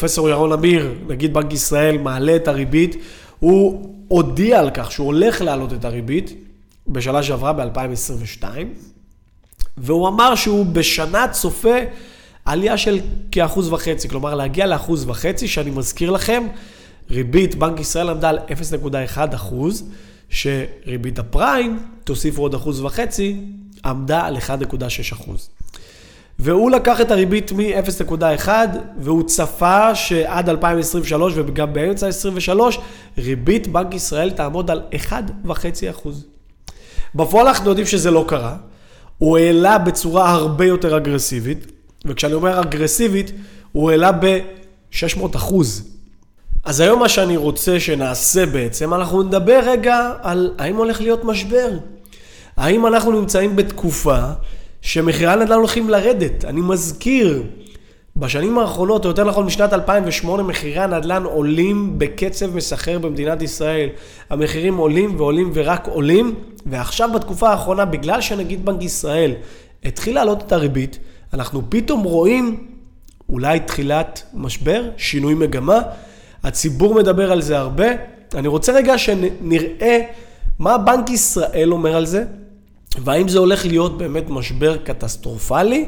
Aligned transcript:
פרופסור 0.00 0.28
ירון 0.28 0.52
אמיר, 0.52 0.94
נגיד 1.06 1.34
בנק 1.34 1.52
ישראל, 1.52 1.98
מעלה 1.98 2.36
את 2.36 2.48
הריבית, 2.48 2.96
הוא 3.38 3.90
הודיע 4.08 4.60
על 4.60 4.70
כך 4.74 4.92
שהוא 4.92 5.06
הולך 5.06 5.40
להעלות 5.40 5.72
את 5.72 5.84
הריבית 5.84 6.34
בשנה 6.88 7.22
שעברה 7.22 7.52
ב-2022, 7.52 8.44
והוא 9.76 10.08
אמר 10.08 10.34
שהוא 10.34 10.66
בשנה 10.66 11.28
צופה 11.28 11.76
עלייה 12.44 12.78
של 12.78 13.00
כאחוז 13.32 13.72
וחצי, 13.72 14.08
כלומר 14.08 14.34
להגיע 14.34 14.66
לאחוז 14.66 15.08
וחצי, 15.08 15.48
שאני 15.48 15.70
מזכיר 15.70 16.10
לכם, 16.10 16.46
ריבית 17.10 17.54
בנק 17.54 17.80
ישראל 17.80 18.08
עמדה 18.08 18.28
על 18.28 18.38
0.1 19.18 19.34
אחוז, 19.34 19.84
שריבית 20.28 21.18
הפריים, 21.18 21.78
תוסיפו 22.04 22.42
עוד 22.42 22.54
אחוז 22.54 22.80
וחצי, 22.80 23.36
עמדה 23.84 24.26
על 24.26 24.36
1.6 24.36 24.42
אחוז. 25.12 25.50
והוא 26.42 26.70
לקח 26.70 27.00
את 27.00 27.10
הריבית 27.10 27.52
מ-0.1 27.52 28.48
והוא 28.98 29.22
צפה 29.22 29.94
שעד 29.94 30.48
2023 30.48 31.32
וגם 31.36 31.72
באמצע 31.72 32.06
2023 32.06 32.78
ריבית 33.18 33.68
בנק 33.68 33.94
ישראל 33.94 34.30
תעמוד 34.30 34.70
על 34.70 34.82
1.5 35.10 35.52
אחוז. 35.90 36.26
בפועל 37.14 37.46
אנחנו 37.48 37.68
יודעים 37.68 37.86
שזה 37.86 38.10
לא 38.10 38.24
קרה, 38.28 38.56
הוא 39.18 39.38
העלה 39.38 39.78
בצורה 39.78 40.30
הרבה 40.30 40.64
יותר 40.64 40.96
אגרסיבית, 40.96 41.66
וכשאני 42.04 42.34
אומר 42.34 42.60
אגרסיבית, 42.60 43.32
הוא 43.72 43.90
העלה 43.90 44.12
ב-600 44.12 45.36
אחוז. 45.36 45.88
אז 46.64 46.80
היום 46.80 47.00
מה 47.00 47.08
שאני 47.08 47.36
רוצה 47.36 47.80
שנעשה 47.80 48.46
בעצם, 48.46 48.94
אנחנו 48.94 49.22
נדבר 49.22 49.60
רגע 49.66 50.12
על 50.22 50.54
האם 50.58 50.76
הולך 50.76 51.00
להיות 51.00 51.24
משבר. 51.24 51.70
האם 52.56 52.86
אנחנו 52.86 53.20
נמצאים 53.20 53.56
בתקופה 53.56 54.20
שמחירי 54.82 55.32
הנדל"ן 55.32 55.56
הולכים 55.58 55.90
לרדת. 55.90 56.44
אני 56.44 56.60
מזכיר, 56.60 57.42
בשנים 58.16 58.58
האחרונות, 58.58 59.04
או 59.04 59.10
יותר 59.10 59.24
נכון 59.24 59.46
משנת 59.46 59.72
2008, 59.72 60.42
מחירי 60.42 60.78
הנדל"ן 60.78 61.22
עולים 61.24 61.98
בקצב 61.98 62.56
מסחר 62.56 62.98
במדינת 62.98 63.42
ישראל. 63.42 63.88
המחירים 64.30 64.76
עולים 64.76 65.20
ועולים 65.20 65.50
ורק 65.54 65.88
עולים, 65.88 66.34
ועכשיו 66.66 67.10
בתקופה 67.14 67.50
האחרונה, 67.50 67.84
בגלל 67.84 68.20
שנגיד 68.20 68.64
בנק 68.64 68.82
ישראל 68.82 69.34
התחיל 69.84 70.14
להעלות 70.14 70.42
את 70.42 70.52
הריבית, 70.52 70.98
אנחנו 71.34 71.62
פתאום 71.68 72.02
רואים 72.02 72.66
אולי 73.28 73.60
תחילת 73.60 74.22
משבר, 74.34 74.88
שינוי 74.96 75.34
מגמה. 75.34 75.80
הציבור 76.42 76.94
מדבר 76.94 77.32
על 77.32 77.42
זה 77.42 77.58
הרבה. 77.58 77.86
אני 78.34 78.48
רוצה 78.48 78.72
רגע 78.72 78.98
שנראה 78.98 80.00
מה 80.58 80.78
בנק 80.78 81.10
ישראל 81.10 81.72
אומר 81.72 81.96
על 81.96 82.06
זה, 82.06 82.24
והאם 82.98 83.28
זה 83.28 83.38
הולך 83.38 83.66
להיות 83.66 83.98
באמת 83.98 84.30
משבר 84.30 84.76
קטסטרופלי, 84.76 85.84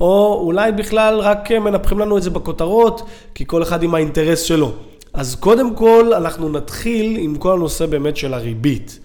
או 0.00 0.40
אולי 0.42 0.72
בכלל 0.72 1.18
רק 1.18 1.52
מנפחים 1.52 1.98
לנו 1.98 2.18
את 2.18 2.22
זה 2.22 2.30
בכותרות, 2.30 3.02
כי 3.34 3.44
כל 3.46 3.62
אחד 3.62 3.82
עם 3.82 3.94
האינטרס 3.94 4.42
שלו. 4.42 4.72
אז 5.12 5.34
קודם 5.34 5.74
כל, 5.74 6.12
אנחנו 6.16 6.48
נתחיל 6.48 7.16
עם 7.20 7.36
כל 7.36 7.52
הנושא 7.52 7.86
באמת 7.86 8.16
של 8.16 8.34
הריבית. 8.34 8.98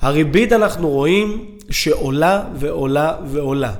הריבית 0.00 0.52
אנחנו 0.52 0.88
רואים 0.88 1.44
שעולה 1.70 2.44
ועולה 2.54 3.16
ועולה. 3.26 3.72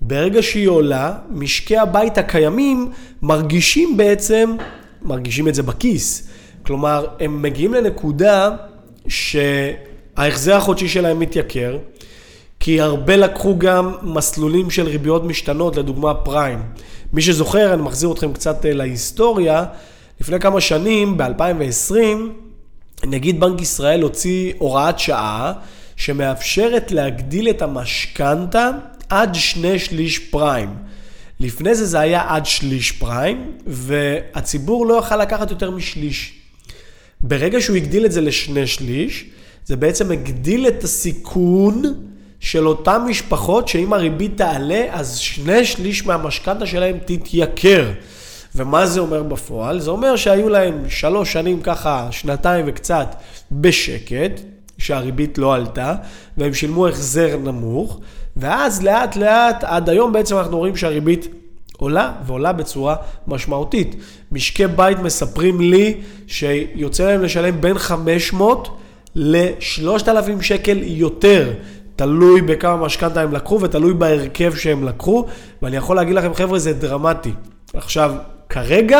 ברגע 0.00 0.42
שהיא 0.42 0.68
עולה, 0.68 1.12
משקי 1.30 1.76
הבית 1.76 2.18
הקיימים 2.18 2.90
מרגישים 3.22 3.96
בעצם, 3.96 4.56
מרגישים 5.02 5.48
את 5.48 5.54
זה 5.54 5.62
בכיס. 5.62 6.28
כלומר, 6.62 7.06
הם 7.20 7.42
מגיעים 7.42 7.74
לנקודה 7.74 8.50
שההחזר 9.08 10.56
החודשי 10.56 10.88
שלהם 10.88 11.18
מתייקר, 11.18 11.78
כי 12.60 12.80
הרבה 12.80 13.16
לקחו 13.16 13.58
גם 13.58 13.94
מסלולים 14.02 14.70
של 14.70 14.86
ריביות 14.86 15.24
משתנות, 15.24 15.76
לדוגמה 15.76 16.14
פריים. 16.14 16.62
מי 17.12 17.22
שזוכר, 17.22 17.74
אני 17.74 17.82
מחזיר 17.82 18.12
אתכם 18.12 18.32
קצת 18.32 18.66
אה, 18.66 18.72
להיסטוריה, 18.72 19.64
לפני 20.20 20.40
כמה 20.40 20.60
שנים, 20.60 21.16
ב-2020, 21.16 21.94
נגיד 23.06 23.40
בנק 23.40 23.60
ישראל 23.60 24.02
הוציא 24.02 24.52
הוראת 24.58 24.98
שעה 24.98 25.52
שמאפשרת 25.96 26.90
להגדיל 26.90 27.50
את 27.50 27.62
המשכנתה 27.62 28.70
עד 29.08 29.34
שני 29.34 29.78
שליש 29.78 30.18
פריים. 30.18 30.74
לפני 31.40 31.74
זה 31.74 31.86
זה 31.86 32.00
היה 32.00 32.24
עד 32.28 32.46
שליש 32.46 32.92
פריים, 32.92 33.52
והציבור 33.66 34.86
לא 34.86 34.94
יכל 34.94 35.16
לקחת 35.16 35.50
יותר 35.50 35.70
משליש. 35.70 36.34
ברגע 37.20 37.60
שהוא 37.60 37.76
הגדיל 37.76 38.06
את 38.06 38.12
זה 38.12 38.20
לשני 38.20 38.66
שליש, 38.66 39.26
זה 39.64 39.76
בעצם 39.76 40.10
הגדיל 40.10 40.68
את 40.68 40.84
הסיכון 40.84 41.82
של 42.40 42.68
אותן 42.68 43.02
משפחות 43.08 43.68
שאם 43.68 43.92
הריבית 43.92 44.36
תעלה, 44.36 44.86
אז 44.90 45.16
שני 45.16 45.64
שליש 45.64 46.06
מהמשכנתה 46.06 46.66
שלהם 46.66 46.98
תתייקר. 47.04 47.90
ומה 48.54 48.86
זה 48.86 49.00
אומר 49.00 49.22
בפועל? 49.22 49.80
זה 49.80 49.90
אומר 49.90 50.16
שהיו 50.16 50.48
להם 50.48 50.84
שלוש 50.88 51.32
שנים 51.32 51.60
ככה, 51.62 52.08
שנתיים 52.10 52.64
וקצת 52.68 53.14
בשקט, 53.52 54.40
שהריבית 54.78 55.38
לא 55.38 55.54
עלתה, 55.54 55.94
והם 56.36 56.54
שילמו 56.54 56.88
החזר 56.88 57.36
נמוך, 57.36 58.00
ואז 58.36 58.82
לאט 58.82 59.16
לאט, 59.16 59.64
עד 59.64 59.88
היום 59.88 60.12
בעצם 60.12 60.36
אנחנו 60.36 60.58
רואים 60.58 60.76
שהריבית 60.76 61.28
עולה, 61.76 62.12
ועולה 62.26 62.52
בצורה 62.52 62.96
משמעותית. 63.26 63.96
משקי 64.32 64.66
בית 64.66 64.98
מספרים 64.98 65.60
לי 65.60 65.94
שיוצא 66.26 67.06
להם 67.06 67.22
לשלם 67.22 67.60
בין 67.60 67.78
500 67.78 68.78
ל-3,000 69.14 70.42
שקל 70.42 70.78
יותר 70.82 71.52
תלוי 72.00 72.42
בכמה 72.42 72.76
משכנתה 72.76 73.20
הם 73.20 73.32
לקחו 73.32 73.60
ותלוי 73.60 73.94
בהרכב 73.94 74.54
שהם 74.54 74.84
לקחו, 74.84 75.26
ואני 75.62 75.76
יכול 75.76 75.96
להגיד 75.96 76.14
לכם, 76.14 76.34
חבר'ה, 76.34 76.58
זה 76.58 76.72
דרמטי. 76.72 77.32
עכשיו, 77.74 78.14
כרגע 78.48 78.98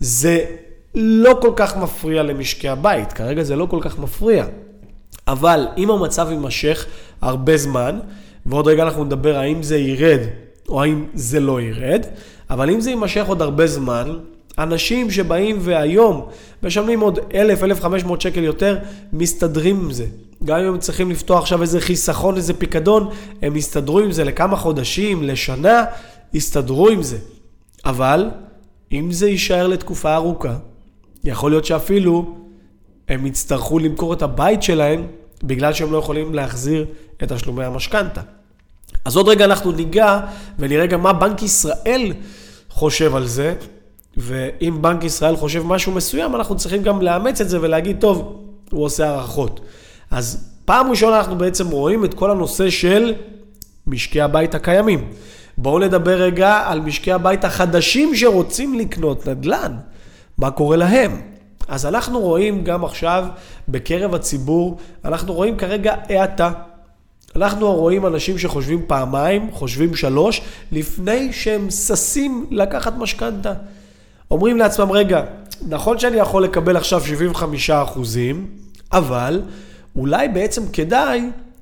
זה 0.00 0.44
לא 0.94 1.38
כל 1.42 1.50
כך 1.56 1.76
מפריע 1.76 2.22
למשקי 2.22 2.68
הבית, 2.68 3.12
כרגע 3.12 3.42
זה 3.42 3.56
לא 3.56 3.66
כל 3.70 3.78
כך 3.80 3.98
מפריע. 3.98 4.46
אבל 5.28 5.66
אם 5.76 5.90
המצב 5.90 6.28
יימשך 6.30 6.86
הרבה 7.20 7.56
זמן, 7.56 7.98
ועוד 8.46 8.68
רגע 8.68 8.82
אנחנו 8.82 9.04
נדבר 9.04 9.36
האם 9.36 9.62
זה 9.62 9.78
ירד 9.78 10.20
או 10.68 10.82
האם 10.82 11.04
זה 11.14 11.40
לא 11.40 11.60
ירד, 11.60 12.06
אבל 12.50 12.70
אם 12.70 12.80
זה 12.80 12.90
יימשך 12.90 13.26
עוד 13.26 13.42
הרבה 13.42 13.66
זמן, 13.66 14.18
אנשים 14.58 15.10
שבאים 15.10 15.56
והיום 15.60 16.28
משלמים 16.62 17.00
עוד 17.00 17.18
1,000-1,500 17.18 18.20
שקל 18.20 18.42
יותר, 18.44 18.78
מסתדרים 19.12 19.76
עם 19.76 19.92
זה. 19.92 20.06
גם 20.44 20.58
אם 20.58 20.64
הם 20.64 20.78
צריכים 20.78 21.10
לפתוח 21.10 21.40
עכשיו 21.40 21.62
איזה 21.62 21.80
חיסכון, 21.80 22.36
איזה 22.36 22.54
פיקדון, 22.54 23.08
הם 23.42 23.56
יסתדרו 23.56 23.98
עם 23.98 24.12
זה 24.12 24.24
לכמה 24.24 24.56
חודשים, 24.56 25.22
לשנה, 25.22 25.84
יסתדרו 26.32 26.88
עם 26.88 27.02
זה. 27.02 27.18
אבל 27.84 28.30
אם 28.92 29.12
זה 29.12 29.28
יישאר 29.28 29.66
לתקופה 29.66 30.14
ארוכה, 30.14 30.56
יכול 31.24 31.50
להיות 31.50 31.64
שאפילו 31.64 32.36
הם 33.08 33.26
יצטרכו 33.26 33.78
למכור 33.78 34.12
את 34.12 34.22
הבית 34.22 34.62
שלהם 34.62 35.06
בגלל 35.42 35.72
שהם 35.72 35.92
לא 35.92 35.98
יכולים 35.98 36.34
להחזיר 36.34 36.86
את 37.22 37.32
תשלומי 37.32 37.64
המשכנתה. 37.64 38.20
אז 39.04 39.16
עוד 39.16 39.28
רגע 39.28 39.44
אנחנו 39.44 39.72
ניגע 39.72 40.20
ונראה 40.58 40.86
גם 40.86 41.02
מה 41.02 41.12
בנק 41.12 41.42
ישראל 41.42 42.12
חושב 42.68 43.14
על 43.14 43.26
זה, 43.26 43.54
ואם 44.16 44.78
בנק 44.80 45.04
ישראל 45.04 45.36
חושב 45.36 45.62
משהו 45.66 45.92
מסוים, 45.92 46.36
אנחנו 46.36 46.56
צריכים 46.56 46.82
גם 46.82 47.02
לאמץ 47.02 47.40
את 47.40 47.48
זה 47.48 47.60
ולהגיד, 47.60 47.96
טוב, 48.00 48.42
הוא 48.70 48.84
עושה 48.84 49.10
הערכות. 49.10 49.60
אז 50.10 50.50
פעם 50.64 50.90
ראשונה 50.90 51.18
אנחנו 51.18 51.38
בעצם 51.38 51.70
רואים 51.70 52.04
את 52.04 52.14
כל 52.14 52.30
הנושא 52.30 52.70
של 52.70 53.14
משקי 53.86 54.20
הבית 54.20 54.54
הקיימים. 54.54 55.08
בואו 55.58 55.78
נדבר 55.78 56.22
רגע 56.22 56.62
על 56.66 56.80
משקי 56.80 57.12
הבית 57.12 57.44
החדשים 57.44 58.14
שרוצים 58.14 58.74
לקנות 58.74 59.28
נדל"ן. 59.28 59.76
מה 60.38 60.50
קורה 60.50 60.76
להם? 60.76 61.20
אז 61.68 61.86
אנחנו 61.86 62.20
רואים 62.20 62.64
גם 62.64 62.84
עכשיו 62.84 63.24
בקרב 63.68 64.14
הציבור, 64.14 64.78
אנחנו 65.04 65.34
רואים 65.34 65.56
כרגע 65.56 65.94
האטה. 66.08 66.52
אנחנו 67.36 67.72
רואים 67.72 68.06
אנשים 68.06 68.38
שחושבים 68.38 68.82
פעמיים, 68.86 69.50
חושבים 69.52 69.94
שלוש, 69.94 70.40
לפני 70.72 71.32
שהם 71.32 71.70
ששים 71.70 72.46
לקחת 72.50 72.94
משכנתה. 72.98 73.52
אומרים 74.30 74.56
לעצמם, 74.56 74.92
רגע, 74.92 75.22
נכון 75.68 75.98
שאני 75.98 76.16
יכול 76.16 76.44
לקבל 76.44 76.76
עכשיו 76.76 77.00
75 77.00 77.70
אחוזים, 77.70 78.46
אבל 78.92 79.42
אולי 79.96 80.28
בעצם 80.28 80.62
כדאי 80.72 81.20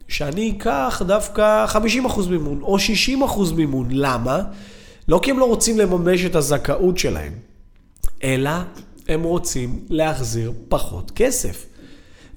שאני 0.08 0.54
אקח 0.56 1.02
דווקא 1.06 1.66
50% 1.66 2.28
מימון 2.31 2.62
או 2.62 2.76
60% 2.76 3.54
מימון. 3.56 3.88
למה? 3.90 4.42
לא 5.08 5.20
כי 5.22 5.31
הם 5.31 5.38
לא 5.38 5.44
רוצים 5.44 5.78
לממש 5.78 6.25
את 6.25 6.36
הזכאות 6.36 6.98
שלהם, 6.98 7.32
אלא 8.25 8.50
הם 9.08 9.22
רוצים 9.22 9.84
להחזיר 9.88 10.52
פחות 10.69 11.10
כסף. 11.10 11.66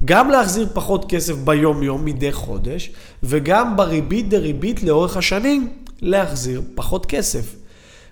גם 0.05 0.29
להחזיר 0.29 0.67
פחות 0.73 1.05
כסף 1.09 1.35
ביום-יום 1.35 2.05
מדי 2.05 2.31
חודש, 2.31 2.91
וגם 3.23 3.77
בריבית 3.77 4.29
דריבית 4.29 4.83
לאורך 4.83 5.17
השנים 5.17 5.69
להחזיר 6.01 6.61
פחות 6.75 7.05
כסף. 7.05 7.55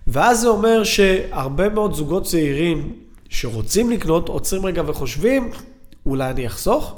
ואז 0.08 0.42
זה 0.42 0.48
אומר 0.48 0.84
שהרבה 0.84 1.70
מאוד 1.70 1.94
זוגות 1.94 2.24
צעירים 2.24 2.94
שרוצים 3.30 3.90
לקנות, 3.90 4.30
עוצרים 4.30 4.66
רגע 4.66 4.82
וחושבים, 4.86 5.52
אולי 6.06 6.30
אני 6.30 6.48
אחסוך? 6.48 6.96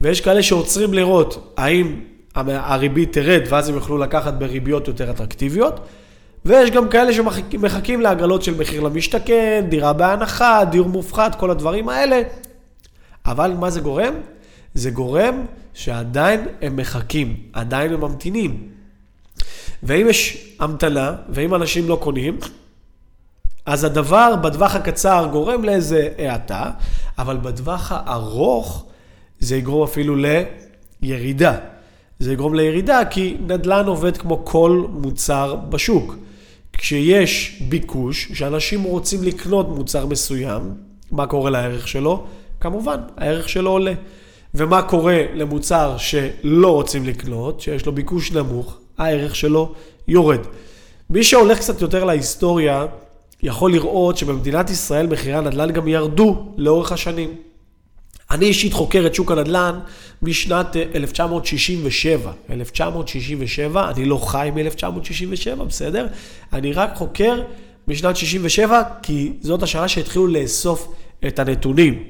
ויש 0.00 0.20
כאלה 0.20 0.42
שעוצרים 0.42 0.94
לראות 0.94 1.54
האם 1.56 2.00
הריבית 2.34 3.12
תרד 3.12 3.42
ואז 3.48 3.68
הם 3.68 3.74
יוכלו 3.74 3.98
לקחת 3.98 4.34
בריביות 4.34 4.88
יותר 4.88 5.10
אטרקטיביות, 5.10 5.80
ויש 6.44 6.70
גם 6.70 6.88
כאלה 6.88 7.12
שמחכים 7.12 8.00
להגרלות 8.00 8.42
של 8.42 8.56
מחיר 8.58 8.80
למשתכן, 8.80 9.64
דירה 9.68 9.92
בהנחה, 9.92 10.60
דיור 10.70 10.88
מופחת, 10.88 11.34
כל 11.34 11.50
הדברים 11.50 11.88
האלה. 11.88 12.22
אבל 13.26 13.52
מה 13.58 13.70
זה 13.70 13.80
גורם? 13.80 14.14
זה 14.74 14.90
גורם 14.90 15.44
שעדיין 15.74 16.48
הם 16.62 16.76
מחכים, 16.76 17.36
עדיין 17.52 17.92
הם 17.92 18.00
ממתינים. 18.00 18.68
ואם 19.82 20.06
יש 20.08 20.48
המתנה, 20.60 21.14
ואם 21.28 21.54
אנשים 21.54 21.88
לא 21.88 21.98
קונים, 22.02 22.38
אז 23.66 23.84
הדבר 23.84 24.36
בטווח 24.36 24.74
הקצר 24.74 25.28
גורם 25.32 25.64
לאיזה 25.64 26.08
האטה, 26.18 26.70
אבל 27.18 27.36
בטווח 27.36 27.92
הארוך 27.94 28.84
זה 29.40 29.56
יגרום 29.56 29.82
אפילו 29.82 30.16
לירידה. 31.02 31.56
זה 32.18 32.32
יגרום 32.32 32.54
לירידה 32.54 33.04
כי 33.10 33.36
נדל"ן 33.46 33.86
עובד 33.86 34.16
כמו 34.16 34.44
כל 34.44 34.84
מוצר 34.90 35.56
בשוק. 35.68 36.16
כשיש 36.72 37.62
ביקוש, 37.68 38.32
שאנשים 38.34 38.82
רוצים 38.82 39.22
לקנות 39.22 39.68
מוצר 39.68 40.06
מסוים, 40.06 40.62
מה 41.10 41.26
קורה 41.26 41.50
לערך 41.50 41.88
שלו? 41.88 42.24
כמובן, 42.60 43.00
הערך 43.16 43.48
שלו 43.48 43.70
עולה. 43.70 43.92
ומה 44.54 44.82
קורה 44.82 45.24
למוצר 45.34 45.96
שלא 45.98 46.74
רוצים 46.74 47.04
לקנות, 47.04 47.60
שיש 47.60 47.86
לו 47.86 47.92
ביקוש 47.92 48.32
נמוך, 48.32 48.78
הערך 48.98 49.36
שלו 49.36 49.72
יורד. 50.08 50.40
מי 51.10 51.24
שהולך 51.24 51.58
קצת 51.58 51.82
יותר 51.82 52.04
להיסטוריה, 52.04 52.86
יכול 53.42 53.72
לראות 53.72 54.16
שבמדינת 54.16 54.70
ישראל 54.70 55.06
מחירי 55.06 55.34
הנדל"ן 55.34 55.72
גם 55.72 55.88
ירדו 55.88 56.44
לאורך 56.56 56.92
השנים. 56.92 57.34
אני 58.30 58.46
אישית 58.46 58.72
חוקר 58.72 59.06
את 59.06 59.14
שוק 59.14 59.32
הנדל"ן 59.32 59.78
משנת 60.22 60.76
1967. 60.94 62.32
אה, 62.50 62.54
1967, 62.54 63.90
אני 63.90 64.04
לא 64.04 64.16
חי 64.16 64.50
מ-1967, 64.54 65.64
בסדר? 65.64 66.06
אני 66.52 66.72
רק 66.72 66.94
חוקר 66.96 67.42
משנת 67.88 68.16
67, 68.16 68.82
כי 69.02 69.32
זאת 69.40 69.62
השנה 69.62 69.88
שהתחילו 69.88 70.26
לאסוף 70.26 70.88
את 71.26 71.38
הנתונים. 71.38 72.02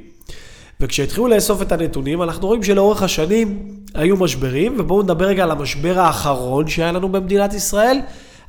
וכשהתחילו 0.81 1.29
לאסוף 1.29 1.63
את 1.63 1.73
הנתונים, 1.73 2.23
אנחנו 2.23 2.47
רואים 2.47 2.63
שלאורך 2.63 3.03
השנים 3.03 3.69
היו 3.95 4.17
משברים, 4.17 4.75
ובואו 4.79 5.03
נדבר 5.03 5.25
רגע 5.25 5.43
על 5.43 5.51
המשבר 5.51 5.99
האחרון 5.99 6.69
שהיה 6.69 6.93
לנו 6.93 7.09
במדינת 7.09 7.55
ישראל. 7.55 7.99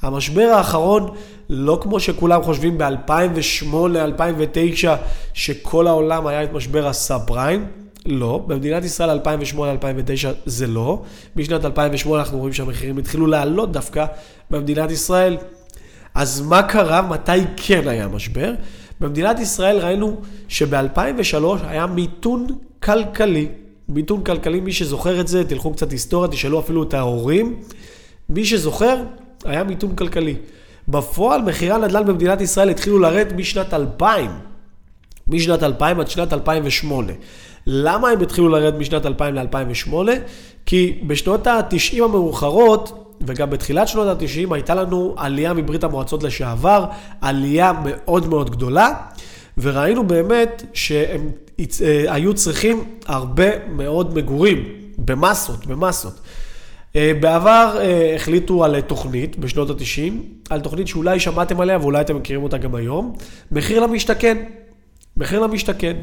המשבר 0.01 0.41
האחרון, 0.55 1.09
לא 1.49 1.79
כמו 1.81 1.99
שכולם 1.99 2.43
חושבים 2.43 2.77
ב-2008, 2.77 3.75
2009, 3.95 4.95
שכל 5.33 5.87
העולם 5.87 6.27
היה 6.27 6.43
את 6.43 6.53
משבר 6.53 6.87
הסאב 6.87 7.21
פריים. 7.27 7.65
לא, 8.05 8.43
במדינת 8.47 8.83
ישראל 8.83 9.19
2008-2009 9.19 9.57
זה 10.45 10.67
לא. 10.67 11.01
בשנת 11.35 11.65
2008 11.65 12.23
אנחנו 12.23 12.37
רואים 12.37 12.53
שהמחירים 12.53 12.97
התחילו 12.97 13.27
לעלות 13.27 13.71
דווקא 13.71 14.05
במדינת 14.51 14.91
ישראל. 14.91 15.37
אז 16.15 16.41
מה 16.41 16.63
קרה? 16.63 17.01
מתי 17.01 17.31
כן 17.57 17.87
היה 17.87 18.07
משבר? 18.07 18.53
במדינת 18.99 19.39
ישראל 19.39 19.77
ראינו 19.77 20.21
שב-2003 20.47 21.35
היה 21.67 21.87
מיתון 21.87 22.47
כלכלי. 22.83 23.47
מיתון 23.89 24.23
כלכלי, 24.23 24.59
מי 24.59 24.71
שזוכר 24.71 25.21
את 25.21 25.27
זה, 25.27 25.43
תלכו 25.43 25.73
קצת 25.73 25.91
היסטוריה, 25.91 26.31
תשאלו 26.31 26.59
אפילו 26.59 26.83
את 26.83 26.93
ההורים. 26.93 27.59
מי 28.29 28.45
שזוכר, 28.45 29.03
היה 29.45 29.63
מיתון 29.63 29.95
כלכלי. 29.95 30.35
בפועל 30.89 31.41
מחירי 31.41 31.71
הנדל"ן 31.71 32.05
במדינת 32.05 32.41
ישראל 32.41 32.69
התחילו 32.69 32.99
לרדת 32.99 33.33
משנת 33.33 33.73
2000. 33.73 34.31
משנת 35.27 35.63
2000 35.63 35.99
עד 35.99 36.09
שנת 36.09 36.33
2008. 36.33 37.13
למה 37.67 38.09
הם 38.09 38.21
התחילו 38.21 38.49
לרדת 38.49 38.79
משנת 38.79 39.05
2000 39.05 39.35
ל-2008? 39.35 39.93
כי 40.65 40.99
בשנות 41.07 41.47
ה-90 41.47 42.03
המאוחרות, 42.03 43.15
וגם 43.21 43.49
בתחילת 43.49 43.87
שנות 43.87 44.21
ה-90 44.21 44.53
הייתה 44.53 44.75
לנו 44.75 45.15
עלייה 45.17 45.53
מברית 45.53 45.83
המועצות 45.83 46.23
לשעבר, 46.23 46.85
עלייה 47.21 47.73
מאוד 47.85 48.27
מאוד 48.27 48.49
גדולה, 48.49 48.93
וראינו 49.57 50.07
באמת 50.07 50.63
שהם 50.73 51.31
אה, 51.59 52.13
היו 52.13 52.33
צריכים 52.33 52.83
הרבה 53.05 53.67
מאוד 53.69 54.15
מגורים, 54.15 54.63
במסות, 54.97 55.65
במסות. 55.65 56.19
אה, 56.99 57.11
בעבר 57.19 57.77
אה, 57.79 58.15
החליטו 58.15 58.63
על 58.63 58.81
תוכנית 58.81 59.37
בשנות 59.37 59.69
ה-90, 59.69 60.13
על 60.49 60.61
תוכנית 60.61 60.87
שאולי 60.87 61.19
שמעתם 61.19 61.61
עליה 61.61 61.77
ואולי 61.81 62.01
אתם 62.01 62.15
מכירים 62.15 62.43
אותה 62.43 62.57
גם 62.57 62.75
היום, 62.75 63.15
מחיר 63.51 63.79
למשתכן. 63.79 64.37
מחיר 65.17 65.39
למשתכן. 65.39 65.97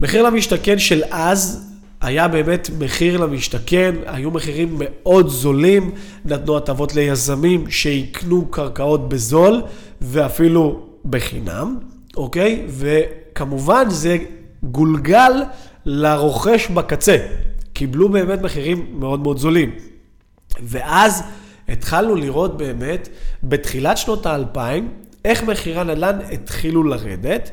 מחיר 0.00 0.22
למשתכן 0.22 0.78
של 0.78 1.02
אז 1.10 1.68
היה 2.00 2.28
באמת 2.28 2.70
מחיר 2.78 3.16
למשתכן, 3.16 3.94
היו 4.06 4.30
מחירים 4.30 4.76
מאוד 4.78 5.28
זולים, 5.28 5.90
נתנו 6.24 6.56
הטבות 6.56 6.94
ליזמים 6.94 7.70
שיקנו 7.70 8.46
קרקעות 8.50 9.08
בזול 9.08 9.62
ואפילו 10.00 10.80
בחינם, 11.04 11.78
אוקיי? 12.16 12.62
וכמובן 12.68 13.84
זה 13.90 14.18
גולגל 14.62 15.32
לרוכש 15.86 16.68
בקצה. 16.68 17.16
קיבלו 17.72 18.08
באמת 18.08 18.42
מחירים 18.42 18.86
מאוד 18.92 19.20
מאוד 19.20 19.38
זולים. 19.38 19.91
ואז 20.60 21.22
התחלנו 21.68 22.14
לראות 22.14 22.56
באמת, 22.56 23.08
בתחילת 23.42 23.98
שנות 23.98 24.26
האלפיים, 24.26 24.88
איך 25.24 25.42
מחירי 25.42 25.80
הנדל"ן 25.80 26.18
התחילו 26.32 26.82
לרדת. 26.82 27.50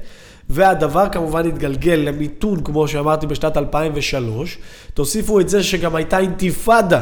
והדבר 0.49 1.09
כמובן 1.09 1.47
התגלגל 1.47 1.93
למיתון, 1.93 2.63
כמו 2.63 2.87
שאמרתי, 2.87 3.27
בשנת 3.27 3.57
2003. 3.57 4.57
תוסיפו 4.93 5.39
את 5.39 5.49
זה 5.49 5.63
שגם 5.63 5.95
הייתה 5.95 6.19
אינתיפאדה, 6.19 7.01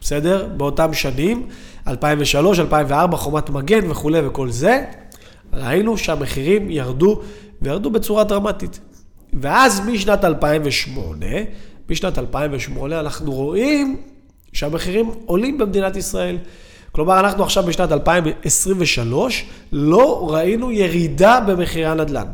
בסדר? 0.00 0.48
באותם 0.56 0.92
שנים, 0.94 1.46
2003, 1.88 2.58
2004, 2.58 3.16
חומת 3.16 3.50
מגן 3.50 3.90
וכולי 3.90 4.26
וכל 4.26 4.50
זה. 4.50 4.84
ראינו 5.52 5.98
שהמחירים 5.98 6.70
ירדו, 6.70 7.20
וירדו 7.62 7.90
בצורה 7.90 8.24
דרמטית. 8.24 8.80
ואז 9.40 9.80
משנת 9.86 10.24
2008, 10.24 11.26
משנת 11.90 12.18
2008 12.18 13.00
אנחנו 13.00 13.32
רואים 13.32 13.96
שהמחירים 14.52 15.10
עולים 15.26 15.58
במדינת 15.58 15.96
ישראל. 15.96 16.38
כלומר, 16.92 17.20
אנחנו 17.20 17.44
עכשיו 17.44 17.62
בשנת 17.64 17.92
2023 17.92 19.44
לא 19.72 20.28
ראינו 20.30 20.72
ירידה 20.72 21.40
במחירי 21.40 21.86
הנדל"ן. 21.86 22.26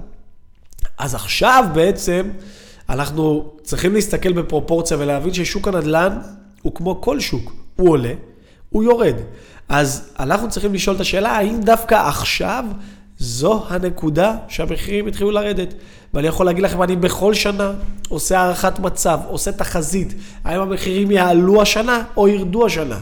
אז 0.98 1.14
עכשיו 1.14 1.64
בעצם 1.74 2.30
אנחנו 2.88 3.52
צריכים 3.62 3.94
להסתכל 3.94 4.32
בפרופורציה 4.32 4.96
ולהבין 5.00 5.34
ששוק 5.34 5.69
הנדל"ן 5.69 6.19
הוא 6.62 6.74
כמו 6.74 7.00
כל 7.00 7.20
שוק, 7.20 7.52
הוא 7.76 7.91
עולה, 7.91 8.12
הוא 8.70 8.84
יורד. 8.84 9.14
אז 9.69 10.12
אנחנו 10.20 10.48
צריכים 10.48 10.74
לשאול 10.74 10.96
את 10.96 11.00
השאלה, 11.00 11.31
האם 11.31 11.60
דווקא 11.60 11.94
עכשיו 11.94 12.64
זו 13.19 13.65
הנקודה 13.69 14.37
שהמחירים 14.49 15.06
התחילו 15.06 15.31
לרדת? 15.31 15.75
ואני 16.15 16.27
יכול 16.27 16.46
להגיד 16.46 16.65
לכם, 16.65 16.82
אני 16.82 16.96
בכל 16.96 17.35
שנה 17.35 17.73
עושה 18.08 18.41
הערכת 18.41 18.79
מצב, 18.79 19.20
עושה 19.29 19.53
תחזית, 19.53 20.15
האם 20.44 20.61
המחירים 20.61 21.11
יעלו 21.11 21.63
השנה 21.63 22.03
או 22.17 22.29
ירדו 22.29 22.67
השנה. 22.67 22.99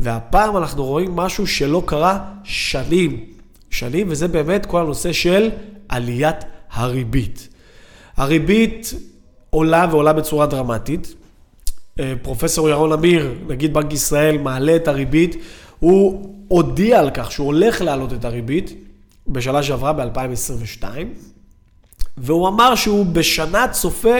והפעם 0.00 0.56
אנחנו 0.56 0.84
רואים 0.84 1.16
משהו 1.16 1.46
שלא 1.46 1.82
קרה 1.86 2.24
שנים. 2.44 3.24
שנים, 3.70 4.06
וזה 4.10 4.28
באמת 4.28 4.66
כל 4.66 4.80
הנושא 4.80 5.12
של 5.12 5.50
עליית 5.88 6.36
הריבית. 6.72 7.48
הריבית 8.16 8.94
עולה 9.50 9.86
ועולה 9.90 10.12
בצורה 10.12 10.46
דרמטית. 10.46 11.14
אה, 12.00 12.14
פרופסור 12.22 12.68
ירון 12.68 12.92
אמיר, 12.92 13.34
נגיד 13.46 13.74
בנק 13.74 13.92
ישראל, 13.92 14.38
מעלה 14.38 14.76
את 14.76 14.88
הריבית. 14.88 15.36
הוא 15.78 16.34
הודיע 16.48 17.00
על 17.00 17.10
כך 17.14 17.32
שהוא 17.32 17.46
הולך 17.46 17.80
להעלות 17.80 18.12
את 18.12 18.24
הריבית 18.24 18.74
בשנה 19.30 19.62
שעברה 19.62 19.92
ב-2022, 19.92 20.84
והוא 22.16 22.48
אמר 22.48 22.74
שהוא 22.74 23.06
בשנה 23.06 23.68
צופה 23.68 24.16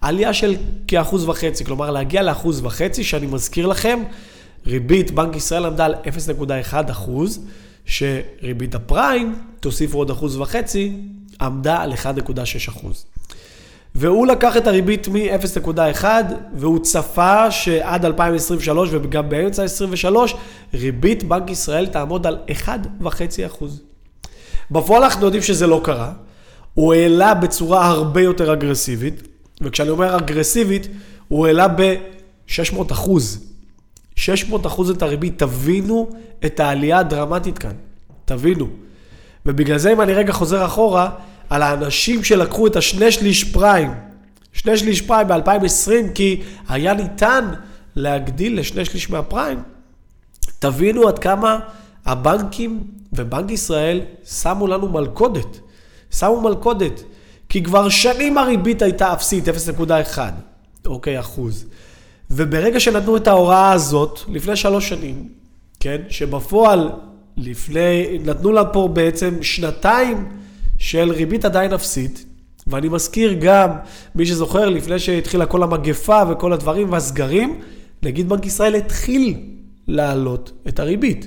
עלייה 0.00 0.34
של 0.34 0.56
כאחוז 0.88 1.28
וחצי, 1.28 1.64
כלומר 1.64 1.90
להגיע 1.90 2.22
לאחוז 2.22 2.64
וחצי, 2.64 3.04
שאני 3.04 3.26
מזכיר 3.26 3.66
לכם, 3.66 4.02
ריבית 4.66 5.10
בנק 5.10 5.36
ישראל 5.36 5.64
עמדה 5.64 5.84
על 5.84 5.94
0.1 6.70 6.90
אחוז, 6.90 7.40
שריבית 7.84 8.74
הפריים, 8.74 9.34
תוסיפו 9.60 9.98
עוד 9.98 10.10
אחוז 10.10 10.36
וחצי, 10.36 10.92
עמדה 11.40 11.82
על 11.82 11.92
1.6 11.92 11.98
אחוז. 12.68 13.06
והוא 13.94 14.26
לקח 14.26 14.56
את 14.56 14.66
הריבית 14.66 15.08
מ-0.1 15.08 16.04
והוא 16.54 16.78
צפה 16.78 17.50
שעד 17.50 18.04
2023 18.04 18.88
וגם 18.92 19.28
באמצע 19.28 19.62
2023 19.62 20.34
ריבית 20.74 21.24
בנק 21.24 21.50
ישראל 21.50 21.86
תעמוד 21.86 22.26
על 22.26 22.38
1.5 22.66 23.08
אחוז. 23.46 23.82
בפועל 24.70 25.04
אנחנו 25.04 25.24
יודעים 25.24 25.42
שזה 25.42 25.66
לא 25.66 25.80
קרה, 25.84 26.12
הוא 26.74 26.94
העלה 26.94 27.34
בצורה 27.34 27.86
הרבה 27.86 28.20
יותר 28.20 28.52
אגרסיבית, 28.52 29.22
וכשאני 29.60 29.90
אומר 29.90 30.16
אגרסיבית, 30.16 30.88
הוא 31.28 31.46
העלה 31.46 31.68
ב-600 31.68 32.92
אחוז. 32.92 33.46
600 34.16 34.66
אחוז 34.66 34.90
את 34.90 35.02
הריבית, 35.02 35.38
תבינו 35.38 36.10
את 36.46 36.60
העלייה 36.60 36.98
הדרמטית 36.98 37.58
כאן, 37.58 37.72
תבינו. 38.24 38.68
ובגלל 39.46 39.78
זה 39.78 39.92
אם 39.92 40.00
אני 40.00 40.12
רגע 40.12 40.32
חוזר 40.32 40.66
אחורה, 40.66 41.10
על 41.50 41.62
האנשים 41.62 42.24
שלקחו 42.24 42.66
את 42.66 42.76
השני 42.76 43.12
שליש 43.12 43.44
פריים, 43.44 43.90
שני 44.52 44.76
שליש 44.76 45.00
פריים 45.00 45.28
ב-2020, 45.28 46.10
כי 46.14 46.42
היה 46.68 46.94
ניתן 46.94 47.44
להגדיל 47.96 48.60
לשני 48.60 48.84
שליש 48.84 49.10
מהפריים, 49.10 49.62
תבינו 50.58 51.08
עד 51.08 51.18
כמה 51.18 51.58
הבנקים 52.06 52.84
ובנק 53.12 53.50
ישראל 53.50 54.00
שמו 54.24 54.66
לנו 54.66 54.88
מלכודת. 54.88 55.60
שמו 56.10 56.40
מלכודת. 56.40 57.02
כי 57.48 57.62
כבר 57.62 57.88
שנים 57.88 58.38
הריבית 58.38 58.82
הייתה 58.82 59.12
אפסית, 59.12 59.44
0.1, 59.48 60.18
אוקיי, 60.86 61.20
אחוז. 61.20 61.66
וברגע 62.30 62.80
שנתנו 62.80 63.16
את 63.16 63.26
ההוראה 63.28 63.72
הזאת, 63.72 64.20
לפני 64.28 64.56
שלוש 64.56 64.88
שנים, 64.88 65.28
כן, 65.80 66.02
שבפועל, 66.08 66.90
לפני, 67.36 68.18
נתנו 68.24 68.52
לה 68.52 68.64
פה 68.64 68.88
בעצם 68.92 69.42
שנתיים 69.42 70.28
של 70.78 71.10
ריבית 71.10 71.44
עדיין 71.44 71.72
אפסית, 71.72 72.24
ואני 72.66 72.88
מזכיר 72.88 73.32
גם, 73.40 73.70
מי 74.14 74.26
שזוכר, 74.26 74.68
לפני 74.68 74.98
שהתחילה 74.98 75.46
כל 75.46 75.62
המגפה 75.62 76.22
וכל 76.30 76.52
הדברים 76.52 76.92
והסגרים, 76.92 77.60
נגיד 78.02 78.28
בנק 78.28 78.46
ישראל 78.46 78.74
התחיל 78.74 79.34
להעלות 79.88 80.52
את 80.68 80.80
הריבית. 80.80 81.26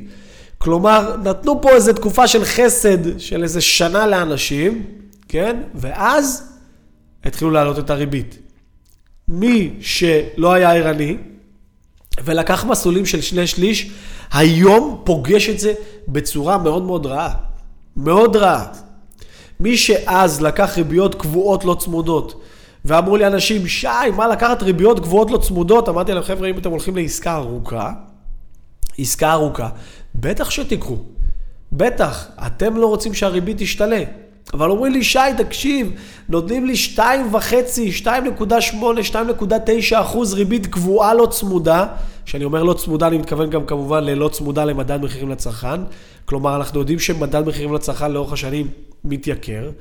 כלומר, 0.59 1.15
נתנו 1.23 1.61
פה 1.61 1.69
איזו 1.69 1.93
תקופה 1.93 2.27
של 2.27 2.45
חסד 2.45 3.19
של 3.19 3.43
איזה 3.43 3.61
שנה 3.61 4.07
לאנשים, 4.07 4.85
כן? 5.27 5.61
ואז 5.75 6.53
התחילו 7.23 7.51
להעלות 7.51 7.79
את 7.79 7.89
הריבית. 7.89 8.37
מי 9.27 9.73
שלא 9.81 10.53
היה 10.53 10.73
ערני 10.73 11.17
ולקח 12.23 12.65
מסלולים 12.65 13.05
של 13.05 13.21
שני 13.21 13.47
שליש, 13.47 13.91
היום 14.31 15.01
פוגש 15.03 15.49
את 15.49 15.59
זה 15.59 15.73
בצורה 16.07 16.57
מאוד 16.57 16.83
מאוד 16.83 17.05
רעה. 17.05 17.33
מאוד 17.95 18.35
רעה. 18.35 18.65
מי 19.59 19.77
שאז 19.77 20.41
לקח 20.41 20.77
ריביות 20.77 21.15
קבועות 21.15 21.65
לא 21.65 21.75
צמודות, 21.79 22.41
ואמרו 22.85 23.17
לי 23.17 23.27
אנשים, 23.27 23.67
שי, 23.67 23.87
מה 24.15 24.27
לקחת 24.27 24.63
ריביות 24.63 24.99
קבועות 24.99 25.31
לא 25.31 25.37
צמודות? 25.37 25.89
אמרתי 25.89 26.13
להם, 26.13 26.23
חבר'ה, 26.23 26.49
אם 26.49 26.57
אתם 26.57 26.69
הולכים 26.69 26.95
לעסקה 26.95 27.35
ארוכה, 27.35 27.91
עסקה 28.97 29.31
ארוכה, 29.31 29.69
בטח 30.19 30.49
שתיקחו. 30.49 30.97
בטח, 31.71 32.27
אתם 32.47 32.77
לא 32.77 32.85
רוצים 32.85 33.13
שהריבית 33.13 33.57
תשתלה. 33.57 34.03
אבל 34.53 34.69
אומרים 34.69 34.93
לי, 34.93 35.03
שי, 35.03 35.19
תקשיב, 35.37 35.91
נותנים 36.29 36.65
לי 36.65 36.73
2.5, 36.95 37.01
2.8, 38.03 38.05
2.9 39.11 39.15
אחוז 39.91 40.33
ריבית 40.33 40.67
קבועה 40.67 41.13
לא 41.13 41.25
צמודה. 41.25 41.85
כשאני 42.25 42.43
אומר 42.43 42.63
לא 42.63 42.73
צמודה, 42.73 43.07
אני 43.07 43.17
מתכוון 43.17 43.49
גם 43.49 43.65
כמובן 43.65 44.03
ללא 44.03 44.29
צמודה 44.29 44.65
למדד 44.65 45.01
מחירים 45.01 45.29
לצרכן. 45.29 45.81
כלומר, 46.25 46.55
אנחנו 46.55 46.79
יודעים 46.79 46.99
שמדד 46.99 47.47
מחירים 47.47 47.73
לצרכן 47.73 48.11
לאורך 48.11 48.33
השנים 48.33 48.67
מתייקר. 49.03 49.71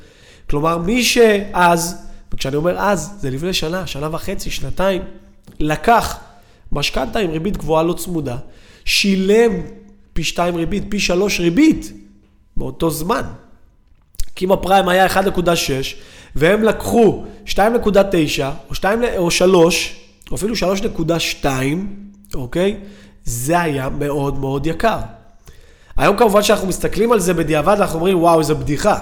כלומר, 0.50 0.78
מי 0.78 1.04
שאז, 1.04 2.06
וכשאני 2.34 2.56
אומר 2.56 2.78
אז, 2.78 3.10
זה 3.20 3.30
לפני 3.30 3.52
שנה, 3.52 3.86
שנה 3.86 4.08
וחצי, 4.12 4.50
שנתיים, 4.50 5.02
לקח 5.60 6.18
משכנתה 6.72 7.18
עם 7.18 7.30
ריבית 7.30 7.56
גבוהה 7.56 7.82
לא 7.82 7.92
צמודה, 7.92 8.36
שילם 8.84 9.52
פי 10.18 10.24
2 10.24 10.54
ריבית, 10.54 10.84
פי 10.88 11.00
3 11.00 11.40
ריבית, 11.40 11.92
באותו 12.56 12.90
זמן. 12.90 13.22
כי 14.34 14.44
אם 14.44 14.52
הפריים 14.52 14.88
היה 14.88 15.06
1.6, 15.06 15.12
והם 16.34 16.62
לקחו 16.62 17.24
2.9, 17.46 17.58
או 18.68 18.74
2, 18.74 19.00
או 19.16 19.30
3, 19.30 19.96
או 20.30 20.36
אפילו 20.36 20.54
3.2, 21.42 21.46
אוקיי? 22.34 22.76
זה 23.24 23.60
היה 23.60 23.88
מאוד 23.88 24.38
מאוד 24.38 24.66
יקר. 24.66 24.98
היום 25.96 26.16
כמובן 26.16 26.42
שאנחנו 26.42 26.68
מסתכלים 26.68 27.12
על 27.12 27.20
זה 27.20 27.34
בדיעבד, 27.34 27.76
אנחנו 27.80 27.96
אומרים, 27.96 28.18
וואו, 28.18 28.38
איזה 28.38 28.54
בדיחה. 28.54 28.98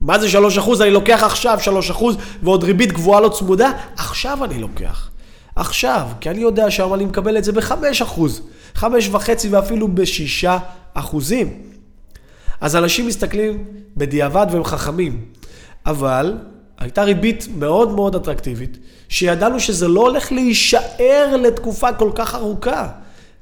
מה 0.00 0.18
זה 0.18 0.28
3 0.28 0.58
אחוז? 0.58 0.82
אני 0.82 0.90
לוקח 0.90 1.22
עכשיו 1.22 1.58
3 1.60 1.90
אחוז, 1.90 2.16
ועוד 2.42 2.64
ריבית 2.64 2.92
גבוהה 2.92 3.20
לא 3.20 3.28
צמודה? 3.28 3.70
עכשיו 3.96 4.44
אני 4.44 4.58
לוקח. 4.58 5.10
עכשיו, 5.56 6.08
כי 6.20 6.30
אני 6.30 6.40
יודע 6.40 6.70
שהיום 6.70 6.94
אני 6.94 7.04
מקבל 7.04 7.38
את 7.38 7.44
זה 7.44 7.52
ב-5 7.52 7.72
5 8.74 9.08
וחצי 9.12 9.48
ואפילו 9.48 9.88
ב-6 9.88 10.48
אחוזים. 10.94 11.62
אז 12.60 12.76
אנשים 12.76 13.06
מסתכלים 13.06 13.64
בדיעבד 13.96 14.46
והם 14.50 14.64
חכמים. 14.64 15.24
אבל 15.86 16.38
הייתה 16.78 17.02
ריבית 17.02 17.48
מאוד 17.56 17.92
מאוד 17.92 18.14
אטרקטיבית, 18.14 18.78
שידענו 19.08 19.60
שזה 19.60 19.88
לא 19.88 20.00
הולך 20.00 20.32
להישאר 20.32 21.36
לתקופה 21.42 21.92
כל 21.92 22.10
כך 22.14 22.34
ארוכה. 22.34 22.88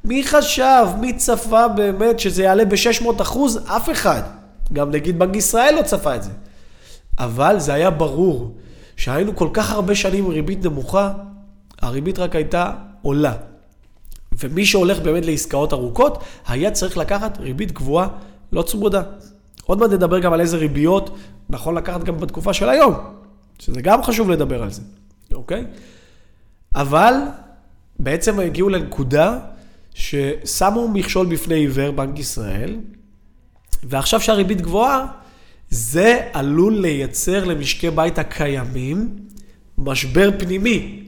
מי 0.04 0.25
חשב, 0.25 0.87
מי 1.00 1.12
צפה 1.12 1.68
באמת 1.68 2.21
שזה 2.21 2.42
יעלה 2.42 2.64
ב-600 2.64 3.23
אחוז? 3.23 3.61
אף 3.66 3.90
אחד. 3.90 4.23
גם 4.73 4.90
נגיד 4.90 5.18
בנק 5.18 5.37
ישראל 5.37 5.75
לא 5.75 5.83
צפה 5.83 6.16
את 6.16 6.23
זה. 6.23 6.30
אבל 7.18 7.59
זה 7.59 7.75
היה 7.75 7.90
ברור 7.90 8.56
שהיינו 8.97 9.37
כל 9.37 9.49
כך 9.52 9.73
הרבה 9.73 9.95
שנים 9.95 10.25
עם 10.25 10.30
ריבית 10.30 10.64
נמוכה, 10.64 11.12
הריבית 11.83 12.18
רק 12.18 12.37
הייתה 12.37 12.71
עולה. 13.02 13.33
ומי 14.38 14.66
שהולך 14.66 14.99
באמת 14.99 15.26
לעסקאות 15.26 15.73
ארוכות, 15.73 16.25
היה 16.47 16.71
צריך 16.71 16.97
לקחת 16.97 17.38
ריבית 17.38 17.73
גבוהה 17.73 18.09
לא 18.52 18.62
צמודה. 18.62 19.02
עוד 19.64 19.78
מעט 19.78 19.90
נדבר 19.90 20.19
גם 20.19 20.33
על 20.33 20.40
איזה 20.40 20.57
ריביות 20.57 21.16
נכון 21.49 21.75
לקחת 21.75 22.05
גם 22.05 22.21
בתקופה 22.21 22.52
של 22.52 22.69
היום, 22.69 22.95
שזה 23.59 23.83
גם 23.83 24.02
חשוב 24.02 24.31
לדבר 24.31 24.62
על 24.62 24.71
זה, 24.71 24.83
אוקיי? 25.33 25.64
אבל 26.75 27.14
בעצם 27.99 28.40
הגיעו 28.40 28.69
לנקודה 28.69 29.38
ששמו 29.95 30.88
מכשול 30.88 31.26
בפני 31.26 31.55
עיוור, 31.55 31.90
בנק 31.90 32.19
ישראל, 32.19 32.76
ועכשיו 33.83 34.21
שהריבית 34.21 34.61
גבוהה, 34.61 35.07
זה 35.71 36.21
עלול 36.33 36.81
לייצר 36.81 37.45
למשקי 37.45 37.90
בית 37.90 38.19
הקיימים 38.19 39.16
משבר 39.78 40.31
פנימי. 40.38 41.05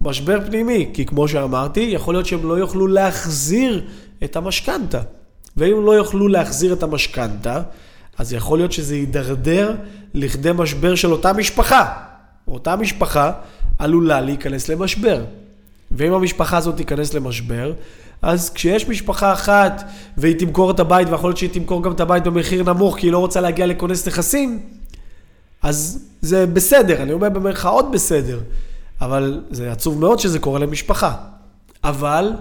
משבר 0.00 0.38
פנימי, 0.46 0.90
כי 0.94 1.06
כמו 1.06 1.28
שאמרתי, 1.28 1.80
יכול 1.80 2.14
להיות 2.14 2.26
שהם 2.26 2.48
לא 2.48 2.54
יוכלו 2.54 2.86
להחזיר 2.86 3.86
את 4.24 4.36
המשכנתה. 4.36 5.00
ואם 5.56 5.84
לא 5.86 5.92
יוכלו 5.92 6.28
להחזיר 6.28 6.72
את 6.72 6.82
המשכנתה, 6.82 7.62
אז 8.18 8.32
יכול 8.32 8.58
להיות 8.58 8.72
שזה 8.72 8.96
יידרדר 8.96 9.74
לכדי 10.14 10.50
משבר 10.54 10.94
של 10.94 11.12
אותה 11.12 11.32
משפחה. 11.32 11.92
אותה 12.48 12.76
משפחה 12.76 13.32
עלולה 13.78 14.20
להיכנס 14.20 14.68
למשבר. 14.68 15.24
ואם 15.90 16.12
המשפחה 16.12 16.56
הזאת 16.56 16.76
תיכנס 16.76 17.14
למשבר, 17.14 17.72
אז 18.22 18.50
כשיש 18.50 18.88
משפחה 18.88 19.32
אחת 19.32 19.84
והיא 20.16 20.38
תמכור 20.38 20.70
את 20.70 20.80
הבית, 20.80 21.08
ויכול 21.08 21.30
להיות 21.30 21.38
שהיא 21.38 21.50
תמכור 21.50 21.82
גם 21.82 21.92
את 21.92 22.00
הבית 22.00 22.24
במחיר 22.24 22.62
נמוך 22.62 22.98
כי 22.98 23.06
היא 23.06 23.12
לא 23.12 23.18
רוצה 23.18 23.40
להגיע 23.40 23.66
לכונס 23.66 24.08
נכסים, 24.08 24.62
אז 25.62 26.06
זה 26.20 26.46
בסדר, 26.46 27.02
אני 27.02 27.12
אומר 27.12 27.28
במרכאות 27.28 27.90
בסדר, 27.90 28.40
אבל 29.00 29.40
זה 29.50 29.72
עצוב 29.72 30.00
מאוד 30.00 30.18
שזה 30.18 30.38
קורה 30.38 30.58
למשפחה. 30.58 31.14
אבל 31.84 32.32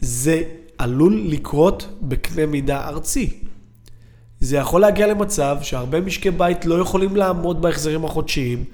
זה 0.00 0.42
עלול 0.78 1.22
לקרות 1.26 1.88
בקנה 2.02 2.46
מידה 2.46 2.88
ארצי. 2.88 3.40
זה 4.40 4.56
יכול 4.56 4.80
להגיע 4.80 5.06
למצב 5.06 5.56
שהרבה 5.62 6.00
משקי 6.00 6.30
בית 6.30 6.66
לא 6.66 6.74
יכולים 6.74 7.16
לעמוד 7.16 7.62
בהחזרים 7.62 8.04
החודשיים, 8.04 8.64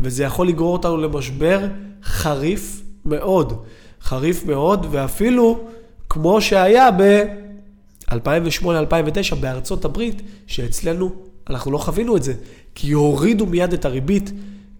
וזה 0.00 0.24
יכול 0.24 0.48
לגרור 0.48 0.72
אותנו 0.72 0.96
למשבר 0.96 1.68
חריף 2.04 2.82
מאוד. 3.04 3.64
חריף 4.02 4.46
מאוד, 4.46 4.86
ואפילו 4.90 5.60
כמו 6.08 6.40
שהיה 6.40 6.90
ב-2008-2009 6.90 9.34
בארצות 9.40 9.84
הברית, 9.84 10.22
שאצלנו 10.46 11.12
אנחנו 11.50 11.70
לא 11.70 11.78
חווינו 11.78 12.16
את 12.16 12.22
זה, 12.22 12.34
כי 12.74 12.92
הורידו 12.92 13.46
מיד 13.46 13.72
את 13.72 13.84
הריבית 13.84 14.32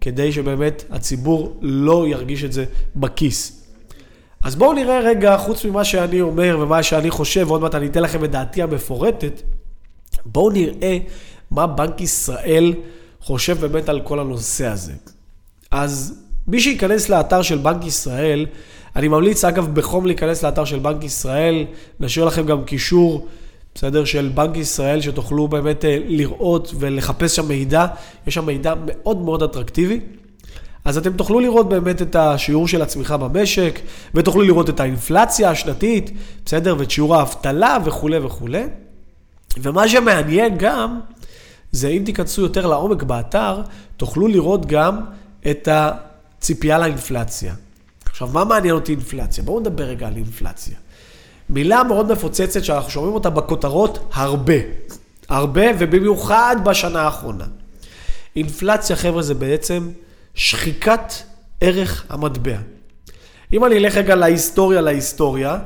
כדי 0.04 0.32
שבאמת 0.32 0.84
הציבור 0.90 1.56
לא 1.60 2.08
ירגיש 2.08 2.44
את 2.44 2.52
זה 2.52 2.64
בכיס. 2.96 3.64
אז 4.42 4.56
בואו 4.56 4.72
נראה 4.72 5.00
רגע, 5.00 5.36
חוץ 5.36 5.64
ממה 5.64 5.84
שאני 5.84 6.20
אומר 6.20 6.58
ומה 6.60 6.82
שאני 6.82 7.10
חושב, 7.10 7.44
ועוד 7.48 7.60
מעט 7.60 7.74
אני 7.74 7.86
אתן 7.86 8.02
לכם 8.02 8.24
את 8.24 8.30
דעתי 8.30 8.62
המפורטת, 8.62 9.42
בואו 10.26 10.50
נראה 10.50 10.98
מה 11.50 11.66
בנק 11.66 12.00
ישראל 12.00 12.74
חושב 13.20 13.60
באמת 13.60 13.88
על 13.88 14.00
כל 14.00 14.20
הנושא 14.20 14.66
הזה. 14.66 14.92
אז 15.70 16.22
מי 16.48 16.60
שייכנס 16.60 17.08
לאתר 17.08 17.42
של 17.42 17.58
בנק 17.58 17.84
ישראל, 17.84 18.46
אני 18.96 19.08
ממליץ 19.08 19.44
אגב 19.44 19.74
בחום 19.74 20.06
להיכנס 20.06 20.44
לאתר 20.44 20.64
של 20.64 20.78
בנק 20.78 21.04
ישראל, 21.04 21.64
נשאיר 22.00 22.24
לכם 22.24 22.46
גם 22.46 22.64
קישור, 22.64 23.26
בסדר, 23.74 24.04
של 24.04 24.30
בנק 24.34 24.56
ישראל, 24.56 25.00
שתוכלו 25.00 25.48
באמת 25.48 25.84
אה, 25.84 25.98
לראות 26.06 26.74
ולחפש 26.78 27.36
שם 27.36 27.48
מידע, 27.48 27.86
יש 28.26 28.34
שם 28.34 28.46
מידע 28.46 28.74
מאוד 28.86 29.20
מאוד 29.20 29.42
אטרקטיבי. 29.42 30.00
אז 30.84 30.98
אתם 30.98 31.12
תוכלו 31.12 31.40
לראות 31.40 31.68
באמת 31.68 32.02
את 32.02 32.16
השיעור 32.16 32.68
של 32.68 32.82
הצמיחה 32.82 33.16
במשק, 33.16 33.80
ותוכלו 34.14 34.42
לראות 34.42 34.68
את 34.70 34.80
האינפלציה 34.80 35.50
השנתית, 35.50 36.10
בסדר? 36.44 36.76
ואת 36.78 36.90
שיעור 36.90 37.16
האבטלה 37.16 37.78
וכולי 37.84 38.18
וכולי. 38.18 38.62
ומה 39.58 39.88
שמעניין 39.88 40.54
גם, 40.58 41.00
זה 41.72 41.88
אם 41.88 42.02
תיכנסו 42.06 42.42
יותר 42.42 42.66
לעומק 42.66 43.02
באתר, 43.02 43.62
תוכלו 43.96 44.28
לראות 44.28 44.66
גם 44.66 45.00
את 45.50 45.68
הציפייה 45.72 46.78
לאינפלציה. 46.78 47.54
עכשיו, 48.04 48.28
מה 48.28 48.44
מעניין 48.44 48.74
אותי 48.74 48.92
אינפלציה? 48.92 49.44
בואו 49.44 49.60
נדבר 49.60 49.84
רגע 49.84 50.06
על 50.06 50.16
אינפלציה. 50.16 50.76
מילה 51.54 51.82
מאוד 51.82 52.12
מפוצצת 52.12 52.64
שאנחנו 52.64 52.90
שומעים 52.90 53.14
אותה 53.14 53.30
בכותרות 53.30 53.98
הרבה. 54.12 54.54
הרבה, 55.28 55.62
ובמיוחד 55.78 56.56
בשנה 56.64 57.02
האחרונה. 57.02 57.44
אינפלציה, 58.36 58.96
חבר'ה, 58.96 59.22
זה 59.22 59.34
בעצם 59.34 59.90
שחיקת 60.34 61.12
ערך 61.60 62.04
המטבע. 62.08 62.56
אם 63.52 63.64
אני 63.64 63.78
אלך 63.78 63.96
רגע 63.96 64.14
להיסטוריה, 64.14 64.80
להיסטוריה, 64.80 65.58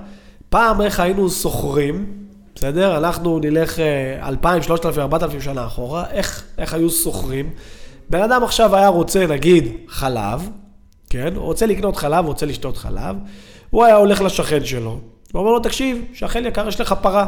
פעם 0.48 0.80
איך 0.80 1.00
היינו 1.00 1.30
סוחרים, 1.30 2.06
בסדר? 2.54 2.98
אנחנו 2.98 3.38
נלך 3.38 3.78
2,000, 4.22 4.62
3,000, 4.62 5.02
4,000 5.02 5.40
שנה 5.40 5.66
אחורה, 5.66 6.04
איך, 6.10 6.44
איך 6.58 6.74
היו 6.74 6.90
סוחרים? 6.90 7.50
בן 8.10 8.22
אדם 8.22 8.44
עכשיו 8.44 8.76
היה 8.76 8.88
רוצה, 8.88 9.26
נגיד, 9.26 9.72
חלב, 9.88 10.48
כן? 11.10 11.32
רוצה 11.36 11.66
לקנות 11.66 11.96
חלב, 11.96 12.26
רוצה 12.26 12.46
לשתות 12.46 12.76
חלב, 12.76 13.16
הוא 13.70 13.84
היה 13.84 13.96
הולך 13.96 14.20
לשכן 14.20 14.64
שלו, 14.64 15.00
הוא 15.32 15.40
אומר 15.40 15.52
לו, 15.52 15.60
תקשיב, 15.60 16.04
שכן 16.14 16.46
יקר, 16.46 16.68
יש 16.68 16.80
לך 16.80 16.94
פרה, 17.02 17.26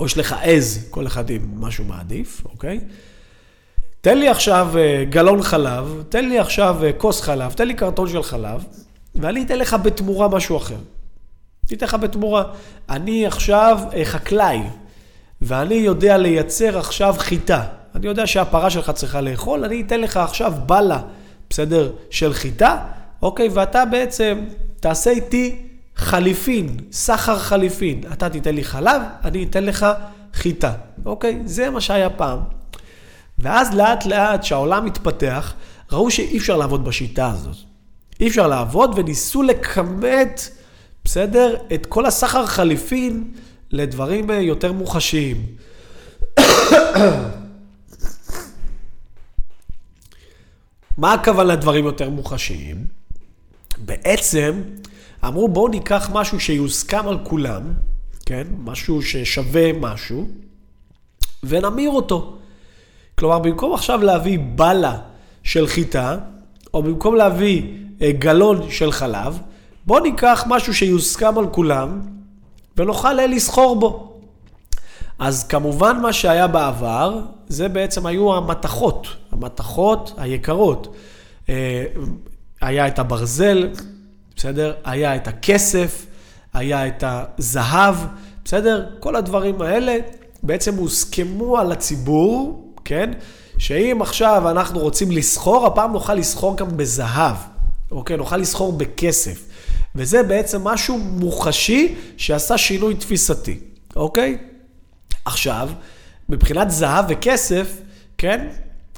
או 0.00 0.06
יש 0.06 0.18
לך 0.18 0.34
עז, 0.42 0.86
כל 0.90 1.06
אחד 1.06 1.30
עם 1.30 1.60
משהו 1.60 1.84
מעדיף, 1.84 2.42
אוקיי? 2.44 2.80
תן 4.00 4.18
לי 4.18 4.28
עכשיו 4.28 4.68
אה, 4.78 5.04
גלון 5.08 5.42
חלב, 5.42 6.02
תן 6.08 6.28
לי 6.28 6.38
עכשיו 6.38 6.84
אה, 6.84 6.92
כוס 6.92 7.20
חלב, 7.20 7.52
תן 7.52 7.68
לי 7.68 7.74
קרטון 7.74 8.08
של 8.08 8.22
חלב, 8.22 8.64
ואני 9.14 9.42
אתן 9.42 9.58
לך 9.58 9.76
בתמורה 9.82 10.28
משהו 10.28 10.56
אחר. 10.56 10.76
אתן 11.72 11.86
לך 11.86 11.94
בתמורה. 11.94 12.44
אני 12.88 13.26
עכשיו 13.26 13.78
אה, 13.94 14.04
חקלאי, 14.04 14.60
ואני 15.40 15.74
יודע 15.74 16.16
לייצר 16.16 16.78
עכשיו 16.78 17.14
חיטה. 17.18 17.64
אני 17.94 18.06
יודע 18.06 18.26
שהפרה 18.26 18.70
שלך 18.70 18.90
צריכה 18.90 19.20
לאכול, 19.20 19.64
אני 19.64 19.80
אתן 19.80 20.00
לך 20.00 20.16
עכשיו 20.16 20.52
בלה, 20.66 21.00
בסדר, 21.50 21.92
של 22.10 22.32
חיטה, 22.32 22.78
אוקיי? 23.22 23.48
ואתה 23.48 23.84
בעצם 23.84 24.38
תעשה 24.80 25.10
איתי 25.10 25.62
חליפין, 25.96 26.76
סחר 26.92 27.38
חליפין. 27.38 28.00
אתה 28.12 28.28
תיתן 28.28 28.54
לי 28.54 28.64
חלב, 28.64 29.02
אני 29.24 29.44
אתן 29.44 29.64
לך 29.64 29.86
חיטה, 30.34 30.72
אוקיי? 31.04 31.42
זה 31.44 31.70
מה 31.70 31.80
שהיה 31.80 32.10
פעם. 32.10 32.38
ואז 33.38 33.74
לאט 33.74 34.06
לאט, 34.06 34.40
כשהעולם 34.40 34.84
מתפתח, 34.84 35.54
ראו 35.92 36.10
שאי 36.10 36.38
אפשר 36.38 36.56
לעבוד 36.56 36.84
בשיטה 36.84 37.30
הזאת. 37.30 37.56
אי 38.20 38.28
אפשר 38.28 38.46
לעבוד, 38.46 38.98
וניסו 38.98 39.42
לכמת, 39.42 40.48
בסדר, 41.04 41.56
את 41.74 41.86
כל 41.86 42.06
הסחר 42.06 42.46
חליפין 42.46 43.24
לדברים 43.70 44.30
אה, 44.30 44.36
יותר 44.36 44.72
מוחשיים. 44.72 45.46
מה 50.98 51.12
הכוונה 51.12 51.52
לדברים 51.52 51.84
יותר 51.84 52.10
מוחשיים? 52.10 52.86
בעצם 53.78 54.62
אמרו 55.26 55.48
בואו 55.48 55.68
ניקח 55.68 56.10
משהו 56.12 56.40
שיוסכם 56.40 57.08
על 57.08 57.18
כולם, 57.22 57.62
כן? 58.26 58.46
משהו 58.64 59.02
ששווה 59.02 59.72
משהו, 59.72 60.28
ונמיר 61.42 61.90
אותו. 61.90 62.36
כלומר, 63.18 63.38
במקום 63.38 63.74
עכשיו 63.74 64.02
להביא 64.02 64.38
בלה 64.54 64.98
של 65.42 65.66
חיטה, 65.66 66.18
או 66.74 66.82
במקום 66.82 67.14
להביא 67.14 67.62
אה, 68.02 68.12
גלון 68.12 68.70
של 68.70 68.92
חלב, 68.92 69.38
בואו 69.86 70.02
ניקח 70.02 70.44
משהו 70.46 70.74
שיוסכם 70.74 71.38
על 71.38 71.46
כולם, 71.46 72.00
ונוכל 72.76 73.20
אה, 73.20 73.26
לסחור 73.26 73.80
בו. 73.80 74.20
אז 75.18 75.44
כמובן 75.44 76.00
מה 76.02 76.12
שהיה 76.12 76.46
בעבר, 76.46 77.20
זה 77.48 77.68
בעצם 77.68 78.06
היו 78.06 78.36
המתכות, 78.36 79.06
המתכות 79.32 80.14
היקרות. 80.16 80.94
אה, 81.48 81.84
היה 82.60 82.86
את 82.86 82.98
הברזל, 82.98 83.68
בסדר? 84.36 84.74
היה 84.84 85.16
את 85.16 85.28
הכסף, 85.28 86.06
היה 86.54 86.86
את 86.86 87.04
הזהב, 87.06 87.94
בסדר? 88.44 88.86
כל 89.00 89.16
הדברים 89.16 89.62
האלה 89.62 89.96
בעצם 90.42 90.74
הוסכמו 90.74 91.58
על 91.58 91.72
הציבור, 91.72 92.64
כן? 92.84 93.10
שאם 93.58 93.98
עכשיו 94.02 94.50
אנחנו 94.50 94.80
רוצים 94.80 95.10
לסחור, 95.10 95.66
הפעם 95.66 95.92
נוכל 95.92 96.14
לסחור 96.14 96.56
גם 96.56 96.76
בזהב, 96.76 97.36
אוקיי? 97.90 98.16
נוכל 98.16 98.36
לסחור 98.36 98.72
בכסף. 98.72 99.44
וזה 99.94 100.22
בעצם 100.22 100.64
משהו 100.64 100.98
מוחשי 100.98 101.94
שעשה 102.16 102.58
שינוי 102.58 102.94
תפיסתי, 102.94 103.58
אוקיי? 103.96 104.38
עכשיו, 105.24 105.68
מבחינת 106.28 106.70
זהב 106.70 107.04
וכסף, 107.08 107.80
כן? 108.18 108.48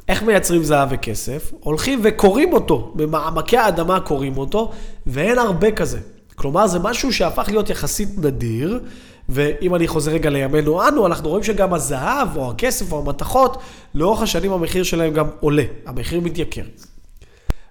איך 0.08 0.22
מייצרים 0.22 0.64
זהב 0.64 0.88
וכסף? 0.90 1.52
הולכים 1.60 2.00
וקוראים 2.02 2.52
אותו, 2.52 2.92
במעמקי 2.94 3.56
האדמה 3.56 4.00
קוראים 4.00 4.38
אותו, 4.38 4.72
ואין 5.06 5.38
הרבה 5.38 5.70
כזה. 5.70 5.98
כלומר, 6.34 6.66
זה 6.66 6.78
משהו 6.78 7.12
שהפך 7.12 7.48
להיות 7.48 7.70
יחסית 7.70 8.08
נדיר, 8.18 8.80
ואם 9.28 9.74
אני 9.74 9.88
חוזר 9.88 10.10
רגע 10.12 10.30
לימינו 10.30 10.88
אנו, 10.88 11.06
אנחנו 11.06 11.28
רואים 11.28 11.44
שגם 11.44 11.74
הזהב, 11.74 12.36
או 12.36 12.50
הכסף, 12.50 12.92
או 12.92 12.98
המתכות, 12.98 13.62
לאורך 13.94 14.22
השנים 14.22 14.52
המחיר 14.52 14.82
שלהם 14.82 15.12
גם 15.12 15.26
עולה, 15.40 15.62
המחיר 15.86 16.20
מתייקר. 16.20 16.62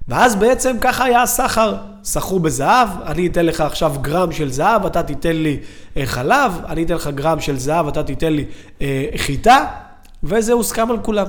ואז 0.07 0.35
בעצם 0.35 0.77
ככה 0.81 1.03
היה 1.03 1.21
הסחר, 1.21 1.75
סחרו 2.03 2.39
בזהב, 2.39 2.89
אני 3.05 3.27
אתן 3.27 3.45
לך 3.45 3.61
עכשיו 3.61 3.93
גרם 4.01 4.31
של 4.31 4.51
זהב, 4.51 4.85
אתה 4.85 5.03
תיתן 5.03 5.35
לי 5.35 5.59
אה, 5.97 6.05
חלב, 6.05 6.51
אני 6.67 6.83
אתן 6.83 6.93
לך 6.93 7.07
גרם 7.07 7.39
של 7.39 7.57
זהב, 7.57 7.87
אתה 7.87 8.03
תיתן 8.03 8.33
לי 8.33 8.45
אה, 8.81 9.05
חיטה, 9.17 9.65
וזה 10.23 10.53
הוסכם 10.53 10.91
על 10.91 10.97
כולם. 10.99 11.25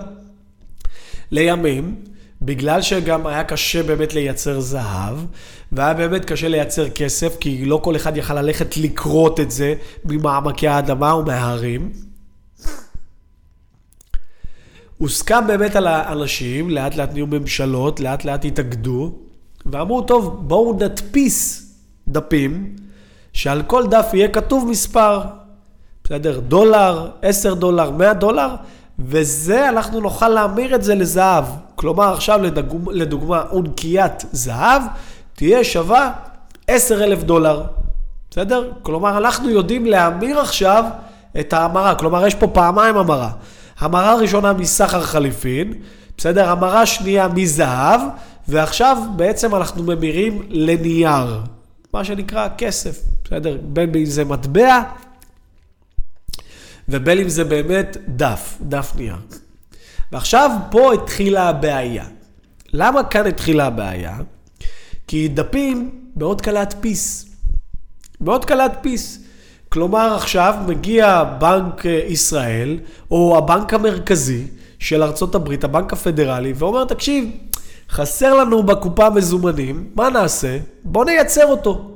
לימים, 1.31 1.95
בגלל 2.43 2.83
שגם 2.83 3.27
היה 3.27 3.45
קשה 3.45 3.83
באמת 3.83 4.15
לייצר 4.15 4.61
זהב, 4.61 5.17
והיה 5.73 5.95
באמת 5.95 6.25
קשה 6.25 6.49
לייצר 6.49 6.89
כסף, 6.89 7.37
כי 7.41 7.65
לא 7.65 7.81
כל 7.85 7.97
אחד 7.97 8.17
יכל 8.17 8.35
ללכת 8.43 8.77
לקרות 8.77 9.41
את 9.41 9.51
זה 9.51 9.75
ממעמקי 10.05 10.69
האדמה 10.69 11.15
ומההרים. 11.15 11.93
הוסכם 14.99 15.47
באמת 15.47 15.77
על 15.77 15.87
האנשים, 15.87 16.71
לאט 16.71 16.97
לאט 16.97 17.13
נהיו 17.13 17.27
ממשלות, 17.27 18.01
לאט 18.01 18.25
לאט 18.25 18.45
התאגדו, 18.45 19.13
ואמרו, 19.67 20.03
טוב, 20.03 20.49
בואו 20.49 20.79
נדפיס 20.81 21.73
דפים, 22.09 22.77
שעל 23.33 23.63
כל 23.63 23.87
דף 23.87 24.07
יהיה 24.13 24.29
כתוב 24.29 24.69
מספר, 24.71 25.21
בסדר? 26.05 26.41
דולר, 26.41 27.11
10 27.23 27.55
דולר, 27.55 27.91
100 27.91 28.15
דולר, 28.15 28.55
וזה, 28.99 29.69
אנחנו 29.69 30.01
נוכל 30.01 30.29
להמיר 30.29 30.75
את 30.75 30.85
זה 30.85 30.95
לזהב. 30.95 31.45
כלומר, 31.75 32.13
עכשיו 32.13 32.43
לדוגמה, 32.43 32.93
לדוגמה 32.93 33.43
אונקיית 33.53 34.25
זהב 34.33 34.83
תהיה 35.35 35.65
שווה 35.65 36.13
10 36.67 37.05
אלף 37.05 37.23
דולר. 37.23 37.63
בסדר? 38.31 38.71
כלומר, 38.83 39.19
אנחנו 39.19 39.51
יודעים 39.51 39.87
להמיר 39.87 40.41
עכשיו 40.41 40.85
את 41.41 41.53
ההמרה. 41.53 41.95
כלומר, 41.95 42.27
יש 42.27 42.35
פה 42.35 42.47
פעמיים 42.47 42.97
המרה. 42.97 43.31
המרה 43.79 44.15
ראשונה 44.15 44.53
מסחר 44.53 45.01
חליפין, 45.01 45.73
בסדר? 46.19 46.51
המרה 46.51 46.87
שנייה 46.87 47.29
מזהב, 47.29 48.01
ועכשיו 48.49 48.99
בעצם 49.17 49.55
אנחנו 49.55 49.83
ממירים 49.83 50.43
לנייר, 50.49 51.41
מה 51.95 52.05
שנקרא 52.05 52.49
כסף, 52.59 53.01
בסדר? 53.25 53.57
בין 53.63 53.95
אם 53.95 54.05
זה 54.05 54.25
מטבע 54.25 54.81
ובין 56.89 57.19
אם 57.19 57.29
זה 57.29 57.45
באמת 57.45 57.97
דף, 58.09 58.59
דף 58.61 58.93
נייר. 58.97 59.17
ועכשיו 60.13 60.51
פה 60.71 60.95
התחילה 60.95 61.49
הבעיה. 61.49 62.05
למה 62.73 63.05
כאן 63.05 63.27
התחילה 63.27 63.67
הבעיה? 63.67 64.19
כי 65.07 65.29
דפים 65.29 66.01
מאוד 66.17 66.41
קל 66.41 66.53
להדפיס. 66.53 67.27
מאוד 68.21 68.45
קל 68.45 68.55
להדפיס. 68.55 69.21
כלומר, 69.69 70.15
עכשיו 70.15 70.55
מגיע 70.67 71.25
בנק 71.25 71.87
אה, 71.87 72.01
ישראל, 72.07 72.79
או 73.11 73.39
הבנק 73.39 73.75
המרכזי 73.75 74.47
של 74.79 75.03
הברית, 75.35 75.65
הבנק 75.65 75.93
הפדרלי, 75.93 76.53
ואומר, 76.57 76.85
תקשיב, 76.85 77.31
חסר 77.91 78.35
לנו 78.35 78.63
בקופה 78.63 79.11
מזומנים, 79.11 79.91
מה 79.95 80.11
נעשה? 80.11 80.59
בוא 80.85 81.05
נייצר 81.05 81.47
אותו. 81.47 81.91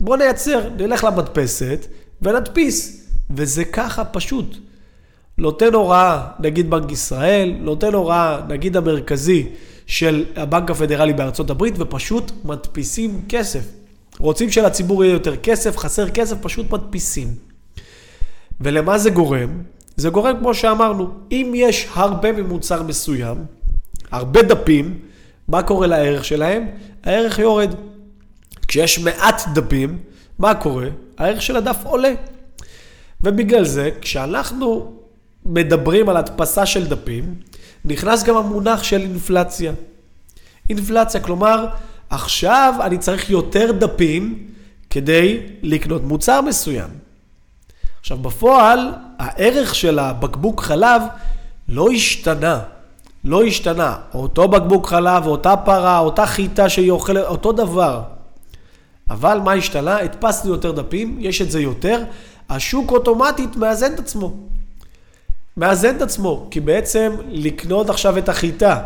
בוא 0.00 0.16
נייצר, 0.16 0.68
נלך 0.76 1.04
למדפסת 1.04 1.86
ונדפיס. 2.22 3.05
וזה 3.30 3.64
ככה 3.64 4.04
פשוט. 4.04 4.56
נותן 5.38 5.74
הוראה, 5.74 6.26
נגיד 6.40 6.70
בנק 6.70 6.92
ישראל, 6.92 7.54
נותן 7.60 7.94
הוראה, 7.94 8.40
נגיד 8.48 8.76
המרכזי 8.76 9.46
של 9.86 10.24
הבנק 10.36 10.70
הפדרלי 10.70 11.12
בארצות 11.12 11.50
הברית, 11.50 11.74
ופשוט 11.78 12.32
מדפיסים 12.44 13.22
כסף. 13.28 13.64
רוצים 14.18 14.50
שלציבור 14.50 15.04
יהיה 15.04 15.12
יותר 15.12 15.36
כסף, 15.36 15.76
חסר 15.76 16.10
כסף, 16.10 16.36
פשוט 16.40 16.70
מדפיסים. 16.70 17.28
ולמה 18.60 18.98
זה 18.98 19.10
גורם? 19.10 19.62
זה 19.96 20.10
גורם, 20.10 20.36
כמו 20.38 20.54
שאמרנו, 20.54 21.10
אם 21.32 21.52
יש 21.56 21.88
הרבה 21.94 22.32
ממוצר 22.32 22.82
מסוים, 22.82 23.36
הרבה 24.10 24.42
דפים, 24.42 24.98
מה 25.48 25.62
קורה 25.62 25.86
לערך 25.86 26.24
שלהם? 26.24 26.66
הערך 27.04 27.38
יורד. 27.38 27.74
כשיש 28.68 28.98
מעט 28.98 29.42
דפים, 29.54 29.98
מה 30.38 30.54
קורה? 30.54 30.88
הערך 31.18 31.42
של 31.42 31.56
הדף 31.56 31.76
עולה. 31.84 32.12
ובגלל 33.20 33.64
זה, 33.64 33.90
כשאנחנו 34.00 34.92
מדברים 35.46 36.08
על 36.08 36.16
הדפסה 36.16 36.66
של 36.66 36.86
דפים, 36.86 37.34
נכנס 37.84 38.24
גם 38.24 38.36
המונח 38.36 38.82
של 38.82 39.00
אינפלציה. 39.00 39.72
אינפלציה, 40.70 41.20
כלומר, 41.20 41.66
עכשיו 42.10 42.74
אני 42.80 42.98
צריך 42.98 43.30
יותר 43.30 43.72
דפים 43.72 44.46
כדי 44.90 45.40
לקנות 45.62 46.02
מוצר 46.02 46.40
מסוים. 46.40 46.88
עכשיו, 48.00 48.18
בפועל, 48.18 48.92
הערך 49.18 49.74
של 49.74 49.98
הבקבוק 49.98 50.60
חלב 50.60 51.02
לא 51.68 51.90
השתנה. 51.90 52.60
לא 53.24 53.44
השתנה. 53.44 53.96
אותו 54.14 54.48
בקבוק 54.48 54.86
חלב, 54.86 55.26
אותה 55.26 55.56
פרה, 55.56 55.98
אותה 55.98 56.26
חיטה 56.26 56.68
שהיא 56.68 56.90
אוכלת, 56.90 57.24
אותו 57.24 57.52
דבר. 57.52 58.02
אבל 59.10 59.38
מה 59.44 59.52
השתנה? 59.52 59.98
הדפסנו 59.98 60.50
יותר 60.50 60.72
דפים, 60.72 61.16
יש 61.20 61.42
את 61.42 61.50
זה 61.50 61.60
יותר, 61.60 62.02
השוק 62.48 62.90
אוטומטית 62.90 63.56
מאזן 63.56 63.94
את 63.94 63.98
עצמו. 63.98 64.34
מאזן 65.56 65.96
את 65.96 66.02
עצמו, 66.02 66.48
כי 66.50 66.60
בעצם 66.60 67.12
לקנות 67.28 67.90
עכשיו 67.90 68.18
את 68.18 68.28
החיטה, 68.28 68.82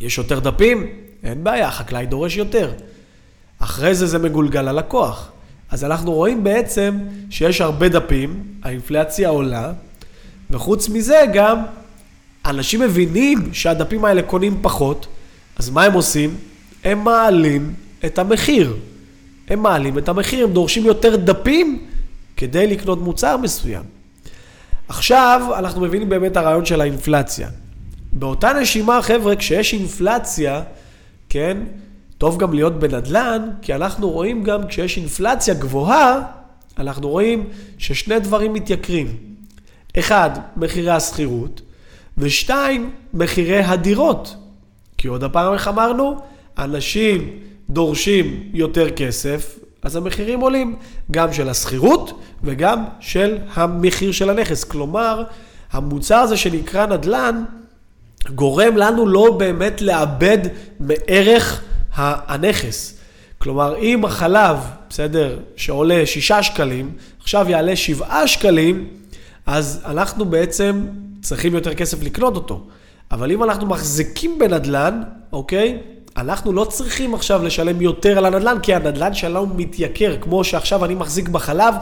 יש 0.00 0.18
יותר 0.18 0.38
דפים? 0.38 0.86
אין 1.22 1.44
בעיה, 1.44 1.68
החקלאי 1.68 2.06
דורש 2.06 2.36
יותר. 2.36 2.72
אחרי 3.58 3.94
זה 3.94 4.06
זה 4.06 4.18
מגולגל 4.18 4.62
ללקוח. 4.62 5.30
אז 5.70 5.84
אנחנו 5.84 6.12
רואים 6.12 6.44
בעצם 6.44 6.98
שיש 7.30 7.60
הרבה 7.60 7.88
דפים, 7.88 8.42
האינפלציה 8.62 9.28
עולה, 9.28 9.72
וחוץ 10.50 10.88
מזה 10.88 11.24
גם 11.34 11.58
אנשים 12.46 12.80
מבינים 12.80 13.54
שהדפים 13.54 14.04
האלה 14.04 14.22
קונים 14.22 14.58
פחות, 14.62 15.06
אז 15.56 15.70
מה 15.70 15.84
הם 15.84 15.92
עושים? 15.92 16.36
הם 16.84 17.04
מעלים 17.04 17.74
את 18.04 18.18
המחיר. 18.18 18.76
הם 19.48 19.62
מעלים 19.62 19.98
את 19.98 20.08
המחיר, 20.08 20.44
הם 20.44 20.52
דורשים 20.52 20.84
יותר 20.84 21.16
דפים 21.16 21.86
כדי 22.36 22.66
לקנות 22.66 23.00
מוצר 23.00 23.36
מסוים. 23.36 23.82
עכשיו 24.88 25.52
אנחנו 25.58 25.80
מבינים 25.80 26.08
באמת 26.08 26.36
הרעיון 26.36 26.64
של 26.64 26.80
האינפלציה. 26.80 27.48
באותה 28.12 28.52
נשימה, 28.52 29.02
חבר'ה, 29.02 29.36
כשיש 29.36 29.72
אינפלציה, 29.74 30.62
כן, 31.28 31.58
טוב 32.18 32.38
גם 32.38 32.52
להיות 32.52 32.78
בנדל"ן, 32.78 33.50
כי 33.62 33.74
אנחנו 33.74 34.10
רואים 34.10 34.42
גם 34.42 34.66
כשיש 34.66 34.96
אינפלציה 34.96 35.54
גבוהה, 35.54 36.20
אנחנו 36.78 37.08
רואים 37.08 37.48
ששני 37.78 38.20
דברים 38.20 38.52
מתייקרים. 38.52 39.16
אחד, 39.98 40.30
מחירי 40.56 40.90
השכירות, 40.90 41.60
ושתיים, 42.18 42.90
מחירי 43.14 43.58
הדירות. 43.58 44.36
כי 44.98 45.08
עוד 45.08 45.24
הפעם, 45.24 45.52
איך 45.52 45.68
אמרנו? 45.68 46.16
אנשים 46.58 47.30
דורשים 47.70 48.50
יותר 48.52 48.90
כסף, 48.90 49.58
אז 49.84 49.96
המחירים 49.96 50.40
עולים, 50.40 50.76
גם 51.10 51.32
של 51.32 51.48
השכירות 51.48 52.20
וגם 52.42 52.84
של 53.00 53.38
המחיר 53.54 54.12
של 54.12 54.30
הנכס. 54.30 54.64
כלומר, 54.64 55.24
המוצר 55.72 56.16
הזה 56.16 56.36
שנקרא 56.36 56.86
נדל"ן, 56.86 57.44
גורם 58.34 58.76
לנו 58.76 59.06
לא 59.06 59.36
באמת 59.38 59.82
לאבד 59.82 60.38
מערך 60.80 61.62
הנכס. 61.94 62.98
כלומר, 63.38 63.78
אם 63.78 64.04
החלב, 64.04 64.56
בסדר, 64.90 65.38
שעולה 65.56 66.06
6 66.06 66.32
שקלים, 66.32 66.92
עכשיו 67.20 67.50
יעלה 67.50 67.76
7 67.76 68.26
שקלים, 68.26 68.88
אז 69.46 69.82
אנחנו 69.84 70.24
בעצם 70.24 70.86
צריכים 71.22 71.54
יותר 71.54 71.74
כסף 71.74 72.02
לקנות 72.02 72.36
אותו. 72.36 72.66
אבל 73.10 73.32
אם 73.32 73.42
אנחנו 73.42 73.66
מחזיקים 73.66 74.38
בנדל"ן, 74.38 75.02
אוקיי? 75.32 75.78
אנחנו 76.16 76.52
לא 76.52 76.64
צריכים 76.64 77.14
עכשיו 77.14 77.42
לשלם 77.42 77.80
יותר 77.80 78.18
על 78.18 78.24
הנדל"ן, 78.24 78.58
כי 78.62 78.74
הנדל"ן 78.74 79.14
שלנו 79.14 79.46
מתייקר, 79.46 80.16
כמו 80.20 80.44
שעכשיו 80.44 80.84
אני 80.84 80.94
מחזיק 80.94 81.28
בחלב, 81.28 81.74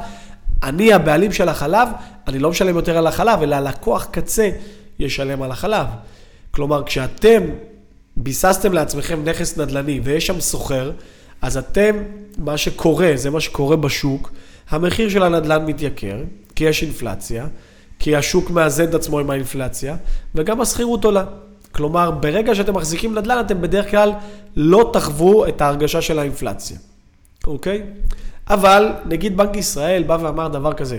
אני 0.63 0.93
הבעלים 0.93 1.33
של 1.33 1.49
החלב, 1.49 1.89
אני 2.29 2.39
לא 2.39 2.51
משלם 2.51 2.77
יותר 2.77 2.99
על 2.99 3.07
החלב, 3.07 3.43
אלא 3.43 3.57
הלקוח 3.57 4.09
קצה 4.11 4.51
ישלם 4.99 5.43
על 5.43 5.51
החלב. 5.51 5.87
כלומר, 6.51 6.83
כשאתם 6.83 7.43
ביססתם 8.17 8.73
לעצמכם 8.73 9.25
נכס 9.25 9.59
נדל"ני 9.59 10.01
ויש 10.05 10.27
שם 10.27 10.41
סוחר, 10.41 10.93
אז 11.43 11.57
אתם, 11.57 11.97
מה 12.39 12.57
שקורה, 12.57 13.13
זה 13.15 13.31
מה 13.31 13.41
שקורה 13.41 13.77
בשוק, 13.77 14.33
המחיר 14.71 15.09
של 15.09 15.23
הנדל"ן 15.23 15.67
מתייקר, 15.67 16.17
כי 16.55 16.65
יש 16.65 16.83
אינפלציה, 16.83 17.47
כי 17.99 18.17
השוק 18.17 18.51
מאזן 18.51 18.85
את 18.85 18.95
עצמו 18.95 19.19
עם 19.19 19.31
האינפלציה, 19.31 19.97
וגם 20.35 20.61
השכירות 20.61 21.05
עולה. 21.05 21.25
כלומר, 21.73 22.11
ברגע 22.11 22.55
שאתם 22.55 22.75
מחזיקים 22.75 23.19
נדל"ן, 23.19 23.41
אתם 23.41 23.61
בדרך 23.61 23.91
כלל 23.91 24.13
לא 24.57 24.91
תחוו 24.93 25.47
את 25.49 25.61
ההרגשה 25.61 26.03
של 26.03 26.19
האינפלציה, 26.19 26.77
אוקיי? 27.47 27.83
אבל 28.51 28.93
נגיד 29.07 29.37
בנק 29.37 29.57
ישראל 29.57 30.03
בא 30.03 30.19
ואמר 30.21 30.49
דבר 30.49 30.73
כזה, 30.73 30.99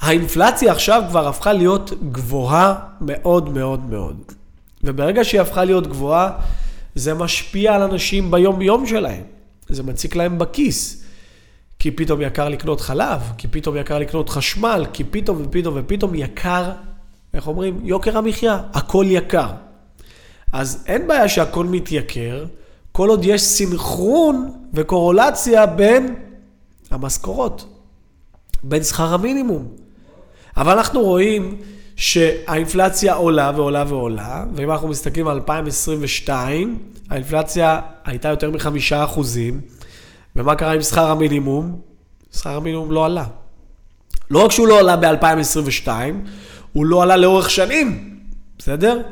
האינפלציה 0.00 0.72
עכשיו 0.72 1.02
כבר 1.08 1.28
הפכה 1.28 1.52
להיות 1.52 1.92
גבוהה 2.12 2.74
מאוד 3.00 3.48
מאוד 3.48 3.90
מאוד. 3.90 4.16
וברגע 4.84 5.24
שהיא 5.24 5.40
הפכה 5.40 5.64
להיות 5.64 5.86
גבוהה, 5.86 6.30
זה 6.94 7.14
משפיע 7.14 7.74
על 7.74 7.82
אנשים 7.82 8.30
ביום-יום 8.30 8.86
שלהם. 8.86 9.22
זה 9.68 9.82
מציק 9.82 10.16
להם 10.16 10.38
בכיס. 10.38 11.04
כי 11.78 11.90
פתאום 11.90 12.20
יקר 12.20 12.48
לקנות 12.48 12.80
חלב, 12.80 13.20
כי 13.38 13.48
פתאום 13.48 13.76
יקר 13.76 13.98
לקנות 13.98 14.28
חשמל, 14.28 14.86
כי 14.92 15.04
פתאום 15.04 15.42
ופתאום 15.44 15.74
ופתאום 15.76 16.14
יקר, 16.14 16.70
איך 17.34 17.46
אומרים? 17.46 17.80
יוקר 17.82 18.18
המחיה, 18.18 18.60
הכל 18.72 19.04
יקר. 19.08 19.50
אז 20.52 20.84
אין 20.86 21.06
בעיה 21.06 21.28
שהכל 21.28 21.64
מתייקר, 21.64 22.44
כל 22.92 23.08
עוד 23.08 23.24
יש 23.24 23.42
סינכרון 23.42 24.52
וקורולציה 24.74 25.66
בין 25.66 26.14
המשכורות, 26.90 27.66
בין 28.62 28.82
שכר 28.82 29.14
המינימום. 29.14 29.68
אבל 30.56 30.72
אנחנו 30.72 31.00
רואים 31.00 31.58
שהאינפלציה 31.96 33.14
עולה 33.14 33.52
ועולה 33.56 33.84
ועולה, 33.88 34.44
ואם 34.54 34.70
אנחנו 34.70 34.88
מסתכלים 34.88 35.28
על 35.28 35.34
2022, 35.34 36.78
האינפלציה 37.10 37.80
הייתה 38.04 38.28
יותר 38.28 38.50
מחמישה 38.50 39.04
אחוזים, 39.04 39.60
ומה 40.36 40.54
קרה 40.54 40.72
עם 40.72 40.82
שכר 40.82 41.10
המינימום? 41.10 41.80
שכר 42.32 42.56
המינימום 42.56 42.92
לא 42.92 43.04
עלה. 43.04 43.24
לא 44.30 44.44
רק 44.44 44.50
שהוא 44.50 44.68
לא 44.68 44.78
עלה 44.78 44.96
ב-2022, 44.96 45.88
הוא 46.72 46.86
לא 46.86 47.02
עלה 47.02 47.16
לאורך 47.16 47.50
שנים, 47.50 48.18
בסדר? 48.58 49.02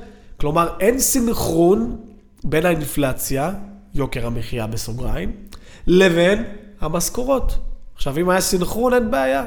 כלומר, 0.41 0.69
אין 0.81 0.99
סינכרון 0.99 1.97
בין 2.45 2.67
האינפלציה, 2.67 3.53
יוקר 3.95 4.27
המחיה 4.27 4.67
בסוגריים, 4.67 5.33
לבין 5.87 6.45
המשכורות. 6.81 7.59
עכשיו, 7.95 8.19
אם 8.19 8.31
היה 8.31 8.41
סינכרון, 8.41 8.95
אין 8.95 9.11
בעיה. 9.11 9.45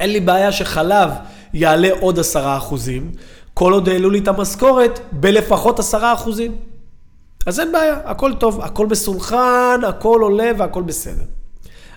אין 0.00 0.12
לי 0.12 0.20
בעיה 0.20 0.52
שחלב 0.52 1.10
יעלה 1.54 1.88
עוד 2.00 2.18
עשרה 2.18 2.56
אחוזים, 2.56 3.12
כל 3.54 3.72
עוד 3.72 3.88
העלו 3.88 4.10
לי 4.10 4.18
את 4.18 4.28
המשכורת 4.28 5.00
בלפחות 5.12 5.78
עשרה 5.78 6.12
אחוזים. 6.14 6.56
אז 7.46 7.60
אין 7.60 7.72
בעיה, 7.72 7.96
הכל 8.04 8.34
טוב, 8.34 8.60
הכל 8.60 8.86
מסונכן, 8.86 9.84
הכל 9.88 10.18
עולה 10.22 10.50
והכל 10.58 10.82
בסדר. 10.82 11.24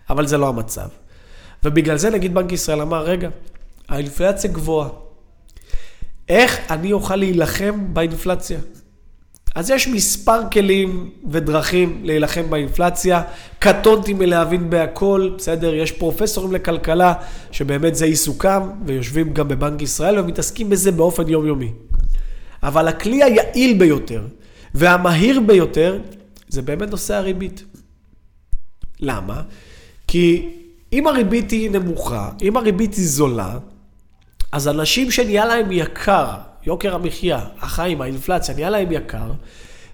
אבל 0.10 0.28
זה 0.28 0.38
לא 0.38 0.48
המצב. 0.48 0.88
ובגלל 1.64 1.98
זה 1.98 2.10
נגיד 2.10 2.34
בנק 2.34 2.52
ישראל 2.52 2.82
אמר, 2.82 3.04
רגע, 3.04 3.30
האינפלציה 3.92 4.52
גבוהה. 4.52 4.90
איך 6.30 6.60
אני 6.70 6.94
אוכל 6.94 7.16
להילחם 7.16 7.94
באינפלציה? 7.94 8.60
אז 9.56 9.70
יש 9.70 9.88
מספר 9.88 10.50
כלים 10.52 11.10
ודרכים 11.30 12.02
להילחם 12.04 12.50
באינפלציה. 12.50 13.22
קטונתי 13.60 14.14
מלהבין 14.14 14.70
בהכל, 14.70 15.30
בסדר? 15.38 15.74
יש 15.74 15.92
פרופסורים 15.92 16.52
לכלכלה 16.52 17.14
שבאמת 17.52 17.96
זה 17.96 18.06
עיסוקם, 18.06 18.70
ויושבים 18.86 19.34
גם 19.34 19.48
בבנק 19.48 19.82
ישראל 19.82 20.20
ומתעסקים 20.20 20.70
בזה 20.70 20.92
באופן 20.92 21.30
יומיומי. 21.30 21.72
אבל 22.64 22.88
הכלי 22.88 23.24
היעיל 23.24 23.80
ביותר 23.80 24.28
והמהיר 24.74 25.40
ביותר 25.40 26.00
זה 26.48 26.62
באמת 26.62 26.90
נושא 26.90 27.16
הריבית. 27.16 27.64
למה? 29.00 29.42
כי 30.08 30.50
אם 30.94 31.08
הריבית 31.08 31.52
היא 31.52 31.72
נמוכה, 31.72 32.32
אם 32.42 32.58
הריבית 32.58 32.94
היא 32.94 33.08
זולה, 33.08 33.58
אז 34.52 34.68
אנשים 34.68 35.12
שנהיה 35.12 35.46
להם 35.46 35.72
יקר, 35.72 36.28
יוקר 36.66 36.96
המחיה, 36.96 37.40
החיים, 37.62 38.02
האינפלציה, 38.02 38.56
נהיה 38.56 38.70
להם 38.70 38.92
יקר, 38.92 39.32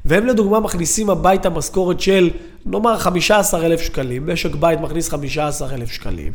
והם 0.06 0.26
לדוגמה 0.26 0.60
מכניסים 0.60 1.10
הביתה 1.10 1.50
משכורת 1.50 2.00
של, 2.00 2.30
נאמר, 2.66 2.98
15,000 2.98 3.82
שקלים, 3.82 4.30
משק 4.30 4.56
בית 4.56 4.80
מכניס 4.80 5.10
15,000 5.10 5.92
שקלים, 5.92 6.34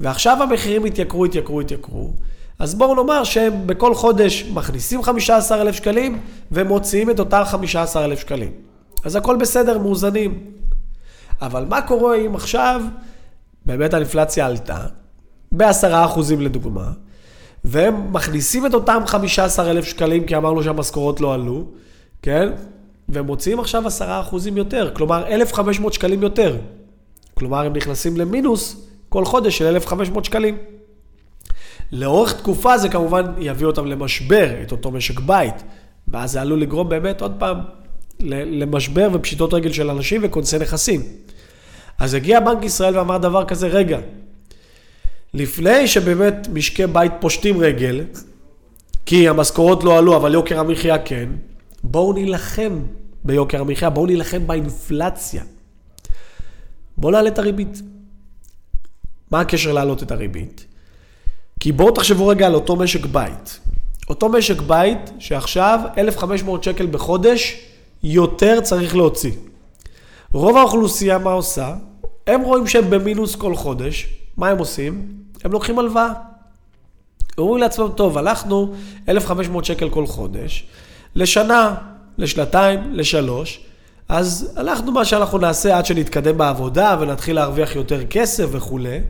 ועכשיו 0.00 0.42
המחירים 0.42 0.84
התייקרו, 0.84 1.24
התייקרו, 1.24 1.60
התייקרו, 1.60 2.10
אז 2.58 2.74
בואו 2.74 2.94
נאמר 2.94 3.24
שהם 3.24 3.66
בכל 3.66 3.94
חודש 3.94 4.44
מכניסים 4.54 5.02
15,000 5.02 5.74
שקלים 5.74 6.20
ומוציאים 6.52 7.10
את 7.10 7.18
אותם 7.18 7.42
15,000 7.44 8.20
שקלים. 8.20 8.52
אז 9.04 9.16
הכל 9.16 9.36
בסדר, 9.36 9.78
מאוזנים. 9.78 10.44
אבל 11.42 11.64
מה 11.64 11.82
קורה 11.82 12.16
אם 12.16 12.34
עכשיו 12.34 12.82
באמת 13.66 13.94
האינפלציה 13.94 14.46
עלתה, 14.46 14.78
ב-10% 15.52 16.20
לדוגמה, 16.38 16.90
והם 17.64 18.12
מכניסים 18.12 18.66
את 18.66 18.74
אותם 18.74 19.02
15,000 19.06 19.84
שקלים, 19.84 20.24
כי 20.24 20.36
אמרנו 20.36 20.62
שהמשכורות 20.62 21.20
לא 21.20 21.34
עלו, 21.34 21.64
כן? 22.22 22.48
והם 23.08 23.26
מוציאים 23.26 23.60
עכשיו 23.60 23.82
10% 23.86 24.36
יותר, 24.56 24.90
כלומר 24.94 25.26
1,500 25.26 25.92
שקלים 25.92 26.22
יותר. 26.22 26.56
כלומר, 27.34 27.66
הם 27.66 27.72
נכנסים 27.72 28.16
למינוס 28.16 28.86
כל 29.08 29.24
חודש 29.24 29.58
של 29.58 29.66
1,500 29.66 30.24
שקלים. 30.24 30.56
לאורך 31.92 32.32
תקופה 32.32 32.78
זה 32.78 32.88
כמובן 32.88 33.24
יביא 33.38 33.66
אותם 33.66 33.86
למשבר, 33.86 34.62
את 34.62 34.72
אותו 34.72 34.90
משק 34.90 35.20
בית, 35.20 35.54
ואז 36.08 36.32
זה 36.32 36.40
עלול 36.40 36.60
לגרום 36.60 36.88
באמת 36.88 37.20
עוד 37.20 37.32
פעם 37.38 37.58
למשבר 38.20 39.08
ופשיטות 39.12 39.54
רגל 39.54 39.72
של 39.72 39.90
אנשים 39.90 40.20
וכונסי 40.24 40.58
נכסים. 40.58 41.02
אז 41.98 42.14
הגיע 42.14 42.40
בנק 42.40 42.64
ישראל 42.64 42.98
ואמר 42.98 43.18
דבר 43.18 43.44
כזה, 43.44 43.68
רגע, 43.68 43.98
לפני 45.34 45.88
שבאמת 45.88 46.48
משקי 46.52 46.86
בית 46.86 47.12
פושטים 47.20 47.60
רגל, 47.60 48.04
כי 49.06 49.28
המשכורות 49.28 49.84
לא 49.84 49.98
עלו, 49.98 50.16
אבל 50.16 50.34
יוקר 50.34 50.60
המחיה 50.60 50.98
כן, 50.98 51.28
בואו 51.82 52.12
נילחם 52.12 52.80
ביוקר 53.24 53.60
המחיה, 53.60 53.90
בואו 53.90 54.06
נילחם 54.06 54.46
באינפלציה. 54.46 55.42
בואו 56.96 57.12
נעלה 57.12 57.28
את 57.28 57.38
הריבית. 57.38 57.82
מה 59.30 59.40
הקשר 59.40 59.72
להעלות 59.72 60.02
את 60.02 60.10
הריבית? 60.10 60.66
כי 61.60 61.72
בואו 61.72 61.90
תחשבו 61.90 62.26
רגע 62.26 62.46
על 62.46 62.54
אותו 62.54 62.76
משק 62.76 63.06
בית. 63.06 63.60
אותו 64.08 64.28
משק 64.28 64.60
בית 64.60 65.10
שעכשיו 65.18 65.80
1,500 65.98 66.64
שקל 66.64 66.86
בחודש 66.86 67.66
יותר 68.02 68.60
צריך 68.60 68.96
להוציא. 68.96 69.32
רוב 70.32 70.56
האוכלוסייה 70.56 71.18
מה 71.18 71.32
עושה? 71.32 71.74
הם 72.26 72.40
רואים 72.40 72.66
שהם 72.66 72.90
במינוס 72.90 73.34
כל 73.34 73.54
חודש, 73.54 74.08
מה 74.36 74.48
הם 74.48 74.58
עושים? 74.58 75.19
הם 75.44 75.52
לוקחים 75.52 75.78
הלוואה. 75.78 76.12
אומרים 77.38 77.60
לעצמם, 77.60 77.88
טוב, 77.94 78.18
הלכנו 78.18 78.74
1,500 79.08 79.64
שקל 79.64 79.90
כל 79.90 80.06
חודש, 80.06 80.66
לשנה, 81.14 81.74
לשנתיים, 82.18 82.80
לשלוש, 82.92 83.60
אז 84.08 84.52
הלכנו 84.56 84.92
מה 84.92 85.04
שאנחנו 85.04 85.38
נעשה 85.38 85.78
עד 85.78 85.86
שנתקדם 85.86 86.38
בעבודה 86.38 86.96
ונתחיל 87.00 87.36
להרוויח 87.36 87.76
יותר 87.76 88.06
כסף 88.06 88.46
וכולי. 88.50 89.00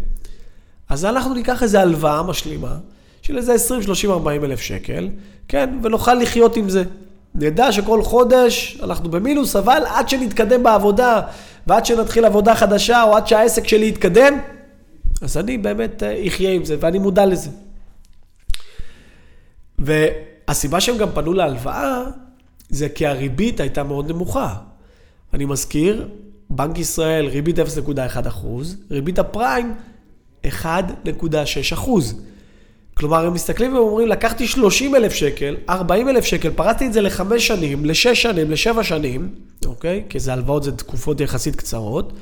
אז 0.89 1.05
אנחנו 1.05 1.35
ניקח 1.35 1.63
איזו 1.63 1.79
הלוואה 1.79 2.23
משלימה 2.23 2.77
של 3.23 3.37
איזה 3.37 3.53
20, 3.53 3.83
30, 3.83 4.11
40 4.11 4.45
אלף 4.45 4.61
שקל, 4.61 5.09
כן, 5.49 5.79
ונוכל 5.83 6.15
לחיות 6.15 6.57
עם 6.57 6.69
זה. 6.69 6.85
נדע 7.35 7.73
שכל 7.73 8.03
חודש 8.03 8.79
אנחנו 8.83 9.11
במינוס, 9.11 9.57
אבל 9.57 9.83
עד 9.87 10.09
שנתקדם 10.09 10.63
בעבודה 10.63 11.21
ועד 11.67 11.87
שנתחיל 11.87 12.25
עבודה 12.25 12.55
חדשה 12.55 13.03
או 13.03 13.17
עד 13.17 13.27
שהעסק 13.27 13.69
שלי 13.69 13.89
יתקדם, 13.89 14.39
אז 15.21 15.37
אני 15.37 15.59
באמת 15.59 16.03
אה, 16.03 16.27
אחיה 16.27 16.53
עם 16.53 16.65
זה 16.65 16.77
ואני 16.81 16.99
מודע 16.99 17.27
לזה. 17.27 17.51
והסיבה 19.79 20.81
שהם 20.81 20.99
גם 20.99 21.09
פנו 21.15 21.33
להלוואה 21.33 22.03
זה 22.69 22.89
כי 22.89 23.07
הריבית 23.07 23.61
הייתה 23.61 23.83
מאוד 23.83 24.11
נמוכה. 24.11 24.55
אני 25.35 25.45
מזכיר, 25.45 26.09
בנק 26.51 26.79
ישראל 26.79 27.27
ריבית 27.27 27.59
0.1 27.59 27.63
ריבית 28.91 29.19
הפריים 29.19 29.75
1.6 30.47 30.51
כלומר, 32.95 33.27
הם 33.27 33.35
מסתכלים 33.35 33.75
ואומרים, 33.75 34.09
לקחתי 34.09 34.47
30 34.47 34.95
אלף 34.97 35.13
שקל, 35.13 35.57
40 35.69 36.09
אלף 36.09 36.25
שקל, 36.25 36.51
פרטתי 36.51 36.87
את 36.87 36.93
זה 36.93 37.01
לחמש 37.01 37.47
שנים, 37.47 37.85
לשש 37.85 38.23
שנים, 38.23 38.51
לשבע 38.51 38.83
שנים, 38.83 39.29
אוקיי? 39.67 40.05
כי 40.09 40.21
זה 40.21 40.33
הלוואות, 40.33 40.63
זה 40.63 40.73
תקופות 40.73 41.21
יחסית 41.21 41.57
קצרות. 41.57 42.13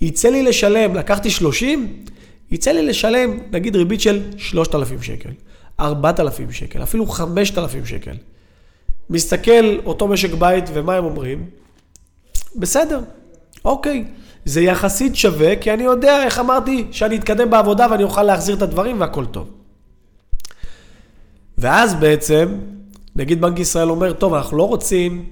יצא 0.00 0.28
לי 0.28 0.42
לשלם, 0.42 0.94
לקחתי 0.94 1.30
30, 1.30 2.04
יצא 2.50 2.72
לי 2.72 2.86
לשלם, 2.86 3.38
נגיד 3.52 3.76
ריבית 3.76 4.00
של 4.00 4.22
3,000 4.36 5.02
שקל, 5.02 5.30
4,000 5.80 6.52
שקל, 6.52 6.82
אפילו 6.82 7.06
5,000 7.06 7.86
שקל. 7.86 8.16
מסתכל 9.10 9.78
אותו 9.86 10.08
משק 10.08 10.34
בית, 10.34 10.64
ומה 10.74 10.94
הם 10.94 11.04
אומרים? 11.04 11.44
בסדר, 12.56 13.00
אוקיי. 13.64 14.04
זה 14.44 14.60
יחסית 14.60 15.16
שווה, 15.16 15.56
כי 15.56 15.72
אני 15.72 15.82
יודע, 15.82 16.24
איך 16.24 16.38
אמרתי, 16.38 16.86
שאני 16.90 17.16
אתקדם 17.16 17.50
בעבודה 17.50 17.86
ואני 17.90 18.02
אוכל 18.02 18.22
להחזיר 18.22 18.56
את 18.56 18.62
הדברים 18.62 19.00
והכל 19.00 19.24
טוב. 19.26 19.48
ואז 21.58 21.94
בעצם, 21.94 22.48
נגיד 23.16 23.40
בנק 23.40 23.58
ישראל 23.58 23.90
אומר, 23.90 24.12
טוב, 24.12 24.34
אנחנו 24.34 24.56
לא 24.56 24.68
רוצים 24.68 25.26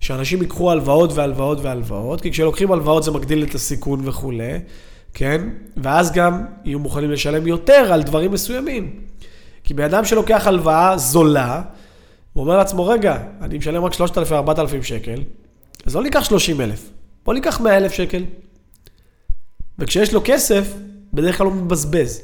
שאנשים 0.00 0.42
ייקחו 0.42 0.70
הלוואות 0.70 1.12
והלוואות 1.12 1.58
והלוואות, 1.62 2.20
כי 2.20 2.30
כשלוקחים 2.30 2.72
הלוואות 2.72 3.02
זה 3.02 3.10
מגדיל 3.10 3.42
את 3.42 3.54
הסיכון 3.54 4.08
וכולי, 4.08 4.58
כן? 5.14 5.48
ואז 5.76 6.12
גם 6.12 6.44
יהיו 6.64 6.78
מוכנים 6.78 7.10
לשלם 7.10 7.46
יותר 7.46 7.92
על 7.92 8.02
דברים 8.02 8.32
מסוימים. 8.32 9.00
כי 9.64 9.74
בן 9.74 9.84
אדם 9.84 10.04
שלוקח 10.04 10.46
הלוואה 10.46 10.98
זולה, 10.98 11.62
הוא 12.32 12.44
אומר 12.44 12.56
לעצמו, 12.56 12.86
רגע, 12.86 13.18
אני 13.40 13.58
משלם 13.58 13.84
רק 13.84 13.92
3,000-4,000 13.92 14.82
שקל, 14.82 15.20
אז 15.86 15.96
לא 15.96 16.02
ניקח 16.02 16.24
30,000, 16.24 16.90
בוא 17.24 17.34
ניקח 17.34 17.60
100,000 17.60 17.92
שקל. 17.92 18.24
וכשיש 19.78 20.12
לו 20.12 20.20
כסף, 20.24 20.74
בדרך 21.12 21.38
כלל 21.38 21.46
הוא 21.46 21.54
מבזבז. 21.54 22.22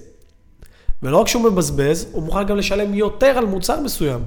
ולא 1.02 1.16
רק 1.16 1.28
שהוא 1.28 1.42
מבזבז, 1.42 2.06
הוא 2.12 2.22
מוכן 2.22 2.46
גם 2.46 2.56
לשלם 2.56 2.94
יותר 2.94 3.38
על 3.38 3.46
מוצר 3.46 3.80
מסוים. 3.80 4.20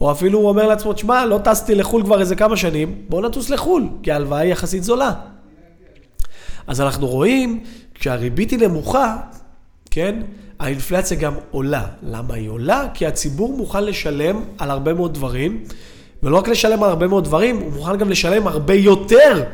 או 0.00 0.12
אפילו 0.12 0.38
הוא 0.38 0.48
אומר 0.48 0.66
לעצמו, 0.66 0.92
תשמע, 0.92 1.26
לא 1.26 1.40
טסתי 1.44 1.74
לחו"ל 1.74 2.02
כבר 2.04 2.20
איזה 2.20 2.36
כמה 2.36 2.56
שנים, 2.56 3.02
בוא 3.08 3.22
נטוס 3.22 3.50
לחו"ל, 3.50 3.88
כי 4.02 4.12
ההלוואה 4.12 4.40
היא 4.40 4.52
יחסית 4.52 4.82
זולה. 4.82 5.12
אז 6.66 6.80
אנחנו 6.80 7.06
רואים, 7.06 7.60
כשהריבית 7.94 8.50
היא 8.50 8.58
נמוכה, 8.58 9.16
כן, 9.90 10.22
האינפלציה 10.58 11.16
גם 11.16 11.34
עולה. 11.50 11.86
למה 12.02 12.34
היא 12.34 12.48
עולה? 12.48 12.88
כי 12.94 13.06
הציבור 13.06 13.56
מוכן 13.56 13.84
לשלם 13.84 14.40
על 14.58 14.70
הרבה 14.70 14.94
מאוד 14.94 15.14
דברים, 15.14 15.64
ולא 16.22 16.36
רק 16.36 16.48
לשלם 16.48 16.82
על 16.82 16.90
הרבה 16.90 17.06
מאוד 17.06 17.24
דברים, 17.24 17.56
הוא 17.56 17.72
מוכן 17.72 17.96
גם 17.96 18.10
לשלם 18.10 18.46
הרבה 18.46 18.74
יותר 18.74 19.44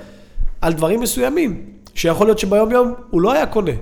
על 0.61 0.73
דברים 0.73 1.01
מסוימים, 1.01 1.65
שיכול 1.95 2.27
להיות 2.27 2.39
שביום 2.39 2.71
יום 2.71 2.95
הוא 3.11 3.21
לא 3.21 3.33
היה 3.33 3.47
קונה. 3.47 3.73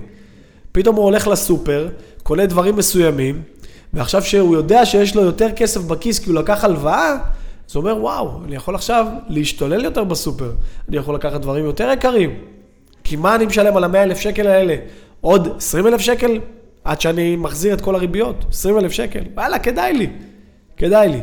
פתאום 0.71 0.95
הוא 0.95 1.05
הולך 1.05 1.27
לסופר, 1.27 1.89
קונה 2.23 2.45
דברים 2.45 2.75
מסוימים, 2.75 3.41
ועכשיו 3.93 4.21
שהוא 4.21 4.55
יודע 4.55 4.85
שיש 4.85 5.15
לו 5.15 5.21
יותר 5.21 5.51
כסף 5.55 5.81
בכיס 5.81 6.19
כי 6.19 6.29
הוא 6.29 6.39
לקח 6.39 6.63
הלוואה, 6.63 7.11
הוא 7.73 7.81
אומר, 7.81 7.97
וואו, 8.01 8.31
אני 8.45 8.55
יכול 8.55 8.75
עכשיו 8.75 9.07
להשתולל 9.27 9.83
יותר 9.83 10.03
בסופר, 10.03 10.51
אני 10.89 10.97
יכול 10.97 11.15
לקחת 11.15 11.41
דברים 11.41 11.65
יותר 11.65 11.89
יקרים. 11.93 12.29
כי 13.09 13.15
מה 13.15 13.35
אני 13.35 13.45
משלם 13.45 13.77
על 13.77 13.83
המאה 13.83 14.03
אלף 14.03 14.19
שקל 14.19 14.47
האלה? 14.47 14.75
עוד 15.21 15.53
עשרים 15.57 15.87
אלף 15.87 16.01
שקל 16.01 16.39
עד 16.83 17.01
שאני 17.01 17.35
מחזיר 17.35 17.73
את 17.73 17.81
כל 17.81 17.95
הריביות? 17.95 18.45
עשרים 18.49 18.77
אלף 18.77 18.91
שקל? 18.91 19.23
וואלה, 19.33 19.59
כדאי 19.59 19.93
לי, 19.93 20.09
כדאי 20.77 21.09
לי. 21.09 21.21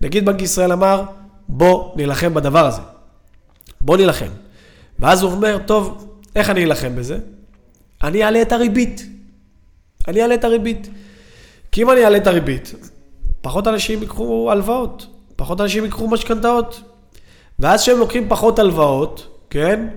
נגיד 0.00 0.26
בנק 0.26 0.42
ישראל 0.42 0.72
אמר, 0.72 1.04
בוא 1.48 1.96
נילחם 1.96 2.34
בדבר 2.34 2.66
הזה. 2.66 2.80
בוא 3.80 3.96
נילחם. 3.96 4.28
ואז 4.98 5.22
הוא 5.22 5.32
אומר, 5.32 5.58
טוב, 5.66 6.14
איך 6.36 6.50
אני 6.50 6.64
אלחם 6.64 6.96
בזה? 6.96 7.18
אני 8.04 8.24
אעלה 8.24 8.42
את 8.42 8.52
הריבית. 8.52 9.06
אני 10.08 10.22
אעלה 10.22 10.34
את 10.34 10.44
הריבית. 10.44 10.88
כי 11.72 11.82
אם 11.82 11.90
אני 11.90 12.04
אעלה 12.04 12.16
את 12.16 12.26
הריבית, 12.26 12.74
פחות 13.40 13.68
אנשים 13.68 14.00
ייקחו 14.00 14.50
הלוואות, 14.50 15.06
פחות 15.36 15.60
אנשים 15.60 15.84
ייקחו 15.84 16.08
משכנתאות. 16.08 16.82
ואז 17.58 17.82
כשהם 17.82 17.98
לוקחים 17.98 18.28
פחות 18.28 18.58
הלוואות, 18.58 19.38
כן? 19.50 19.88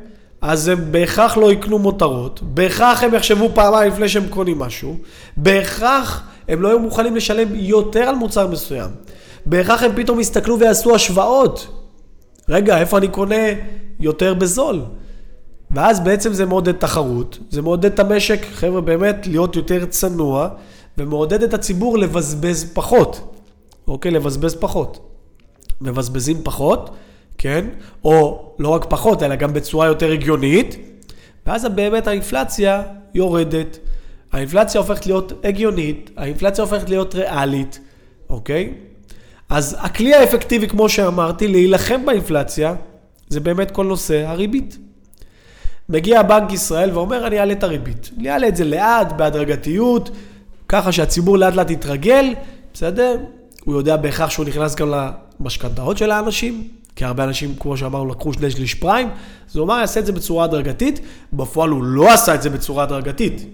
אז 0.48 0.68
הם 0.68 0.92
בהכרח 0.92 1.38
לא 1.38 1.52
יקנו 1.52 1.80
מותרות, 1.80 2.42
בהכרח 2.44 3.04
הם 3.04 3.14
יחשבו 3.14 3.50
פעמיים 3.54 3.92
לפני 3.92 4.10
שהם 4.10 4.28
קונים 4.30 4.60
משהו, 4.60 4.98
בהכרח 5.38 6.24
הם 6.48 6.62
לא 6.62 6.68
יהיו 6.68 6.80
מוכנים 6.80 7.16
לשלם 7.16 7.48
יותר 7.56 8.00
על 8.00 8.16
מוצר 8.16 8.48
מסוים. 8.48 8.90
בהכרח 9.46 9.84
הם 9.84 9.92
פתאום 9.96 10.20
יסתכלו 10.20 10.60
ויעשו 10.60 10.96
השוואות. 10.96 11.68
רגע, 12.50 12.80
איפה 12.80 12.98
אני 12.98 13.08
קונה 13.08 13.46
יותר 14.00 14.34
בזול? 14.34 14.82
ואז 15.72 16.00
בעצם 16.00 16.34
זה 16.34 16.46
מעודד 16.46 16.72
תחרות, 16.72 17.38
זה 17.50 17.62
מעודד 17.62 17.94
את 17.94 18.00
המשק, 18.00 18.46
חבר'ה, 18.54 18.82
באמת 18.82 19.28
להיות 19.28 19.56
יותר 19.56 19.86
צנוע, 19.86 20.50
ומעודד 20.98 21.44
את 21.44 21.54
הציבור 21.54 21.98
לבזבז 21.98 22.72
פחות, 22.74 23.36
אוקיי? 23.88 24.12
לבזבז 24.12 24.56
פחות. 24.56 25.00
מבזבזים 25.82 26.38
פחות, 26.44 26.90
כן? 27.38 27.66
או 28.04 28.46
לא 28.60 28.70
רק 28.70 28.86
פחות, 28.90 29.24
אלא 29.24 29.36
גם 29.36 29.54
בצורה 29.54 29.88
יותר 29.88 30.12
הגיונית, 30.12 30.76
ואז 31.46 31.66
באמת 31.66 32.08
האינפלציה 32.08 32.84
יורדת. 33.14 33.80
האינפלציה 34.32 34.82
הופכת 34.82 35.06
להיות 35.06 35.34
הגיונית, 35.44 36.10
האינפלציה 36.18 36.64
הופכת 36.64 36.90
להיות 36.90 37.16
ריאלית, 37.16 37.80
אוקיי? 38.30 38.74
אז 39.50 39.78
הכלי 39.80 40.14
האפקטיבי, 40.14 40.68
כמו 40.68 40.90
שאמרתי, 40.90 41.48
להילחם 41.48 42.06
באינפלציה, 42.06 42.76
זה 43.30 43.40
באמת 43.40 43.72
כל 43.72 43.86
נושא 43.86 44.28
הריבית. 44.28 44.78
מגיע 45.90 46.24
בנק 46.24 46.54
ישראל 46.54 46.92
ואומר, 46.94 47.28
אני 47.28 47.40
אעלה 47.40 47.54
את 47.54 47.64
הריבית. 47.64 48.10
אני 48.20 48.32
אעלה 48.32 48.48
את 48.48 48.56
זה 48.56 48.64
לאט, 48.64 49.12
בהדרגתיות, 49.12 50.10
ככה 50.70 50.92
שהציבור 50.92 51.38
לאט 51.38 51.54
לאט 51.54 51.72
יתרגל, 51.72 52.34
בסדר? 52.74 53.18
הוא 53.66 53.76
יודע 53.76 53.98
בהכרח 53.98 54.30
שהוא 54.30 54.46
נכנס 54.46 54.76
גם 54.76 54.94
למשכנתאות 55.40 55.98
של 55.98 56.12
האנשים, 56.12 56.68
כי 56.98 57.06
הרבה 57.06 57.24
אנשים, 57.24 57.56
כמו 57.60 57.78
שאמרנו, 57.78 58.10
לקחו 58.10 58.34
שני 58.34 58.52
שליש 58.52 58.74
פריים, 58.74 59.10
אז 59.50 59.56
הוא 59.56 59.66
אמר, 59.66 59.80
יעשה 59.80 60.00
את 60.00 60.06
זה 60.06 60.12
בצורה 60.12 60.46
הדרגתית, 60.46 61.00
בפועל 61.34 61.70
הוא 61.70 61.84
לא 61.84 62.14
עשה 62.14 62.36
את 62.36 62.42
זה 62.42 62.50
בצורה 62.50 62.84
הדרגתית. 62.84 63.46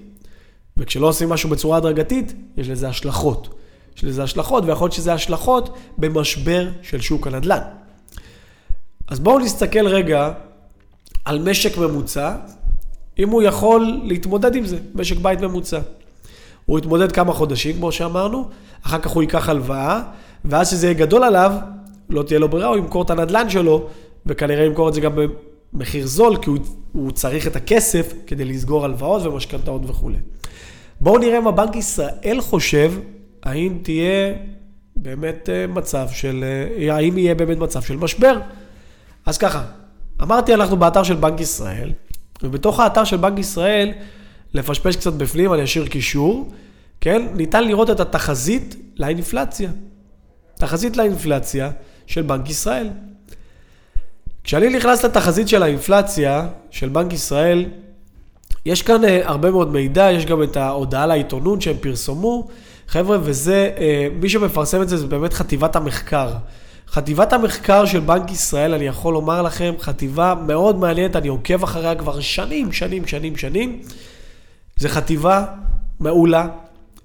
וכשלא 0.77 1.07
עושים 1.07 1.29
משהו 1.29 1.49
בצורה 1.49 1.77
הדרגתית, 1.77 2.33
יש 2.57 2.69
לזה 2.69 2.89
השלכות. 2.89 3.55
יש 3.97 4.03
לזה 4.03 4.23
השלכות, 4.23 4.63
ויכול 4.65 4.85
להיות 4.85 4.93
שזה 4.93 5.13
השלכות 5.13 5.77
במשבר 5.97 6.69
של 6.81 7.01
שוק 7.01 7.27
הנדל"ן. 7.27 7.59
אז 9.07 9.19
בואו 9.19 9.39
נסתכל 9.39 9.87
רגע 9.87 10.31
על 11.25 11.49
משק 11.49 11.77
ממוצע, 11.77 12.35
אם 13.19 13.29
הוא 13.29 13.43
יכול 13.43 14.01
להתמודד 14.03 14.55
עם 14.55 14.65
זה, 14.65 14.77
משק 14.95 15.17
בית 15.17 15.41
ממוצע. 15.41 15.79
הוא 16.65 16.79
יתמודד 16.79 17.11
כמה 17.11 17.33
חודשים, 17.33 17.75
כמו 17.75 17.91
שאמרנו, 17.91 18.49
אחר 18.85 18.99
כך 18.99 19.11
הוא 19.11 19.23
ייקח 19.23 19.49
הלוואה, 19.49 20.01
ואז 20.45 20.69
שזה 20.69 20.87
יהיה 20.87 20.93
גדול 20.93 21.23
עליו, 21.23 21.53
לא 22.13 22.23
תהיה 22.23 22.39
לו 22.39 22.49
ברירה, 22.49 22.67
הוא 22.67 22.77
ימכור 22.77 23.01
את 23.01 23.09
הנדלן 23.09 23.49
שלו, 23.49 23.87
וכנראה 24.25 24.65
ימכור 24.65 24.89
את 24.89 24.93
זה 24.93 25.01
גם 25.01 25.11
במחיר 25.73 26.07
זול, 26.07 26.37
כי 26.37 26.49
הוא, 26.49 26.57
הוא 26.93 27.11
צריך 27.11 27.47
את 27.47 27.55
הכסף 27.55 28.13
כדי 28.27 28.45
לסגור 28.45 28.85
הלוואות 28.85 29.25
ומשכנתאות 29.25 29.81
וכולי. 29.87 30.17
בואו 31.01 31.17
נראה 31.17 31.39
מה 31.39 31.51
בנק 31.51 31.75
ישראל 31.75 32.41
חושב, 32.41 32.93
האם 33.43 33.77
תהיה 33.81 34.33
באמת 34.95 35.49
אה, 35.49 35.67
מצב 35.67 36.07
של, 36.11 36.45
אה, 36.77 36.95
האם 36.95 37.17
יהיה 37.17 37.35
באמת 37.35 37.57
מצב 37.57 37.81
של 37.81 37.97
משבר. 37.97 38.39
אז 39.25 39.37
ככה, 39.37 39.63
אמרתי, 40.21 40.53
אנחנו 40.53 40.77
באתר 40.77 41.03
של 41.03 41.15
בנק 41.15 41.39
ישראל, 41.39 41.91
ובתוך 42.43 42.79
האתר 42.79 43.03
של 43.03 43.17
בנק 43.17 43.39
ישראל, 43.39 43.91
לפשפש 44.53 44.95
קצת 44.95 45.13
בפנים, 45.13 45.53
אני 45.53 45.63
אשאיר 45.63 45.87
קישור, 45.87 46.51
כן? 47.01 47.27
ניתן 47.35 47.67
לראות 47.67 47.89
את 47.89 47.99
התחזית 47.99 48.75
לאינפלציה. 48.97 49.69
תחזית 50.55 50.97
לאינפלציה 50.97 51.71
של 52.13 52.21
בנק 52.21 52.49
ישראל. 52.49 52.89
כשאני 54.43 54.69
נכנס 54.69 55.05
לתחזית 55.05 55.47
של 55.47 55.63
האינפלציה 55.63 56.47
של 56.71 56.89
בנק 56.89 57.13
ישראל, 57.13 57.65
יש 58.65 58.81
כאן 58.81 59.03
אה, 59.03 59.21
הרבה 59.23 59.51
מאוד 59.51 59.71
מידע, 59.71 60.11
יש 60.11 60.25
גם 60.25 60.43
את 60.43 60.57
ההודעה 60.57 61.05
לעיתונות 61.05 61.61
שהם 61.61 61.75
פרסמו. 61.81 62.47
חבר'ה, 62.87 63.17
וזה, 63.23 63.71
אה, 63.77 64.07
מי 64.21 64.29
שמפרסם 64.29 64.81
את 64.81 64.89
זה 64.89 64.97
זה 64.97 65.07
באמת 65.07 65.33
חטיבת 65.33 65.75
המחקר. 65.75 66.31
חטיבת 66.87 67.33
המחקר 67.33 67.85
של 67.85 67.99
בנק 67.99 68.31
ישראל, 68.31 68.73
אני 68.73 68.85
יכול 68.85 69.13
לומר 69.13 69.41
לכם, 69.41 69.73
חטיבה 69.79 70.35
מאוד 70.47 70.77
מעניינת, 70.77 71.15
אני 71.15 71.27
עוקב 71.27 71.63
אחריה 71.63 71.95
כבר 71.95 72.19
שנים, 72.19 72.71
שנים, 72.71 73.07
שנים, 73.07 73.37
שנים. 73.37 73.81
זו 74.77 74.89
חטיבה 74.89 75.45
מעולה, 75.99 76.47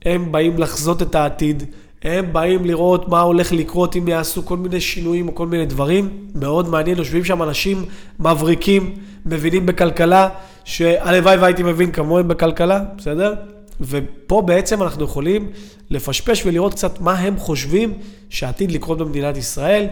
הם 0.04 0.32
באים 0.32 0.58
לחזות 0.58 1.02
את 1.02 1.14
העתיד, 1.14 1.62
הם 2.02 2.32
באים 2.32 2.64
לראות 2.64 3.08
מה 3.08 3.20
הולך 3.20 3.52
לקרות 3.52 3.96
אם 3.96 4.08
יעשו 4.08 4.46
כל 4.46 4.56
מיני 4.56 4.80
שינויים 4.80 5.28
או 5.28 5.34
כל 5.34 5.46
מיני 5.46 5.66
דברים. 5.66 6.08
מאוד 6.34 6.68
מעניין, 6.68 6.98
יושבים 6.98 7.24
שם 7.24 7.42
אנשים 7.42 7.84
מבריקים, 8.18 8.94
מבינים 9.26 9.66
בכלכלה, 9.66 10.28
שהלוואי 10.64 11.36
והייתי 11.36 11.62
מבין 11.62 11.92
כמוהם 11.92 12.28
בכלכלה, 12.28 12.84
בסדר? 12.98 13.34
ופה 13.80 14.42
בעצם 14.42 14.82
אנחנו 14.82 15.04
יכולים 15.04 15.50
לפשפש 15.90 16.46
ולראות 16.46 16.74
קצת 16.74 17.00
מה 17.00 17.12
הם 17.12 17.36
חושבים 17.38 17.94
שעתיד 18.28 18.72
לקרות 18.72 18.98
במדינת 18.98 19.36
ישראל. 19.36 19.86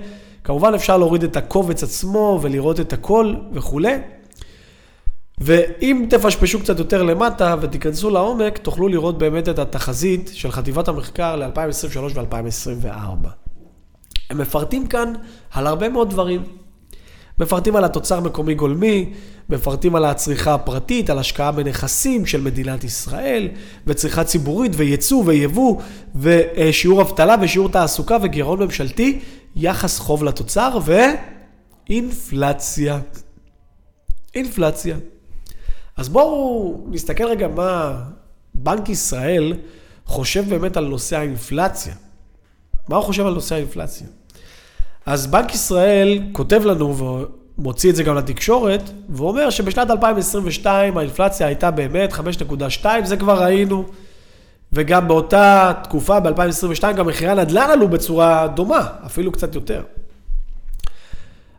כמובן 0.44 0.74
אפשר 0.74 0.98
להוריד 0.98 1.22
את 1.22 1.36
הקובץ 1.36 1.82
עצמו 1.82 2.38
ולראות 2.42 2.80
את 2.80 2.92
הכל 2.92 3.34
וכולי. 3.52 3.94
ואם 5.38 6.06
תפשפשו 6.10 6.60
קצת 6.60 6.78
יותר 6.78 7.02
למטה 7.02 7.54
ותיכנסו 7.60 8.10
לעומק, 8.10 8.58
תוכלו 8.58 8.88
לראות 8.88 9.18
באמת 9.18 9.48
את 9.48 9.58
התחזית 9.58 10.30
של 10.34 10.50
חטיבת 10.50 10.88
המחקר 10.88 11.36
ל-2023 11.36 11.98
ו-2024. 11.98 13.28
הם 14.30 14.38
מפרטים 14.38 14.86
כאן 14.86 15.12
על 15.50 15.66
הרבה 15.66 15.88
מאוד 15.88 16.10
דברים. 16.10 16.42
מפרטים 17.38 17.76
על 17.76 17.84
התוצר 17.84 18.20
מקומי 18.20 18.54
גולמי, 18.54 19.12
מפרטים 19.48 19.96
על 19.96 20.04
הצריכה 20.04 20.54
הפרטית, 20.54 21.10
על 21.10 21.18
השקעה 21.18 21.52
בנכסים 21.52 22.26
של 22.26 22.40
מדינת 22.40 22.84
ישראל, 22.84 23.48
וצריכה 23.86 24.24
ציבורית, 24.24 24.72
וייצוא 24.74 25.22
ויבוא, 25.26 25.80
ושיעור 26.14 27.02
אבטלה 27.02 27.36
ושיעור 27.40 27.68
תעסוקה 27.68 28.16
וגירעון 28.22 28.62
ממשלתי, 28.62 29.20
יחס 29.56 29.98
חוב 29.98 30.24
לתוצר 30.24 30.78
ואינפלציה. 31.88 32.98
אינפלציה. 34.34 34.96
אז 35.96 36.08
בואו 36.08 36.84
נסתכל 36.90 37.24
רגע 37.24 37.48
מה 37.48 38.02
בנק 38.54 38.88
ישראל 38.88 39.52
חושב 40.06 40.48
באמת 40.48 40.76
על 40.76 40.84
נושא 40.86 41.18
האינפלציה. 41.18 41.94
מה 42.88 42.96
הוא 42.96 43.04
חושב 43.04 43.26
על 43.26 43.34
נושא 43.34 43.54
האינפלציה? 43.54 44.06
אז 45.06 45.26
בנק 45.26 45.54
ישראל 45.54 46.22
כותב 46.32 46.62
לנו 46.64 46.96
ומוציא 47.58 47.90
את 47.90 47.96
זה 47.96 48.02
גם 48.02 48.16
לתקשורת, 48.16 48.90
ואומר 49.08 49.50
שבשנת 49.50 49.90
2022 49.90 50.98
האינפלציה 50.98 51.46
הייתה 51.46 51.70
באמת 51.70 52.12
5.2, 52.12 52.86
זה 53.04 53.16
כבר 53.16 53.42
ראינו, 53.42 53.84
וגם 54.72 55.08
באותה 55.08 55.72
תקופה, 55.82 56.20
ב-2022, 56.20 56.92
גם 56.96 57.06
מחירי 57.06 57.30
הנדל"ן 57.30 57.70
עלו 57.72 57.88
בצורה 57.88 58.48
דומה, 58.48 58.86
אפילו 59.06 59.32
קצת 59.32 59.54
יותר. 59.54 59.82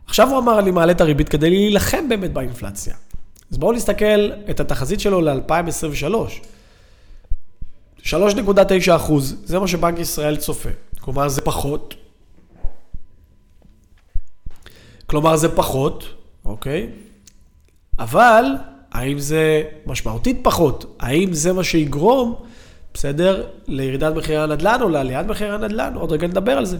עכשיו 0.06 0.28
הוא 0.28 0.38
אמר, 0.38 0.58
אני 0.58 0.70
מעלה 0.70 0.92
את 0.92 1.00
הריבית 1.00 1.28
כדי 1.28 1.50
להילחם 1.50 2.08
באמת 2.08 2.32
באינפלציה. 2.32 2.94
אז 3.50 3.58
בואו 3.58 3.72
נסתכל 3.72 4.30
את 4.50 4.60
התחזית 4.60 5.00
שלו 5.00 5.20
ל-2023. 5.20 6.14
3.9 8.02 8.96
אחוז, 8.96 9.36
זה 9.44 9.58
מה 9.58 9.68
שבנק 9.68 9.98
ישראל 9.98 10.36
צופה. 10.36 10.68
כלומר, 11.00 11.28
זה 11.28 11.40
פחות. 11.40 11.94
כלומר, 15.06 15.36
זה 15.36 15.56
פחות, 15.56 16.04
אוקיי? 16.44 16.90
אבל, 17.98 18.44
האם 18.92 19.18
זה 19.18 19.62
משמעותית 19.86 20.40
פחות? 20.42 20.96
האם 21.00 21.32
זה 21.32 21.52
מה 21.52 21.64
שיגרום, 21.64 22.34
בסדר, 22.94 23.46
לירידת 23.66 24.14
מחירי 24.14 24.38
הנדל"ן 24.38 24.78
או 24.82 24.88
לעליית 24.88 25.26
מחירי 25.26 25.50
הנדל"ן? 25.50 25.94
עוד 25.94 26.12
רגע 26.12 26.26
נדבר 26.26 26.52
על 26.52 26.64
זה. 26.64 26.78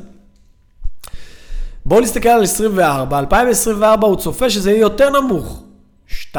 בואו 1.86 2.00
נסתכל 2.00 2.28
על 2.28 2.42
24. 2.42 3.18
2024 3.18 4.06
הוא 4.06 4.16
צופה 4.16 4.50
שזה 4.50 4.70
יהיה 4.70 4.80
יותר 4.80 5.20
נמוך. 5.20 5.62
2.3. 6.34 6.38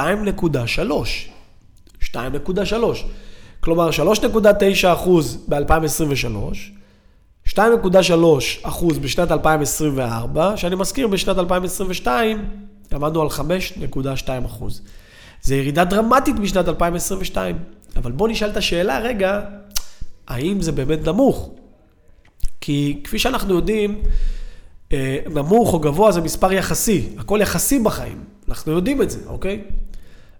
2.3. 2.01 2.73
כלומר, 3.59 3.89
3.9 3.89 4.93
אחוז 4.93 5.45
ב-2023, 5.47 6.25
2.3 7.47 7.59
אחוז 8.63 8.97
בשנת 8.97 9.31
2024, 9.31 10.57
שאני 10.57 10.75
מזכיר, 10.75 11.07
בשנת 11.07 11.37
2022 11.37 12.45
עמדנו 12.93 13.21
על 13.21 13.27
5.2 13.27 14.45
אחוז. 14.45 14.81
זה 15.41 15.55
ירידה 15.55 15.83
דרמטית 15.83 16.35
משנת 16.35 16.67
2022. 16.67 17.57
אבל 17.95 18.11
בואו 18.11 18.29
נשאל 18.29 18.49
את 18.49 18.57
השאלה, 18.57 18.99
רגע, 18.99 19.41
האם 20.27 20.61
זה 20.61 20.71
באמת 20.71 21.07
נמוך? 21.07 21.49
כי 22.61 23.01
כפי 23.03 23.19
שאנחנו 23.19 23.55
יודעים, 23.55 24.01
אה, 24.93 25.17
נמוך 25.29 25.73
או 25.73 25.79
גבוה 25.79 26.11
זה 26.11 26.21
מספר 26.21 26.53
יחסי, 26.53 27.09
הכל 27.17 27.39
יחסי 27.41 27.79
בחיים, 27.79 28.23
אנחנו 28.49 28.71
יודעים 28.71 29.01
את 29.01 29.09
זה, 29.09 29.19
אוקיי? 29.27 29.62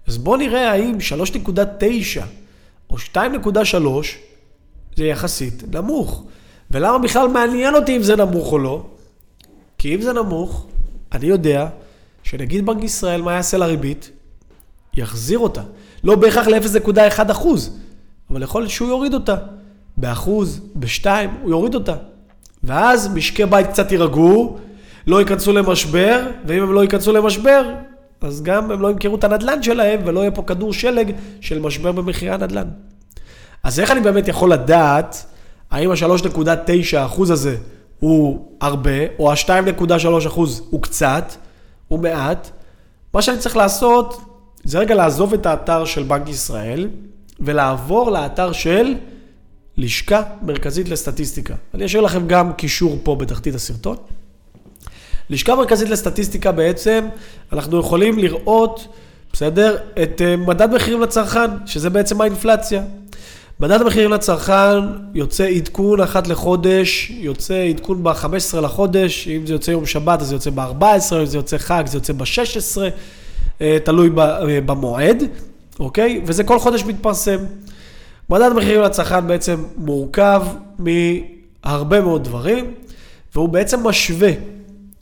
אז 0.08 0.17
בואו 0.17 0.38
נראה 0.38 0.72
האם 0.72 0.98
3.9 1.26 2.22
או 2.89 2.98
2.3 2.98 3.17
זה 4.95 5.06
יחסית 5.06 5.76
נמוך. 5.76 6.24
ולמה 6.72 7.00
בכלל 7.00 7.28
מעניין 7.28 7.76
אותי 7.76 7.98
אם 7.98 8.04
זה 8.04 8.15
נמוך 8.15 8.52
או 8.52 8.60
לא? 8.60 8.86
כי 9.78 9.95
אם 9.95 10.02
זה 10.02 10.13
נמוך, 10.13 10.67
אני 11.12 11.26
יודע 11.26 11.67
שנגיד 12.24 12.65
בנק 12.65 12.84
ישראל, 12.84 13.22
מה 13.22 13.34
יעשה 13.34 13.58
לריבית? 13.58 14.12
יחזיר 14.93 15.39
אותה. 15.39 15.62
לא 16.04 16.15
בהכרח 16.15 16.48
ל-0.1 16.48 17.32
אחוז, 17.32 17.78
אבל 18.30 18.43
יכול 18.43 18.62
להיות 18.62 18.72
שהוא 18.72 18.88
יוריד 18.88 19.13
אותה. 19.13 19.36
באחוז, 19.98 20.62
בשתיים, 20.76 21.30
הוא 21.41 21.50
יוריד 21.50 21.76
אותה. 21.76 21.95
ואז 22.63 23.08
משקי 23.13 23.45
בית 23.45 23.67
קצת 23.67 23.91
יירגעו, 23.91 24.58
לא 25.08 25.19
ייכנסו 25.19 25.54
למשבר, 25.54 26.28
ואם 26.45 26.63
הם 26.63 26.74
לא 26.74 26.82
ייכנסו 26.82 27.12
למשבר, 27.12 27.74
אז 28.22 28.42
גם 28.42 28.72
הם 28.72 28.82
לא 28.82 28.92
ימכרו 28.92 29.16
את 29.16 29.24
הנדלן 29.24 29.64
שלהם, 29.64 30.00
ולא 30.06 30.20
יהיה 30.20 30.32
פה 30.32 30.44
כדור 30.44 30.74
שלג 30.74 31.12
של 31.42 31.60
משבר 31.60 31.92
במחירי 31.92 32.32
הנדלן. 32.32 32.68
אז 33.64 33.80
איך 33.80 33.92
אני 33.92 34.00
באמת 34.00 34.28
יכול 34.28 34.54
לדעת 34.54 35.26
האם 35.72 35.92
ה-3.9% 35.92 37.22
הזה 37.22 37.58
הוא 38.00 38.52
הרבה, 38.62 38.92
או 39.20 39.32
ה-2.3% 39.32 40.40
הוא 40.70 40.82
קצת, 40.82 41.34
הוא 41.88 42.00
מעט? 42.00 42.50
מה 43.14 43.22
שאני 43.22 43.38
צריך 43.38 43.58
לעשות, 43.58 44.22
זה 44.64 44.80
רגע 44.80 44.96
לעזוב 44.96 45.34
את 45.34 45.46
האתר 45.46 45.86
של 45.86 46.04
בנק 46.04 46.30
ישראל, 46.30 46.90
ולעבור 47.40 48.12
לאתר 48.12 48.52
של 48.52 48.96
לשכה 49.78 50.22
מרכזית 50.42 50.90
לסטטיסטיקה. 50.90 51.56
אני 51.74 51.86
אשאיר 51.86 52.02
לכם 52.02 52.28
גם 52.28 52.54
קישור 52.54 52.98
פה 53.04 53.16
בתחתית 53.16 53.56
הסרטון. 53.56 53.96
לשכה 55.30 55.56
מרכזית 55.56 55.89
לסטטיסטיקה 55.89 56.52
בעצם, 56.52 57.06
אנחנו 57.54 57.80
יכולים 57.80 58.20
לראות, 58.20 58.88
בסדר, 59.34 59.78
את 60.04 60.22
אה, 60.22 60.36
מדד 60.38 60.74
מחירים 60.74 61.02
לצרכן, 61.02 61.50
שזה 61.65 61.89
בעצם 61.89 62.22
האינפלציה. 62.22 62.84
מדד 63.60 63.82
המחירים 63.82 64.12
לצרכן 64.12 64.80
יוצא 65.13 65.48
עדכון 65.48 66.02
אחת 66.02 66.28
לחודש, 66.28 67.12
יוצא 67.12 67.63
עדכון 67.69 68.04
ב-15 68.04 68.60
לחודש, 68.62 69.27
אם 69.27 69.46
זה 69.46 69.54
יוצא 69.54 69.71
יום 69.71 69.86
שבת 69.86 70.21
אז 70.21 70.27
זה 70.27 70.36
יוצא 70.36 70.50
ב-14, 70.50 71.15
אם 71.19 71.25
זה 71.25 71.38
יוצא 71.38 71.58
חג 71.58 71.84
זה 71.88 71.98
יוצא 71.98 72.13
ב-16, 72.13 72.82
אה, 73.62 73.77
תלוי 73.84 74.10
אה, 74.17 74.62
במועד, 74.65 75.23
אוקיי? 75.80 76.21
וזה 76.25 76.44
כל 76.44 76.60
חודש 76.60 76.84
מתפרסם. 76.84 77.38
מדד 78.30 78.54
מחירים 78.54 78.82
לצרכן 78.82 79.27
בעצם 79.27 79.63
מורכב 79.77 80.42
מהרבה 80.80 82.02
מאוד 82.02 82.23
דברים, 82.23 82.73
והוא 83.36 83.50
בעצם 83.50 83.88
משווה 83.88 84.32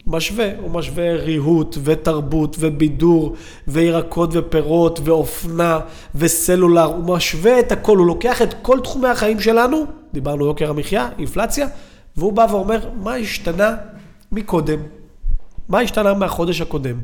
משווה, 0.08 0.50
הוא 0.62 0.72
משווה 0.72 1.16
ריהוט 1.16 1.78
ותרבות 1.84 2.56
ובידור 2.60 3.36
וירקות 3.68 4.30
ופירות 4.34 5.00
ואופנה 5.04 5.80
וסלולר, 6.16 6.84
הוא 6.84 7.16
משווה 7.16 7.60
את 7.60 7.72
הכל, 7.72 7.98
הוא 7.98 8.08
לוקח 8.08 8.42
את 8.42 8.54
כל 8.62 8.80
תחומי 8.80 9.08
החיים 9.08 9.40
שלנו, 9.40 9.86
דיברנו 10.14 10.46
יוקר 10.46 10.70
המחיה, 10.70 11.10
אינפלציה, 11.18 11.68
והוא 12.18 12.34
בא 12.34 12.48
ואומר 12.50 12.90
מה 13.04 13.16
השתנה 13.16 13.76
מקודם, 14.32 14.80
מה 15.70 15.80
השתנה 15.80 16.14
מהחודש 16.14 16.62
הקודם. 16.62 16.96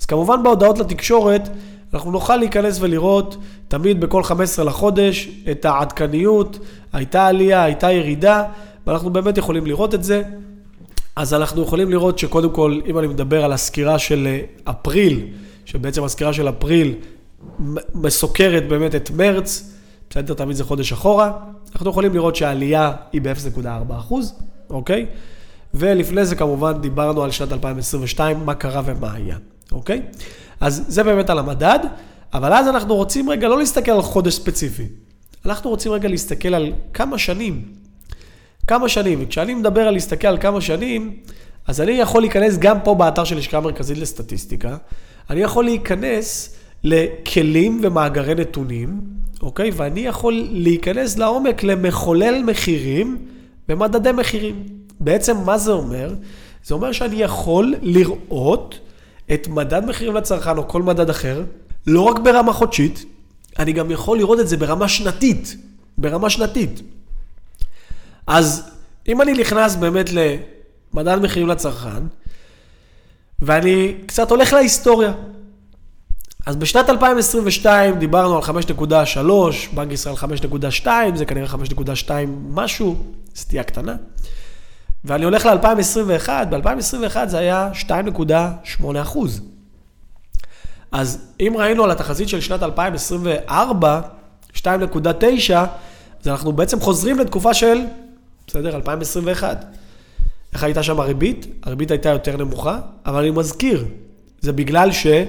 אז 0.00 0.06
כמובן 0.06 0.42
בהודעות 0.42 0.78
לתקשורת 0.78 1.48
אנחנו 1.94 2.10
נוכל 2.10 2.36
להיכנס 2.36 2.78
ולראות 2.80 3.36
תמיד 3.68 4.00
בכל 4.00 4.22
15 4.22 4.64
לחודש 4.64 5.30
את 5.50 5.64
העדכניות, 5.64 6.58
הייתה 6.92 7.26
עלייה, 7.26 7.64
הייתה 7.64 7.92
ירידה, 7.92 8.44
ואנחנו 8.86 9.10
באמת 9.10 9.38
יכולים 9.38 9.66
לראות 9.66 9.94
את 9.94 10.04
זה. 10.04 10.22
אז 11.16 11.34
אנחנו 11.34 11.62
יכולים 11.62 11.90
לראות 11.90 12.18
שקודם 12.18 12.50
כל, 12.50 12.80
אם 12.86 12.98
אני 12.98 13.06
מדבר 13.06 13.44
על 13.44 13.52
הסקירה 13.52 13.98
של 13.98 14.26
אה, 14.26 14.40
אפריל, 14.72 15.26
שבעצם 15.64 16.04
הסקירה 16.04 16.32
של 16.32 16.48
אפריל 16.48 16.94
מסוקרת 17.94 18.68
באמת 18.68 18.94
את 18.94 19.10
מרץ, 19.10 19.70
בסדר, 20.10 20.34
תמיד 20.34 20.56
זה 20.56 20.64
חודש 20.64 20.92
אחורה, 20.92 21.32
אנחנו 21.72 21.90
יכולים 21.90 22.14
לראות 22.14 22.36
שהעלייה 22.36 22.92
היא 23.12 23.20
ב-0.4%, 23.20 24.14
אוקיי? 24.70 25.06
ולפני 25.74 26.24
זה 26.26 26.36
כמובן 26.36 26.80
דיברנו 26.80 27.22
על 27.22 27.30
שנת 27.30 27.52
2022, 27.52 28.46
מה 28.46 28.54
קרה 28.54 28.82
ומה 28.84 29.12
היה, 29.12 29.36
אוקיי? 29.72 30.02
אז 30.60 30.84
זה 30.88 31.02
באמת 31.02 31.30
על 31.30 31.38
המדד, 31.38 31.78
אבל 32.34 32.52
אז 32.52 32.68
אנחנו 32.68 32.94
רוצים 32.94 33.30
רגע 33.30 33.48
לא 33.48 33.58
להסתכל 33.58 33.90
על 33.90 34.02
חודש 34.02 34.34
ספציפי, 34.34 34.88
אנחנו 35.46 35.70
רוצים 35.70 35.92
רגע 35.92 36.08
להסתכל 36.08 36.54
על 36.54 36.72
כמה 36.92 37.18
שנים. 37.18 37.83
כמה 38.66 38.88
שנים, 38.88 39.18
וכשאני 39.22 39.54
מדבר 39.54 39.80
על 39.80 39.94
להסתכל 39.94 40.28
על 40.28 40.38
כמה 40.38 40.60
שנים, 40.60 41.16
אז 41.66 41.80
אני 41.80 41.92
יכול 41.92 42.22
להיכנס 42.22 42.58
גם 42.58 42.76
פה 42.84 42.94
באתר 42.94 43.24
של 43.24 43.36
לשכה 43.36 43.56
המרכזית 43.56 43.98
לסטטיסטיקה, 43.98 44.76
אני 45.30 45.40
יכול 45.40 45.64
להיכנס 45.64 46.56
לכלים 46.84 47.80
ומאגרי 47.82 48.34
נתונים, 48.34 49.00
אוקיי? 49.42 49.70
ואני 49.76 50.00
יכול 50.00 50.48
להיכנס 50.50 51.18
לעומק 51.18 51.62
למחולל 51.62 52.42
מחירים 52.46 53.18
ומדדי 53.68 54.12
מחירים. 54.12 54.66
בעצם 55.00 55.36
מה 55.44 55.58
זה 55.58 55.72
אומר? 55.72 56.14
זה 56.64 56.74
אומר 56.74 56.92
שאני 56.92 57.16
יכול 57.16 57.74
לראות 57.82 58.78
את 59.34 59.48
מדד 59.48 59.84
מחירים 59.84 60.14
לצרכן 60.14 60.56
או 60.58 60.68
כל 60.68 60.82
מדד 60.82 61.10
אחר, 61.10 61.44
לא 61.86 62.00
רק 62.00 62.18
ברמה 62.18 62.52
חודשית, 62.52 63.04
אני 63.58 63.72
גם 63.72 63.90
יכול 63.90 64.18
לראות 64.18 64.40
את 64.40 64.48
זה 64.48 64.56
ברמה 64.56 64.88
שנתית. 64.88 65.56
ברמה 65.98 66.30
שנתית. 66.30 66.82
אז 68.26 68.70
אם 69.08 69.22
אני 69.22 69.32
נכנס 69.32 69.76
באמת 69.76 70.10
למדד 70.12 71.18
מחירים 71.22 71.48
לצרכן, 71.48 72.02
ואני 73.38 73.94
קצת 74.06 74.30
הולך 74.30 74.52
להיסטוריה. 74.52 75.12
אז 76.46 76.56
בשנת 76.56 76.90
2022 76.90 77.98
דיברנו 77.98 78.36
על 78.36 78.42
5.3, 78.42 79.18
בנק 79.74 79.92
ישראל 79.92 80.14
5.2, 80.14 80.86
זה 81.14 81.24
כנראה 81.24 81.48
5.2 81.48 82.10
משהו, 82.50 82.96
סטייה 83.34 83.62
קטנה. 83.62 83.96
ואני 85.04 85.24
הולך 85.24 85.46
ל-2021, 85.46 86.28
ב-2021 86.50 87.16
זה 87.26 87.38
היה 87.38 87.70
2.8 87.88 88.84
אחוז. 89.02 89.40
אז 90.92 91.18
אם 91.40 91.54
ראינו 91.56 91.84
על 91.84 91.90
התחזית 91.90 92.28
של 92.28 92.40
שנת 92.40 92.62
2024, 92.62 94.00
2.9, 94.54 94.64
אז 96.20 96.28
אנחנו 96.28 96.52
בעצם 96.52 96.80
חוזרים 96.80 97.18
לתקופה 97.18 97.54
של, 97.54 97.78
בסדר, 98.46 98.76
2021. 98.76 99.64
איך 100.52 100.64
הייתה 100.64 100.82
שם 100.82 101.00
הריבית? 101.00 101.46
הריבית 101.62 101.90
הייתה 101.90 102.08
יותר 102.08 102.36
נמוכה, 102.36 102.78
אבל 103.06 103.20
אני 103.20 103.30
מזכיר, 103.30 103.84
זה 104.40 104.52
בגלל 104.52 104.92
שהיה 104.92 105.24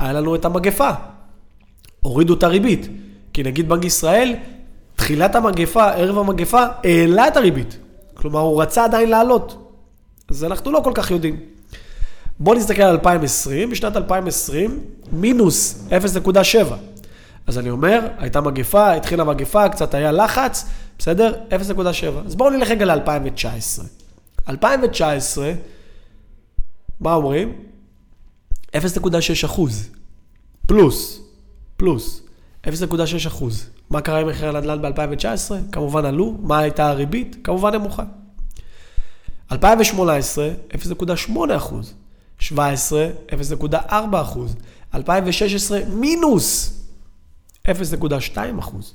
לנו 0.00 0.34
את 0.34 0.44
המגפה. 0.44 0.90
הורידו 2.00 2.34
את 2.34 2.42
הריבית. 2.42 2.88
כי 3.32 3.42
נגיד 3.42 3.68
בנק 3.68 3.84
ישראל, 3.84 4.34
תחילת 4.96 5.34
המגפה, 5.34 5.90
ערב 5.90 6.18
המגפה, 6.18 6.64
העלה 6.84 7.28
את 7.28 7.36
הריבית. 7.36 7.78
כלומר, 8.14 8.40
הוא 8.40 8.62
רצה 8.62 8.84
עדיין 8.84 9.10
לעלות. 9.10 9.70
אז 10.28 10.44
אנחנו 10.44 10.72
לא 10.72 10.80
כל 10.84 10.92
כך 10.94 11.10
יודעים. 11.10 11.40
בואו 12.38 12.56
נסתכל 12.56 12.82
על 12.82 12.90
2020, 12.90 13.70
בשנת 13.70 13.96
2020, 13.96 14.80
מינוס 15.12 15.88
0.7. 15.90 16.74
אז 17.46 17.58
אני 17.58 17.70
אומר, 17.70 18.00
הייתה 18.18 18.40
מגפה, 18.40 18.92
התחילה 18.92 19.24
מגפה, 19.24 19.68
קצת 19.68 19.94
היה 19.94 20.12
לחץ, 20.12 20.66
בסדר? 20.98 21.34
0.7. 21.50 22.26
אז 22.26 22.34
בואו 22.34 22.50
נלך 22.50 22.68
רגע 22.68 22.84
ל-2019. 22.84 23.82
2019, 24.48 25.52
מה 27.00 27.14
אומרים? 27.14 27.52
0.6 28.76 28.78
אחוז. 29.44 29.88
פלוס, 30.66 31.20
פלוס, 31.76 32.22
0.6 32.66 32.70
אחוז. 33.26 33.70
מה 33.90 34.00
קרה 34.00 34.20
עם 34.20 34.28
מחירי 34.28 34.48
הנדל"ן 34.48 34.82
ב-2019? 34.82 35.54
כמובן 35.72 36.04
עלו. 36.04 36.36
מה 36.40 36.58
הייתה 36.58 36.88
הריבית? 36.88 37.36
כמובן 37.44 37.74
נמוכה. 37.74 38.04
2018, 39.52 40.48
0.8 40.70 41.56
אחוז. 41.56 41.94
17, 42.38 43.08
0.4 43.60 43.94
אחוז. 44.12 44.56
2016, 44.94 45.80
מינוס 45.88 46.80
0.2 47.68 47.70
אחוז. 48.58 48.94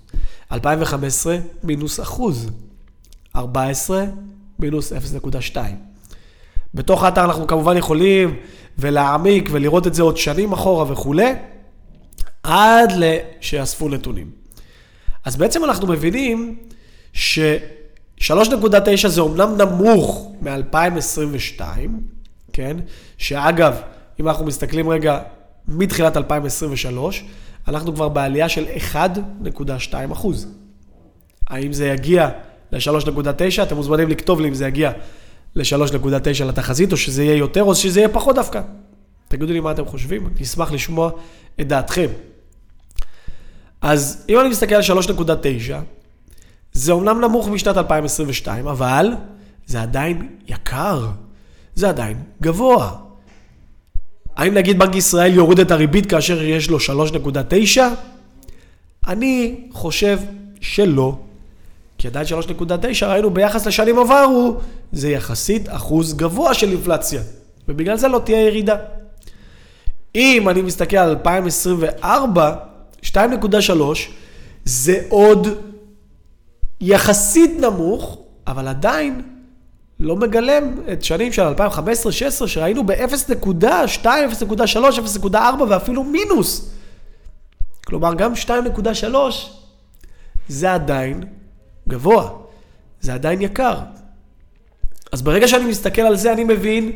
2015, 0.52 1.38
מינוס 1.64 2.00
אחוז. 2.00 2.50
14, 3.36 4.06
מינוס 4.60 4.94
0.2. 4.94 5.58
בתוך 6.74 7.04
האתר 7.04 7.24
אנחנו 7.26 7.48
כמובן 7.48 7.78
יכולים 7.78 8.36
ולהעמיק 8.78 9.50
ולראות 9.52 9.88
את 9.88 9.94
זה 9.94 10.04
עוד 10.04 10.18
שנים 10.18 10.54
אחורה 10.54 10.92
וכולי, 10.92 11.34
עד 12.44 12.94
שיאספו 13.42 13.90
נתונים. 13.90 14.32
אז 15.26 15.36
בעצם 15.36 15.64
אנחנו 15.64 15.88
מבינים 15.88 16.58
ש-3.9 17.14 19.08
זה 19.08 19.22
אומנם 19.22 19.58
נמוך 19.58 20.32
מ-2022, 20.42 21.62
כן? 22.54 22.78
שאגב, 23.18 23.82
אם 24.20 24.28
אנחנו 24.28 24.46
מסתכלים 24.46 24.90
רגע 24.90 25.20
מתחילת 25.68 26.18
2023, 26.18 27.26
אנחנו 27.70 27.94
כבר 27.94 28.10
בעלייה 28.10 28.50
של 28.50 28.66
1.2 28.94 29.94
אחוז. 30.12 30.48
האם 31.48 31.74
זה 31.74 31.88
יגיע 31.88 32.30
ל-3.9? 32.72 33.64
אתם 33.64 33.76
מוזמנים 33.76 34.10
לכתוב 34.10 34.42
לי 34.42 34.48
אם 34.48 34.54
זה 34.54 34.68
יגיע 34.68 34.92
ל-3.9 35.56 36.44
לתחזית, 36.46 36.92
או 36.92 36.98
שזה 36.98 37.24
יהיה 37.24 37.36
יותר, 37.36 37.64
או 37.64 37.76
שזה 37.76 38.00
יהיה 38.00 38.10
פחות 38.10 38.36
דווקא. 38.36 38.62
תגידו 39.28 39.54
לי 39.54 39.60
מה 39.60 39.72
אתם 39.72 39.86
חושבים, 39.86 40.28
אני 40.28 40.44
אשמח 40.44 40.72
לשמוע 40.72 41.12
את 41.62 41.68
דעתכם. 41.68 42.08
אז 43.82 44.26
אם 44.30 44.40
אני 44.40 44.50
מסתכל 44.50 44.76
על 44.76 44.82
3.9, 44.82 45.74
זה 46.74 46.92
אומנם 46.92 47.22
נמוך 47.22 47.48
משנת 47.48 47.78
2022, 47.78 48.68
אבל 48.68 49.08
זה 49.66 49.82
עדיין 49.82 50.30
יקר. 50.48 51.08
זה 51.76 51.90
עדיין 51.90 52.24
גבוה. 52.42 53.09
האם 54.40 54.54
נגיד 54.54 54.80
בנק 54.80 54.96
ישראל 54.96 55.34
יוריד 55.34 55.60
את 55.60 55.72
הריבית 55.72 56.06
כאשר 56.06 56.44
יש 56.44 56.70
לו 56.70 56.78
3.9? 56.78 57.82
אני 59.08 59.56
חושב 59.72 60.20
שלא. 60.62 61.18
כי 61.98 62.08
עדיין 62.08 62.26
3.9 62.26 63.06
ראינו 63.06 63.30
ביחס 63.30 63.68
לשנים 63.68 64.00
עברו, 64.00 64.58
זה 64.92 65.10
יחסית 65.10 65.70
אחוז 65.70 66.14
גבוה 66.14 66.54
של 66.54 66.72
אינפלציה, 66.72 67.22
ובגלל 67.68 67.98
זה 67.98 68.08
לא 68.08 68.22
תהיה 68.26 68.48
ירידה. 68.48 68.76
אם 70.16 70.50
אני 70.50 70.62
מסתכל 70.62 70.98
על 70.98 71.10
2024, 71.10 72.56
2.3 73.04 73.12
זה 74.66 75.02
עוד 75.10 75.48
יחסית 76.82 77.60
נמוך, 77.60 78.18
אבל 78.48 78.68
עדיין 78.68 79.22
לא 80.00 80.16
מגלם 80.16 80.76
את 80.94 81.04
שנים 81.04 81.34
של 81.34 81.44
2015-2016 81.44 82.48
שראינו 82.48 82.84
ב-0.2, 82.86 84.04
0.3, 84.04 84.08
0.4 85.24 85.36
ואפילו 85.70 86.04
מינוס. 86.04 86.72
כלומר, 87.86 88.14
גם 88.14 88.34
2.3 88.34 89.16
זה 90.48 90.74
עדיין 90.74 91.24
גבוה, 91.88 92.30
זה 93.02 93.14
עדיין 93.14 93.42
יקר. 93.42 93.80
אז 95.12 95.22
ברגע 95.22 95.48
שאני 95.48 95.66
מסתכל 95.66 96.02
על 96.02 96.16
זה, 96.16 96.34
אני 96.34 96.44
מבין 96.44 96.92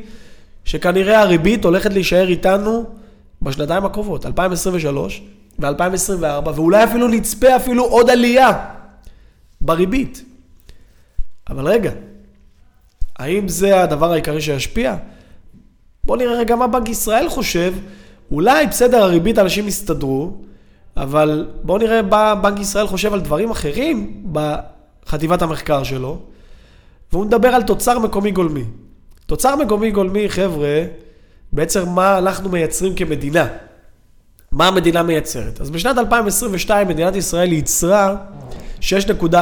שכנראה 0.66 1.22
הריבית 1.22 1.66
הולכת 1.66 1.94
להישאר 1.94 2.28
איתנו 2.28 2.86
בשנתיים 3.42 3.86
הקרובות, 3.86 4.26
2023 4.26 5.22
ו-2024, 5.60 6.50
ואולי 6.56 6.84
אפילו 6.84 7.08
נצפה 7.08 7.56
אפילו 7.56 7.84
עוד 7.86 8.10
עלייה 8.10 8.66
בריבית. 9.62 10.26
אבל 11.50 11.68
רגע, 11.68 11.92
האם 13.20 13.48
זה 13.48 13.84
הדבר 13.84 14.12
העיקרי 14.12 14.42
שישפיע? 14.42 14.96
בואו 16.04 16.18
נראה 16.18 16.38
רגע 16.38 16.56
מה 16.56 16.68
בנק 16.68 16.90
ישראל 16.90 17.30
חושב. 17.30 17.74
אולי 18.32 18.68
בסדר, 18.68 19.04
הריבית 19.04 19.40
אנשים 19.40 19.68
יסתדרו, 19.68 20.32
אבל 20.98 21.48
בואו 21.64 21.78
נראה 21.78 22.02
מה 22.02 22.36
בנק 22.36 22.60
ישראל 22.60 22.88
חושב 22.88 23.14
על 23.14 23.22
דברים 23.22 23.52
אחרים 23.52 24.24
בחטיבת 24.32 25.42
המחקר 25.42 25.84
שלו, 25.84 26.20
והוא 27.12 27.26
מדבר 27.26 27.48
על 27.48 27.64
תוצר 27.64 28.00
מקומי 28.00 28.32
גולמי. 28.32 28.64
תוצר 29.26 29.56
מקומי 29.56 29.92
גולמי, 29.92 30.30
חבר'ה, 30.30 30.84
בעצם 31.52 31.90
מה 31.90 32.18
אנחנו 32.18 32.50
מייצרים 32.50 32.96
כמדינה. 32.96 33.48
מה 34.52 34.68
המדינה 34.68 35.04
מייצרת? 35.04 35.62
אז 35.62 35.70
בשנת 35.70 35.98
2022 35.98 36.88
מדינת 36.88 37.16
ישראל 37.16 37.52
ייצרה 37.52 38.16
6.4 38.82 39.36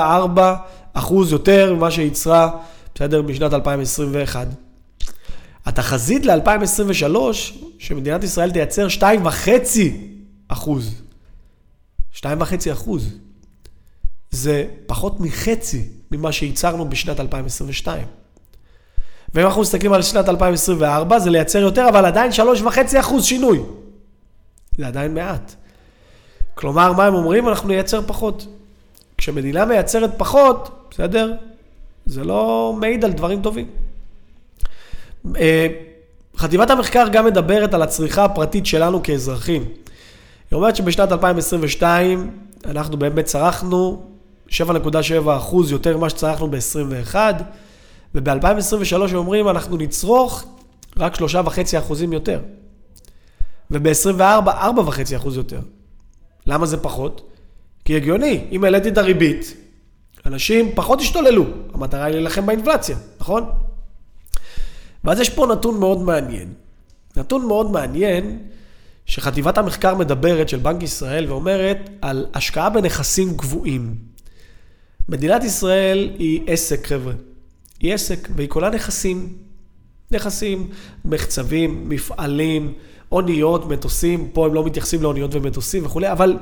אחוז 0.94 1.32
יותר 1.32 1.76
ממה 1.76 1.92
שייצרה 1.92 2.50
בסדר? 2.96 3.22
משנת 3.22 3.54
2021. 3.54 4.48
התחזית 5.66 6.26
ל-2023, 6.26 7.16
שמדינת 7.80 8.24
ישראל 8.24 8.52
תייצר 8.52 8.88
2.5 9.00 9.50
אחוז. 10.48 11.02
2.5 12.16 12.24
אחוז. 12.74 13.10
זה 14.32 14.66
פחות 14.86 15.20
מחצי 15.20 15.90
ממה 16.12 16.32
שייצרנו 16.32 16.90
בשנת 16.90 17.20
2022. 17.20 18.08
ואם 19.34 19.46
אנחנו 19.46 19.62
מסתכלים 19.62 19.94
על 19.94 20.02
שנת 20.02 20.30
2024, 20.30 21.20
זה 21.20 21.30
לייצר 21.30 21.60
יותר, 21.60 21.90
אבל 21.90 22.06
עדיין 22.06 22.32
3.5 22.32 23.00
אחוז 23.00 23.26
שינוי. 23.26 23.60
זה 24.78 24.88
עדיין 24.88 25.14
מעט. 25.14 25.56
כלומר, 26.54 26.94
מה 26.94 27.06
הם 27.06 27.14
אומרים? 27.14 27.50
אנחנו 27.50 27.68
נייצר 27.68 28.02
פחות. 28.08 28.48
כשמדינה 29.18 29.66
מייצרת 29.66 30.12
פחות, 30.18 30.88
בסדר? 30.92 31.34
זה 32.12 32.24
לא 32.24 32.74
מעיד 32.80 33.06
על 33.06 33.12
דברים 33.12 33.42
טובים. 33.42 33.66
אה, 35.36 35.68
חטיבת 36.38 36.70
המחקר 36.70 37.08
גם 37.12 37.26
מדברת 37.26 37.74
על 37.74 37.82
הצריכה 37.82 38.26
הפרטית 38.26 38.66
שלנו 38.66 39.04
כאזרחים. 39.04 39.62
היא 40.52 40.58
אומרת 40.58 40.76
שבשנת 40.76 41.12
2022 41.12 42.32
אנחנו 42.66 42.98
באמת 42.98 43.26
צרכנו 43.26 44.04
7.7 44.50 44.54
אחוז 45.38 45.72
יותר 45.72 45.98
ממה 45.98 46.10
שצרכנו 46.10 46.52
ב-21, 46.52 47.16
וב-2023 48.16 49.16
אומרים 49.16 49.50
אנחנו 49.50 49.78
נצרוך 49.78 50.46
רק 50.98 51.16
3.5 51.16 51.78
אחוזים 51.80 52.14
יותר. 52.14 52.40
וב-24, 53.72 54.20
4.5 54.46 55.16
אחוז 55.16 55.38
יותר. 55.38 55.60
למה 56.46 56.66
זה 56.66 56.78
פחות? 56.78 57.32
כי 57.86 57.96
הגיוני, 57.96 58.46
אם 58.52 58.64
העליתי 58.64 58.90
את 58.90 58.98
הריבית, 58.98 59.61
אנשים 60.26 60.72
פחות 60.76 61.02
השתוללו. 61.02 61.46
המטרה 61.74 62.06
היא 62.06 62.14
להילחם 62.14 62.46
באינפלציה, 62.46 62.98
נכון? 63.20 63.44
ואז 65.04 65.20
יש 65.20 65.30
פה 65.30 65.46
נתון 65.46 65.80
מאוד 65.80 66.02
מעניין. 66.02 66.54
נתון 67.18 67.46
מאוד 67.46 67.72
מעניין, 67.72 68.40
שחטיבת 69.06 69.58
המחקר 69.58 69.96
מדברת 69.96 70.50
של 70.50 70.58
בנק 70.58 70.84
ישראל 70.84 71.32
ואומרת 71.32 71.90
על 72.02 72.26
השקעה 72.34 72.70
בנכסים 72.70 73.38
קבועים. 73.38 73.96
מדינת 75.10 75.44
ישראל 75.44 76.12
היא 76.20 76.42
עסק, 76.48 76.88
חבר'ה. 76.88 77.14
היא 77.80 77.94
עסק, 77.94 78.28
והיא 78.36 78.50
כולה 78.50 78.70
נכסים. 78.70 79.38
נכסים, 80.12 80.70
מחצבים, 81.06 81.90
מפעלים, 81.90 82.74
אוניות, 83.12 83.66
מטוסים, 83.66 84.30
פה 84.34 84.46
הם 84.46 84.54
לא 84.54 84.66
מתייחסים 84.66 85.02
לאוניות 85.02 85.36
ומטוסים 85.36 85.86
וכולי, 85.86 86.12
אבל 86.12 86.38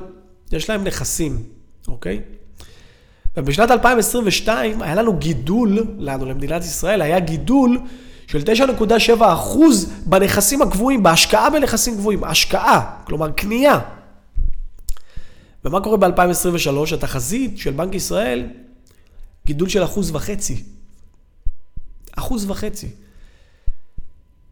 יש 0.52 0.70
להם 0.70 0.84
נכסים, 0.84 1.42
אוקיי? 1.88 2.20
ובשנת 3.36 3.70
2022 3.70 4.82
היה 4.82 4.94
לנו 4.94 5.16
גידול, 5.16 5.86
לנו, 5.98 6.26
למדינת 6.26 6.64
ישראל, 6.64 7.02
היה 7.02 7.20
גידול 7.20 7.80
של 8.26 8.38
9.7 8.38 9.12
אחוז 9.20 9.92
בנכסים 10.06 10.62
הקבועים, 10.62 11.02
בהשקעה 11.02 11.50
בנכסים 11.50 11.94
קבועים, 11.94 12.24
השקעה, 12.24 12.96
כלומר 13.04 13.30
קנייה. 13.30 13.80
ומה 15.64 15.80
קורה 15.80 15.96
ב-2023? 15.96 16.94
התחזית 16.94 17.58
של 17.58 17.70
בנק 17.70 17.94
ישראל, 17.94 18.46
גידול 19.46 19.68
של 19.68 19.84
אחוז 19.84 20.10
וחצי. 20.14 20.64
אחוז 22.18 22.50
וחצי. 22.50 22.88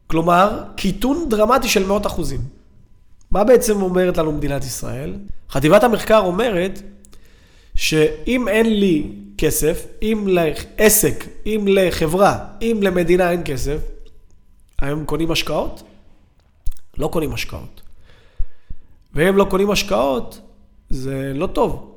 כלומר, 0.07 0.65
קיטון 0.77 1.29
דרמטי 1.29 1.69
של 1.69 1.87
מאות 1.87 2.07
אחוזים. 2.07 2.41
מה 3.31 3.45
בעצם 3.45 3.83
אומרת 3.83 4.19
לנו 4.19 4.33
מדינת 4.33 4.65
ישראל? 4.65 5.17
חטיבת 5.51 5.85
המחקר 5.85 6.19
אומרת 6.19 6.83
שאם 7.79 8.49
אין 8.49 8.81
לי 8.81 9.07
כסף, 9.39 9.87
אם 10.03 10.27
לעסק, 10.29 11.25
אם 11.47 11.65
לחברה, 11.69 12.45
אם 12.63 12.79
למדינה 12.83 13.31
אין 13.31 13.43
כסף, 13.45 13.79
היום 14.79 15.05
קונים 15.05 15.31
השקעות? 15.31 15.83
לא 16.97 17.09
קונים 17.09 17.33
השקעות. 17.33 17.83
ואם 19.15 19.37
לא 19.37 19.45
קונים 19.51 19.71
השקעות, 19.71 20.41
זה 20.91 21.33
לא 21.35 21.47
טוב. 21.47 21.95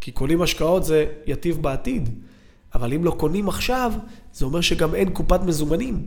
כי 0.00 0.10
קונים 0.10 0.42
השקעות 0.42 0.84
זה 0.84 1.06
יטיב 1.26 1.62
בעתיד. 1.62 2.08
אבל 2.74 2.92
אם 2.92 3.04
לא 3.04 3.10
קונים 3.10 3.48
עכשיו, 3.48 3.92
זה 4.32 4.44
אומר 4.44 4.60
שגם 4.60 4.94
אין 4.94 5.10
קופת 5.10 5.40
מזומנים. 5.40 6.06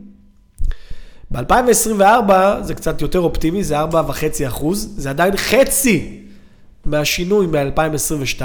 ב-2024 1.32 2.32
זה 2.62 2.74
קצת 2.76 3.02
יותר 3.02 3.20
אופטימי, 3.20 3.64
זה 3.64 3.84
4.5 3.84 4.48
אחוז, 4.48 4.94
זה 4.98 5.10
עדיין 5.10 5.38
חצי 5.38 6.23
מהשינוי 6.86 7.48
מ-2022, 7.48 8.42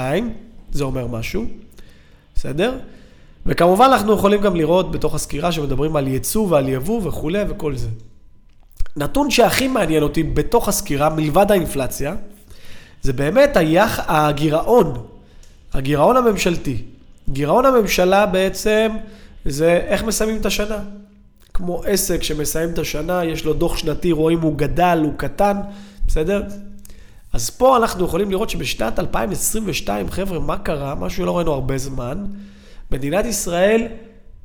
זה 0.71 0.83
אומר 0.83 1.07
משהו, 1.07 1.45
בסדר? 2.35 2.77
וכמובן 3.45 3.85
אנחנו 3.85 4.13
יכולים 4.13 4.41
גם 4.41 4.55
לראות 4.55 4.91
בתוך 4.91 5.15
הסקירה 5.15 5.51
שמדברים 5.51 5.95
על 5.95 6.07
ייצוא 6.07 6.47
ועל 6.49 6.69
יבוא 6.69 7.01
וכולי 7.03 7.43
וכל 7.49 7.75
זה. 7.75 7.87
נתון 8.95 9.31
שהכי 9.31 9.67
מעניין 9.67 10.03
אותי 10.03 10.23
בתוך 10.23 10.67
הסקירה, 10.67 11.09
מלבד 11.09 11.51
האינפלציה, 11.51 12.15
זה 13.01 13.13
באמת 13.13 13.57
היח, 13.57 13.99
הגירעון, 14.07 14.93
הגירעון 15.73 16.17
הממשלתי. 16.17 16.83
גירעון 17.29 17.65
הממשלה 17.65 18.25
בעצם 18.25 18.91
זה 19.45 19.81
איך 19.87 20.03
מסיימים 20.03 20.37
את 20.37 20.45
השנה. 20.45 20.77
כמו 21.53 21.83
עסק 21.83 22.23
שמסיים 22.23 22.69
את 22.69 22.79
השנה, 22.79 23.25
יש 23.25 23.45
לו 23.45 23.53
דוח 23.53 23.77
שנתי, 23.77 24.11
רואים 24.11 24.41
הוא 24.41 24.57
גדל, 24.57 24.99
הוא 25.03 25.13
קטן, 25.17 25.57
בסדר? 26.07 26.43
אז 27.33 27.49
פה 27.49 27.77
אנחנו 27.77 28.05
יכולים 28.05 28.31
לראות 28.31 28.49
שבשנת 28.49 28.99
2022, 28.99 30.11
חבר'ה, 30.11 30.39
מה 30.39 30.57
קרה? 30.57 30.95
משהו 30.95 31.17
שלא 31.17 31.37
ראינו 31.37 31.53
הרבה 31.53 31.77
זמן. 31.77 32.25
מדינת 32.91 33.25
ישראל 33.25 33.87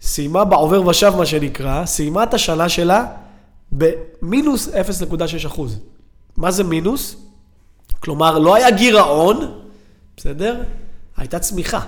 סיימה 0.00 0.44
בעובר 0.44 0.86
ושב, 0.86 1.12
מה 1.16 1.26
שנקרא, 1.26 1.86
סיימה 1.86 2.22
את 2.22 2.34
השנה 2.34 2.68
שלה 2.68 3.06
במינוס 3.72 4.68
0.6 4.68 5.46
אחוז. 5.46 5.80
מה 6.36 6.50
זה 6.50 6.64
מינוס? 6.64 7.16
כלומר, 8.00 8.38
לא 8.38 8.54
היה 8.54 8.70
גירעון, 8.70 9.60
בסדר? 10.16 10.62
הייתה 11.16 11.38
צמיחה. 11.38 11.80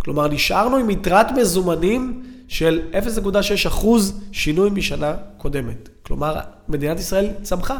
כלומר, 0.00 0.28
נשארנו 0.28 0.76
עם 0.76 0.90
יתרת 0.90 1.30
מזומנים 1.30 2.22
של 2.48 2.80
0.6 2.92 3.68
אחוז 3.68 4.20
שינוי 4.32 4.70
משנה 4.70 5.14
קודמת. 5.36 5.88
כלומר, 6.02 6.36
מדינת 6.68 6.98
ישראל 6.98 7.30
צמחה, 7.42 7.78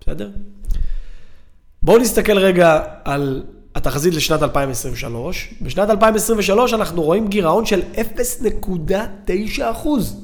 בסדר? 0.00 0.30
בואו 1.86 1.98
נסתכל 1.98 2.38
רגע 2.38 2.80
על 3.04 3.42
התחזית 3.74 4.14
לשנת 4.14 4.42
2023. 4.42 5.54
בשנת 5.62 5.90
2023 5.90 6.74
אנחנו 6.74 7.02
רואים 7.02 7.28
גירעון 7.28 7.66
של 7.66 7.82
0.9 7.94 8.90
אחוז. 9.70 10.16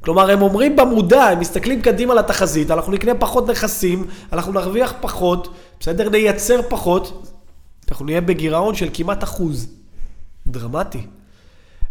כלומר, 0.00 0.30
הם 0.30 0.42
אומרים 0.42 0.76
במודע, 0.76 1.22
הם 1.24 1.40
מסתכלים 1.40 1.82
קדימה 1.82 2.14
לתחזית, 2.14 2.70
אנחנו 2.70 2.92
נקנה 2.92 3.14
פחות 3.14 3.50
נכסים, 3.50 4.06
אנחנו 4.32 4.52
נרוויח 4.52 4.94
פחות, 5.00 5.54
בסדר? 5.80 6.08
נייצר 6.08 6.60
פחות, 6.68 7.34
אנחנו 7.90 8.04
נהיה 8.04 8.20
בגירעון 8.20 8.74
של 8.74 8.88
כמעט 8.92 9.24
אחוז. 9.24 9.68
דרמטי. 10.46 11.06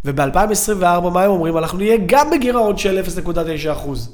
וב-2024, 0.05 0.81
מה 0.83 1.23
הם 1.23 1.31
אומרים? 1.31 1.57
אנחנו 1.57 1.77
נהיה 1.77 1.97
גם 2.05 2.29
בגירעון 2.31 2.77
של 2.77 3.03
0.9 3.25 3.71
אחוז. 3.71 4.11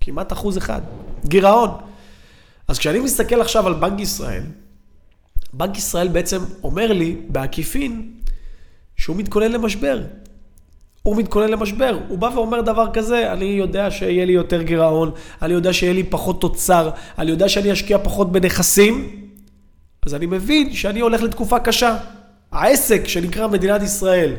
כמעט 0.00 0.32
אחוז 0.32 0.58
אחד. 0.58 0.80
גירעון. 1.26 1.87
אז 2.68 2.78
כשאני 2.78 2.98
מסתכל 2.98 3.40
עכשיו 3.40 3.66
על 3.66 3.74
בנק 3.74 4.00
ישראל, 4.00 4.42
בנק 5.52 5.78
ישראל 5.78 6.08
בעצם 6.08 6.40
אומר 6.62 6.92
לי 6.92 7.16
בעקיפין 7.28 8.12
שהוא 8.96 9.16
מתכונן 9.16 9.52
למשבר. 9.52 10.02
הוא 11.02 11.16
מתכונן 11.16 11.48
למשבר. 11.48 11.98
הוא 12.08 12.18
בא 12.18 12.30
ואומר 12.34 12.60
דבר 12.60 12.92
כזה, 12.92 13.32
אני 13.32 13.44
יודע 13.44 13.90
שיהיה 13.90 14.24
לי 14.24 14.32
יותר 14.32 14.62
גירעון, 14.62 15.10
אני 15.42 15.52
יודע 15.52 15.72
שיהיה 15.72 15.92
לי 15.92 16.04
פחות 16.04 16.40
תוצר, 16.40 16.90
אני 17.18 17.30
יודע 17.30 17.48
שאני 17.48 17.72
אשקיע 17.72 17.98
פחות 17.98 18.32
בנכסים, 18.32 19.24
אז 20.06 20.14
אני 20.14 20.26
מבין 20.26 20.72
שאני 20.72 21.00
הולך 21.00 21.22
לתקופה 21.22 21.60
קשה. 21.60 21.96
העסק 22.52 23.08
שנקרא 23.08 23.46
מדינת 23.46 23.82
ישראל 23.82 24.34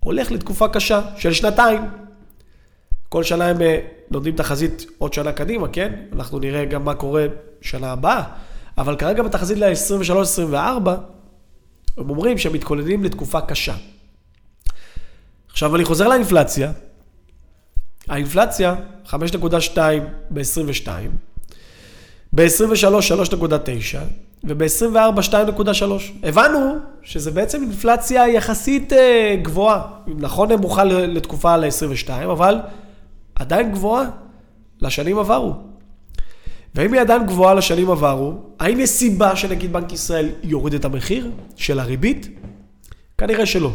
הולך 0.00 0.32
לתקופה 0.32 0.68
קשה 0.68 1.00
של 1.16 1.32
שנתיים. 1.32 1.80
כל 3.08 3.22
שנה 3.22 3.46
הם 3.46 3.62
אה, 3.62 3.78
נותנים 4.10 4.36
תחזית 4.36 4.86
עוד 4.98 5.12
שנה 5.12 5.32
קדימה, 5.32 5.68
כן? 5.68 5.92
אנחנו 6.12 6.38
נראה 6.38 6.64
גם 6.64 6.84
מה 6.84 6.94
קורה 6.94 7.26
שנה 7.60 7.92
הבאה, 7.92 8.22
אבל 8.78 8.96
כרגע 8.96 9.22
בתחזית 9.22 9.58
ל-23-24, 9.58 10.54
הם 11.96 12.10
אומרים 12.10 12.38
שהם 12.38 12.52
מתכוננים 12.52 13.04
לתקופה 13.04 13.40
קשה. 13.40 13.74
עכשיו 15.50 15.76
אני 15.76 15.84
חוזר 15.84 16.08
לאינפלציה. 16.08 16.72
האינפלציה, 18.08 18.74
5.2 19.06 19.78
ב-22, 20.30 20.88
ב-23, 22.32 22.84
3.9, 23.30 23.36
וב-24, 24.44 25.20
2.3. 25.30 25.82
הבנו 26.22 26.76
שזה 27.02 27.30
בעצם 27.30 27.62
אינפלציה 27.62 28.28
יחסית 28.28 28.92
אה, 28.92 29.36
גבוהה. 29.42 29.82
נכון 30.06 30.52
נמוכה 30.52 30.84
לתקופה 30.84 31.56
ל-22, 31.56 32.10
אבל 32.32 32.58
עדיין 33.36 33.72
גבוהה 33.72 34.10
לשנים 34.80 35.18
עברו. 35.18 35.54
ואם 36.74 36.92
היא 36.92 37.00
עדיין 37.00 37.26
גבוהה 37.26 37.54
לשנים 37.54 37.90
עברו, 37.90 38.34
האם 38.60 38.80
יש 38.80 38.90
סיבה 38.90 39.36
שנגיד 39.36 39.72
בנק 39.72 39.92
ישראל 39.92 40.28
יוריד 40.42 40.74
את 40.74 40.84
המחיר 40.84 41.30
של 41.56 41.78
הריבית? 41.80 42.28
כנראה 43.18 43.46
שלא. 43.46 43.72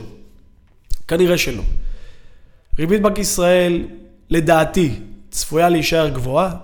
כנראה 1.08 1.38
שלא. 1.38 1.64
ריבית 2.80 3.02
בנק 3.02 3.18
ישראל, 3.18 3.88
לדעתי, 4.30 4.96
צפויה 5.32 5.70
להישאר 5.70 6.10
גבוהה. 6.10 6.56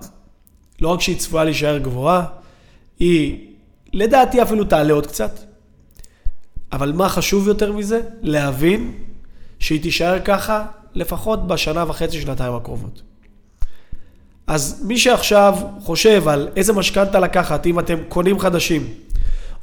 לא 0.80 0.88
רק 0.88 1.00
שהיא 1.00 1.18
צפויה 1.18 1.44
להישאר 1.44 1.78
גבוהה, 1.78 2.24
היא 2.98 3.48
לדעתי 3.92 4.42
אפילו 4.42 4.64
תעלה 4.64 4.92
עוד 4.92 5.06
קצת. 5.06 5.38
אבל 6.72 6.92
מה 6.92 7.08
חשוב 7.08 7.48
יותר 7.48 7.72
מזה? 7.72 8.00
להבין 8.22 8.92
שהיא 9.58 9.82
תישאר 9.82 10.20
ככה 10.24 10.66
לפחות 10.98 11.46
בשנה 11.46 11.84
וחצי, 11.88 12.20
שנתיים 12.20 12.54
הקרובות. 12.54 13.02
אז 14.46 14.82
מי 14.86 14.98
שעכשיו 14.98 15.54
חושב 15.80 16.28
על 16.28 16.48
איזה 16.56 16.72
משכנתה 16.72 17.20
לקחת, 17.20 17.66
אם 17.66 17.78
אתם 17.78 17.98
קונים 18.08 18.38
חדשים, 18.38 18.86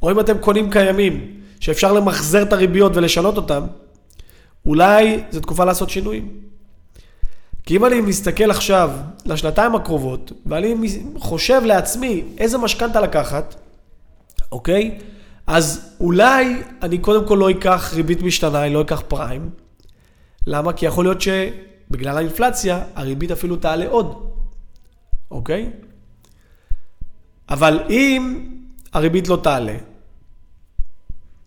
או 0.02 0.10
אם 0.10 0.20
אתם 0.20 0.38
קונים 0.38 0.70
קיימים, 0.70 1.40
שאפשר 1.60 1.92
למחזר 1.92 2.42
את 2.42 2.52
הריביות 2.52 2.92
ולשנות 2.94 3.36
אותם, 3.36 3.66
אולי 4.66 5.22
זו 5.30 5.40
תקופה 5.40 5.64
לעשות 5.64 5.90
שינויים. 5.90 6.28
כי 7.64 7.76
אם 7.76 7.84
אני 7.84 8.00
מסתכל 8.00 8.50
עכשיו 8.50 8.90
לשנתיים 9.26 9.74
הקרובות, 9.74 10.32
ואני 10.46 10.74
חושב 11.18 11.62
לעצמי 11.64 12.22
איזה 12.38 12.58
משכנתה 12.58 13.00
לקחת, 13.00 13.54
אוקיי? 14.52 14.98
אז 15.46 15.94
אולי 16.00 16.62
אני 16.82 16.98
קודם 16.98 17.28
כל 17.28 17.36
לא 17.40 17.50
אקח 17.50 17.92
ריבית 17.94 18.22
משתנה, 18.22 18.64
אני 18.64 18.74
לא 18.74 18.80
אקח 18.80 19.02
פריים. 19.08 19.65
למה? 20.46 20.72
כי 20.72 20.86
יכול 20.86 21.04
להיות 21.04 21.20
שבגלל 21.20 22.16
האינפלציה, 22.16 22.84
הריבית 22.94 23.30
אפילו 23.30 23.56
תעלה 23.56 23.88
עוד, 23.88 24.30
אוקיי? 25.30 25.70
אבל 27.48 27.80
אם 27.90 28.50
הריבית 28.92 29.28
לא 29.28 29.38
תעלה, 29.42 29.76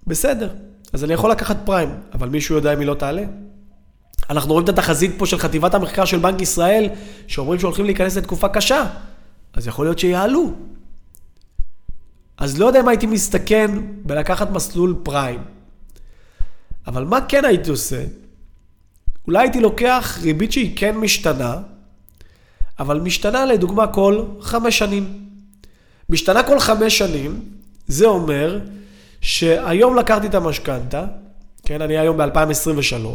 בסדר, 0.07 0.53
אז 0.93 1.03
אני 1.03 1.13
יכול 1.13 1.31
לקחת 1.31 1.57
פריים, 1.65 1.89
אבל 2.13 2.29
מישהו 2.29 2.55
יודע 2.55 2.73
אם 2.73 2.79
היא 2.79 2.87
לא 2.87 2.93
תעלה? 2.93 3.23
אנחנו 4.29 4.53
רואים 4.53 4.63
את 4.63 4.69
התחזית 4.69 5.11
פה 5.17 5.25
של 5.25 5.37
חטיבת 5.37 5.73
המחקר 5.73 6.05
של 6.05 6.19
בנק 6.19 6.41
ישראל, 6.41 6.89
שאומרים 7.27 7.59
שהולכים 7.59 7.85
להיכנס 7.85 8.17
לתקופה 8.17 8.49
קשה, 8.49 8.85
אז 9.53 9.67
יכול 9.67 9.85
להיות 9.85 9.99
שיעלו. 9.99 10.53
אז 12.37 12.59
לא 12.59 12.65
יודע 12.65 12.79
אם 12.79 12.87
הייתי 12.87 13.05
מסתכן 13.05 13.71
בלקחת 14.03 14.49
מסלול 14.49 14.95
פריים. 15.03 15.43
אבל 16.87 17.03
מה 17.03 17.25
כן 17.27 17.45
הייתי 17.45 17.69
עושה? 17.69 18.03
אולי 19.29 19.39
הייתי 19.39 19.59
לוקח 19.59 20.17
ריבית 20.21 20.51
שהיא 20.51 20.77
כן 20.77 20.97
משתנה, 20.97 21.57
אבל 22.79 22.99
משתנה 22.99 23.45
לדוגמה 23.45 23.87
כל 23.87 24.23
חמש 24.41 24.79
שנים. 24.79 25.25
משתנה 26.09 26.43
כל 26.43 26.59
חמש 26.59 26.97
שנים, 26.97 27.41
זה 27.87 28.05
אומר 28.05 28.59
שהיום 29.21 29.95
לקחתי 29.95 30.27
את 30.27 30.35
המשכנתה, 30.35 31.05
כן, 31.65 31.81
אני 31.81 31.97
היום 31.97 32.17
ב-2023, 32.17 33.05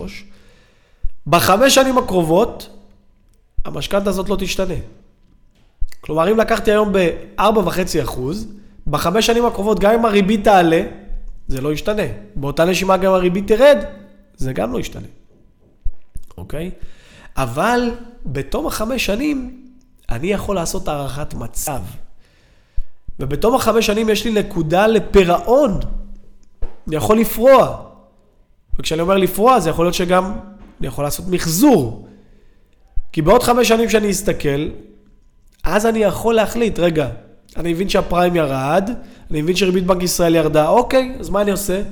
בחמש 1.27 1.75
שנים 1.75 1.99
הקרובות, 1.99 2.69
המשכנתה 3.65 4.11
הזאת 4.11 4.29
לא 4.29 4.37
תשתנה. 4.37 4.75
כלומר, 6.01 6.31
אם 6.33 6.39
לקחתי 6.39 6.71
היום 6.71 6.93
ב-4.5%, 6.93 8.21
בחמש 8.87 9.27
שנים 9.27 9.47
הקרובות, 9.47 9.81
גם 9.81 9.95
אם 9.95 10.05
הריבית 10.05 10.45
תעלה, 10.45 10.83
זה 11.49 11.61
לא 11.61 11.73
ישתנה. 11.73 12.07
באותה 12.37 12.65
נשימה 12.65 12.97
גם 12.97 13.13
הריבית 13.13 13.47
תרד, 13.47 13.79
זה 14.37 14.53
גם 14.53 14.73
לא 14.73 14.81
ישתנה. 14.81 15.07
אוקיי? 16.39 16.71
אבל 17.37 17.91
בתום 18.27 18.67
החמש 18.67 19.07
שנים, 19.07 19.65
אני 20.11 20.27
יכול 20.27 20.57
לעשות 20.57 20.89
הערכת 20.89 21.35
מצב. 21.35 21.81
ובתום 23.21 23.55
החמש 23.55 23.87
שנים 23.87 24.09
יש 24.09 24.25
לי 24.25 24.33
נקודה 24.33 24.87
לפירעון. 24.87 25.81
אני 26.89 26.97
יכול 26.97 27.19
לפרוע. 27.19 27.77
וכשאני 28.79 29.01
אומר 29.01 29.17
לפרוע, 29.17 29.61
זה 29.61 29.71
יכול 29.71 29.85
להיות 29.85 29.95
שגם 29.95 30.33
אני 30.81 30.87
יכול 30.87 31.05
לעשות 31.05 31.27
מחזור. 31.29 32.09
כי 33.13 33.23
בעוד 33.23 33.43
חמש 33.43 33.69
שנים 33.69 33.91
שאני 33.91 34.11
אסתכל, 34.11 34.69
אז 35.65 35.87
אני 35.87 35.99
יכול 35.99 36.35
להחליט, 36.35 36.79
רגע, 36.79 37.09
אני 37.57 37.73
מבין 37.73 37.89
שהפריים 37.89 38.37
ירד, 38.37 38.91
אני 39.31 39.43
מבין 39.43 39.57
שריבית 39.57 39.87
בנק 39.87 40.03
ישראל 40.03 40.35
ירדה, 40.35 40.69
אוקיי, 40.69 41.17
אז 41.21 41.31
מה 41.31 41.43
אני 41.43 41.51
עושה? 41.51 41.83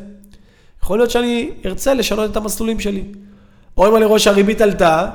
יכול 0.82 0.98
להיות 0.98 1.10
שאני 1.10 1.50
ארצה 1.66 1.94
לשנות 1.94 2.30
את 2.30 2.36
המסלולים 2.36 2.80
שלי. 2.80 3.04
או 3.76 3.88
אם 3.88 3.96
אני 3.96 4.04
רואה 4.04 4.18
שהריבית 4.18 4.60
עלתה, 4.60 5.10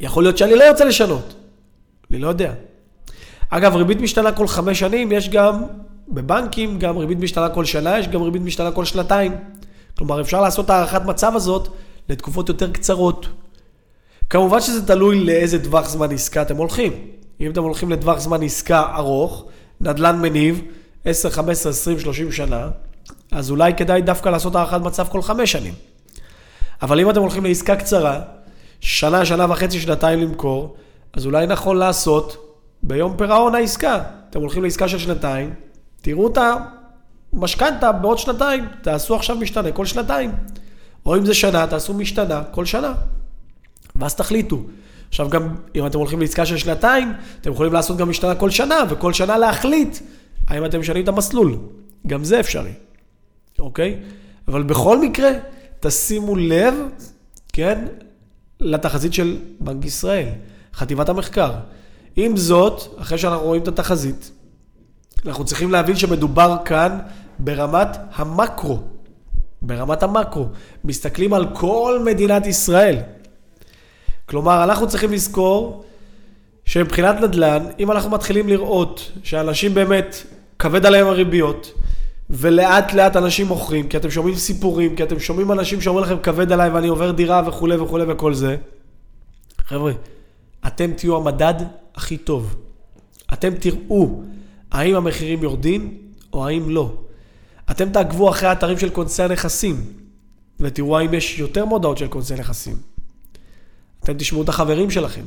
יכול 0.00 0.22
להיות 0.22 0.38
שאני 0.38 0.54
לא 0.54 0.64
ארצה 0.64 0.84
לשנות. 0.84 1.34
אני 2.10 2.18
לא 2.18 2.28
יודע. 2.28 2.52
אגב, 3.50 3.76
ריבית 3.76 4.00
משתנה 4.00 4.32
כל 4.32 4.46
חמש 4.46 4.78
שנים, 4.78 5.12
יש 5.12 5.28
גם 5.28 5.62
בבנקים, 6.08 6.78
גם 6.78 6.98
ריבית 6.98 7.18
משתנה 7.18 7.48
כל 7.48 7.64
שנה, 7.64 7.98
יש 7.98 8.08
גם 8.08 8.22
ריבית 8.22 8.42
משתנה 8.42 8.70
כל 8.70 8.84
שנתיים. 8.84 9.36
כלומר, 9.98 10.20
אפשר 10.20 10.40
לעשות 10.40 10.70
הערכת 10.70 11.02
מצב 11.04 11.32
הזאת 11.36 11.68
לתקופות 12.08 12.48
יותר 12.48 12.70
קצרות. 12.70 13.28
כמובן 14.30 14.60
שזה 14.60 14.86
תלוי 14.86 15.24
לאיזה 15.24 15.64
טווח 15.64 15.88
זמן 15.88 16.12
עסקה 16.12 16.42
אתם 16.42 16.56
הולכים. 16.56 16.92
אם 17.40 17.50
אתם 17.50 17.62
הולכים 17.62 17.90
לטווח 17.90 18.18
זמן 18.18 18.42
עסקה 18.42 18.86
ארוך, 18.96 19.44
נדל"ן 19.80 20.20
מניב, 20.20 20.60
10, 21.04 21.30
15, 21.30 21.70
20, 21.70 22.00
30 22.00 22.32
שנה, 22.32 22.68
אז 23.30 23.50
אולי 23.50 23.74
כדאי 23.74 24.02
דווקא 24.02 24.28
לעשות 24.28 24.54
הערכת 24.54 24.80
מצב 24.80 25.06
כל 25.08 25.22
חמש 25.22 25.52
שנים. 25.52 25.74
אבל 26.82 27.00
אם 27.00 27.10
אתם 27.10 27.20
הולכים 27.20 27.44
לעסקה 27.44 27.76
קצרה, 27.76 28.20
שנה, 28.80 29.24
שנה 29.24 29.46
וחצי, 29.50 29.80
שנתיים 29.80 30.20
למכור, 30.20 30.76
אז 31.12 31.26
אולי 31.26 31.46
נכון 31.46 31.76
לעשות 31.76 32.56
ביום 32.82 33.16
פירעון 33.16 33.54
העסקה. 33.54 34.02
אתם 34.30 34.40
הולכים 34.40 34.62
לעסקה 34.62 34.88
של 34.88 34.98
שנתיים, 34.98 35.54
תראו 36.02 36.28
את 36.28 36.38
המשכנתה 37.32 37.92
בעוד 37.92 38.18
שנתיים, 38.18 38.64
תעשו 38.82 39.14
עכשיו 39.14 39.36
משתנה 39.36 39.72
כל 39.72 39.86
שנתיים. 39.86 40.32
או 41.06 41.16
אם 41.16 41.24
זה 41.24 41.34
שנה, 41.34 41.66
תעשו 41.66 41.94
משתנה 41.94 42.42
כל 42.50 42.64
שנה. 42.64 42.94
ואז 43.96 44.14
תחליטו. 44.14 44.62
עכשיו 45.08 45.28
גם, 45.28 45.54
אם 45.74 45.86
אתם 45.86 45.98
הולכים 45.98 46.20
לעסקה 46.20 46.46
של 46.46 46.56
שנתיים, 46.56 47.12
אתם 47.40 47.52
יכולים 47.52 47.72
לעשות 47.72 47.96
גם 47.96 48.08
משתנה 48.08 48.34
כל 48.34 48.50
שנה, 48.50 48.76
וכל 48.88 49.12
שנה 49.12 49.38
להחליט 49.38 49.98
האם 50.48 50.64
אתם 50.64 50.80
משנים 50.80 51.02
את 51.02 51.08
המסלול. 51.08 51.56
גם 52.06 52.24
זה 52.24 52.40
אפשרי, 52.40 52.72
אוקיי? 53.58 54.00
אבל 54.48 54.62
בכל 54.62 55.00
מקרה, 55.00 55.30
תשימו 55.86 56.36
לב, 56.36 56.74
כן, 57.52 57.86
לתחזית 58.60 59.14
של 59.14 59.36
בנק 59.60 59.84
ישראל, 59.84 60.28
חטיבת 60.74 61.08
המחקר. 61.08 61.52
עם 62.16 62.36
זאת, 62.36 62.82
אחרי 62.98 63.18
שאנחנו 63.18 63.46
רואים 63.46 63.62
את 63.62 63.68
התחזית, 63.68 64.30
אנחנו 65.26 65.44
צריכים 65.44 65.70
להבין 65.70 65.96
שמדובר 65.96 66.56
כאן 66.64 66.98
ברמת 67.38 67.88
המקרו. 68.14 68.78
ברמת 69.62 70.02
המקרו. 70.02 70.46
מסתכלים 70.84 71.34
על 71.34 71.46
כל 71.54 72.00
מדינת 72.04 72.46
ישראל. 72.46 72.96
כלומר, 74.26 74.64
אנחנו 74.64 74.88
צריכים 74.88 75.12
לזכור 75.12 75.84
שמבחינת 76.64 77.20
נדל"ן, 77.20 77.66
אם 77.78 77.90
אנחנו 77.90 78.10
מתחילים 78.10 78.48
לראות 78.48 79.12
שאנשים 79.22 79.74
באמת, 79.74 80.16
כבד 80.58 80.86
עליהם 80.86 81.06
הריביות, 81.06 81.72
ולאט 82.30 82.92
לאט 82.92 83.16
אנשים 83.16 83.46
מוכרים, 83.46 83.88
כי 83.88 83.96
אתם 83.96 84.10
שומעים 84.10 84.34
סיפורים, 84.36 84.96
כי 84.96 85.02
אתם 85.02 85.18
שומעים 85.18 85.52
אנשים 85.52 85.80
שאומרים 85.80 86.06
לכם 86.06 86.18
כבד 86.22 86.52
עליי 86.52 86.70
ואני 86.70 86.88
עובר 86.88 87.10
דירה 87.10 87.42
וכולי 87.46 87.76
וכולי 87.76 88.04
וכל 88.08 88.34
זה. 88.34 88.56
חבר'ה, 89.58 89.92
אתם 90.66 90.92
תהיו 90.92 91.16
המדד 91.16 91.54
הכי 91.94 92.16
טוב. 92.16 92.56
אתם 93.32 93.54
תראו 93.54 94.22
האם 94.70 94.94
המחירים 94.94 95.42
יורדים 95.42 95.98
או 96.32 96.46
האם 96.46 96.70
לא. 96.70 96.92
אתם 97.70 97.90
תעקבו 97.90 98.30
אחרי 98.30 98.48
האתרים 98.48 98.78
של 98.78 98.90
כונסי 98.90 99.22
הנכסים, 99.22 99.84
ותראו 100.60 100.98
האם 100.98 101.14
יש 101.14 101.38
יותר 101.38 101.64
מודעות 101.64 101.98
של 101.98 102.08
כונסי 102.08 102.34
נכסים. 102.34 102.76
אתם 104.04 104.14
תשמעו 104.18 104.42
את 104.42 104.48
החברים 104.48 104.90
שלכם. 104.90 105.24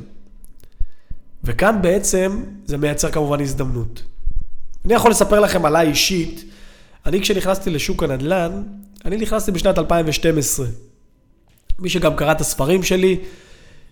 וכאן 1.44 1.82
בעצם 1.82 2.44
זה 2.64 2.76
מייצר 2.76 3.10
כמובן 3.10 3.40
הזדמנות. 3.40 4.02
אני 4.84 4.94
יכול 4.94 5.10
לספר 5.10 5.40
לכם 5.40 5.64
עליי 5.64 5.88
אישית, 5.88 6.44
אני 7.06 7.20
כשנכנסתי 7.20 7.70
לשוק 7.70 8.02
הנדל"ן, 8.02 8.62
אני 9.04 9.16
נכנסתי 9.16 9.52
בשנת 9.52 9.78
2012. 9.78 10.66
מי 11.78 11.88
שגם 11.88 12.16
קרא 12.16 12.32
את 12.32 12.40
הספרים 12.40 12.82
שלי, 12.82 13.18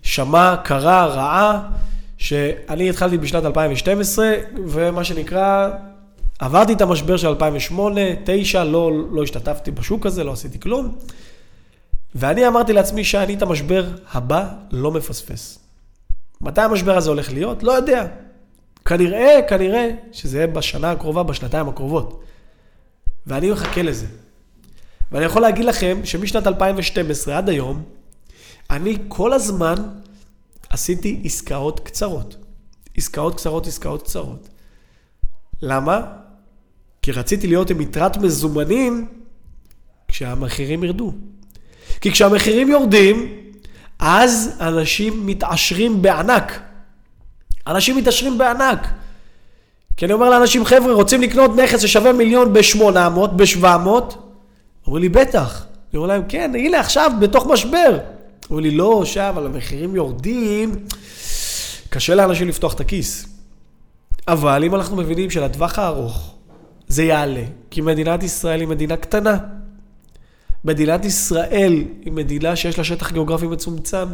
שמע, 0.03 0.57
קרא, 0.65 1.05
ראה, 1.05 1.61
שאני 2.19 2.91
התחלתי 2.91 3.19
בשנת 3.19 3.45
2012, 3.45 4.33
ומה 4.67 5.05
שנקרא, 5.05 5.69
עברתי 6.39 6.73
את 6.73 6.81
המשבר 6.81 7.17
של 7.17 7.29
2008, 7.29 8.01
2009, 8.01 8.65
לא, 8.65 8.93
לא 9.11 9.23
השתתפתי 9.23 9.71
בשוק 9.71 10.07
הזה, 10.07 10.25
לא 10.25 10.33
עשיתי 10.33 10.61
כלום. 10.61 10.99
ואני 12.15 12.49
אמרתי 12.49 12.73
לעצמי 12.73 13.05
שאני 13.05 13.35
את 13.35 13.43
המשבר 13.43 13.87
הבא 14.13 14.49
לא 14.71 14.91
מפספס. 14.91 15.59
מתי 16.41 16.61
המשבר 16.61 16.97
הזה 16.97 17.11
הולך 17.11 17.33
להיות? 17.33 17.63
לא 17.63 17.73
יודע. 17.73 18.07
כנראה, 18.85 19.41
כנראה 19.49 19.91
שזה 20.13 20.37
יהיה 20.39 20.47
בשנה 20.47 20.91
הקרובה, 20.91 21.23
בשנתיים 21.23 21.69
הקרובות. 21.69 22.23
ואני 23.27 23.51
מחכה 23.51 23.83
לזה. 23.83 24.07
ואני 25.12 25.24
יכול 25.24 25.43
להגיד 25.43 25.64
לכם 25.64 26.01
שמשנת 26.05 26.47
2012 26.47 27.39
עד 27.39 27.49
היום, 27.49 27.83
אני 28.70 28.99
כל 29.09 29.33
הזמן 29.33 29.74
עשיתי 30.70 31.22
עסקאות 31.24 31.81
קצרות. 31.81 32.37
עסקאות 32.97 33.35
קצרות, 33.35 33.66
עסקאות 33.66 34.03
קצרות. 34.03 34.49
למה? 35.62 36.01
כי 37.03 37.12
רציתי 37.12 37.47
להיות 37.47 37.70
עם 37.70 37.81
יתרת 37.81 38.16
מזומנים 38.16 39.09
כשהמחירים 40.09 40.85
ירדו. 40.85 41.12
כי 42.01 42.11
כשהמחירים 42.11 42.68
יורדים, 42.68 43.33
אז 43.99 44.57
אנשים 44.61 45.27
מתעשרים 45.27 46.03
בענק. 46.03 46.61
אנשים 47.66 47.97
מתעשרים 47.97 48.39
בענק. 48.39 48.89
כי 49.97 50.05
אני 50.05 50.13
אומר 50.13 50.31
לאנשים, 50.31 50.65
חבר'ה, 50.65 50.93
רוצים 50.93 51.23
לקנות 51.23 51.57
נכס 51.57 51.81
ששווה 51.81 52.13
מיליון 52.13 52.53
ב-800, 52.53 53.27
ב-700? 53.37 53.89
אומרים 54.87 55.03
לי, 55.03 55.09
בטח. 55.09 55.67
אני 55.93 55.97
אומר 55.97 56.09
להם, 56.09 56.23
כן, 56.29 56.53
הנה 56.55 56.81
עכשיו, 56.81 57.11
בתוך 57.21 57.47
משבר. 57.47 57.99
אומרים 58.51 58.65
לי, 58.65 58.77
לא, 58.77 59.03
עכשיו, 59.03 59.35
אבל 59.37 59.47
המחירים 59.47 59.97
יורדים, 59.97 60.75
קשה 61.91 62.15
לאנשים 62.15 62.49
לפתוח 62.49 62.75
את 62.75 62.81
הכיס. 62.81 63.27
אבל 64.29 64.65
אם 64.65 64.75
אנחנו 64.75 64.97
מבינים 64.97 65.31
שלטווח 65.31 65.79
הארוך, 65.79 66.35
זה 66.89 67.05
יעלה, 67.05 67.43
כי 67.71 67.81
מדינת 67.81 68.23
ישראל 68.23 68.61
היא 68.61 68.69
מדינה 68.69 68.97
קטנה. 68.97 69.39
מדינת 70.65 71.05
ישראל 71.05 71.85
היא 72.05 72.13
מדינה 72.13 72.57
שיש 72.57 72.79
לה 72.79 72.85
שטח 72.85 73.13
גיאוגרפי 73.13 73.47
מצומצם. 73.47 74.07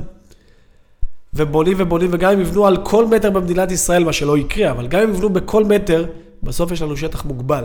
ובונים 1.35 1.77
ובונים, 1.81 2.11
וגם 2.13 2.33
אם 2.33 2.41
יבנו 2.41 2.67
על 2.67 2.77
כל 2.85 3.07
מטר 3.07 3.31
במדינת 3.31 3.71
ישראל, 3.71 4.05
מה 4.05 4.13
שלא 4.13 4.39
יקרה, 4.39 4.71
אבל 4.71 4.87
גם 4.87 5.01
אם 5.03 5.11
יבנו 5.11 5.29
בכל 5.29 5.65
מטר, 5.65 6.07
בסוף 6.43 6.73
יש 6.73 6.83
לנו 6.83 6.97
שטח 6.97 7.25
מוגבל. 7.25 7.65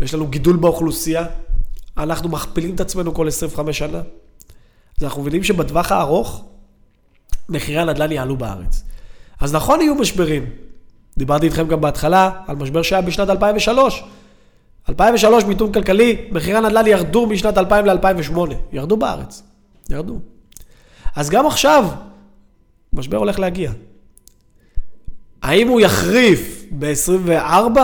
ויש 0.00 0.14
לנו 0.14 0.26
גידול 0.26 0.56
באוכלוסייה, 0.56 1.26
אנחנו 1.98 2.28
מכפילים 2.28 2.74
את 2.74 2.80
עצמנו 2.80 3.14
כל 3.14 3.28
25 3.28 3.78
שנה. 3.78 3.98
אז 4.98 5.04
אנחנו 5.04 5.22
מבינים 5.22 5.44
שבטווח 5.44 5.92
הארוך, 5.92 6.44
מחירי 7.48 7.78
הנדל"ן 7.78 8.12
יעלו 8.12 8.36
בארץ. 8.36 8.82
אז 9.40 9.54
נכון 9.54 9.80
יהיו 9.80 9.94
משברים. 9.94 10.46
דיברתי 11.18 11.46
איתכם 11.46 11.68
גם 11.68 11.80
בהתחלה 11.80 12.30
על 12.46 12.56
משבר 12.56 12.82
שהיה 12.82 13.02
בשנת 13.02 13.30
2003. 13.30 14.04
2003, 14.88 15.44
מיתון 15.44 15.72
כלכלי, 15.72 16.28
מחירי 16.30 16.56
הנדל"ן 16.56 16.86
ירדו 16.86 17.26
משנת 17.26 17.58
2000 17.58 17.86
ל-2008. 17.86 18.38
ירדו 18.72 18.96
בארץ. 18.96 19.42
ירדו. 19.90 20.18
אז 21.16 21.30
גם 21.30 21.46
עכשיו, 21.46 21.84
משבר 22.94 23.16
הולך 23.16 23.38
להגיע. 23.38 23.72
האם 25.42 25.68
הוא 25.68 25.80
יחריף 25.80 26.64
ב-24, 26.78 27.78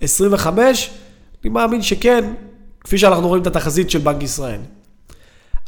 25? 0.00 0.90
אני 1.44 1.50
מאמין 1.50 1.82
שכן, 1.82 2.34
כפי 2.80 2.98
שאנחנו 2.98 3.28
רואים 3.28 3.42
את 3.42 3.46
התחזית 3.46 3.90
של 3.90 3.98
בנק 3.98 4.22
ישראל. 4.22 4.60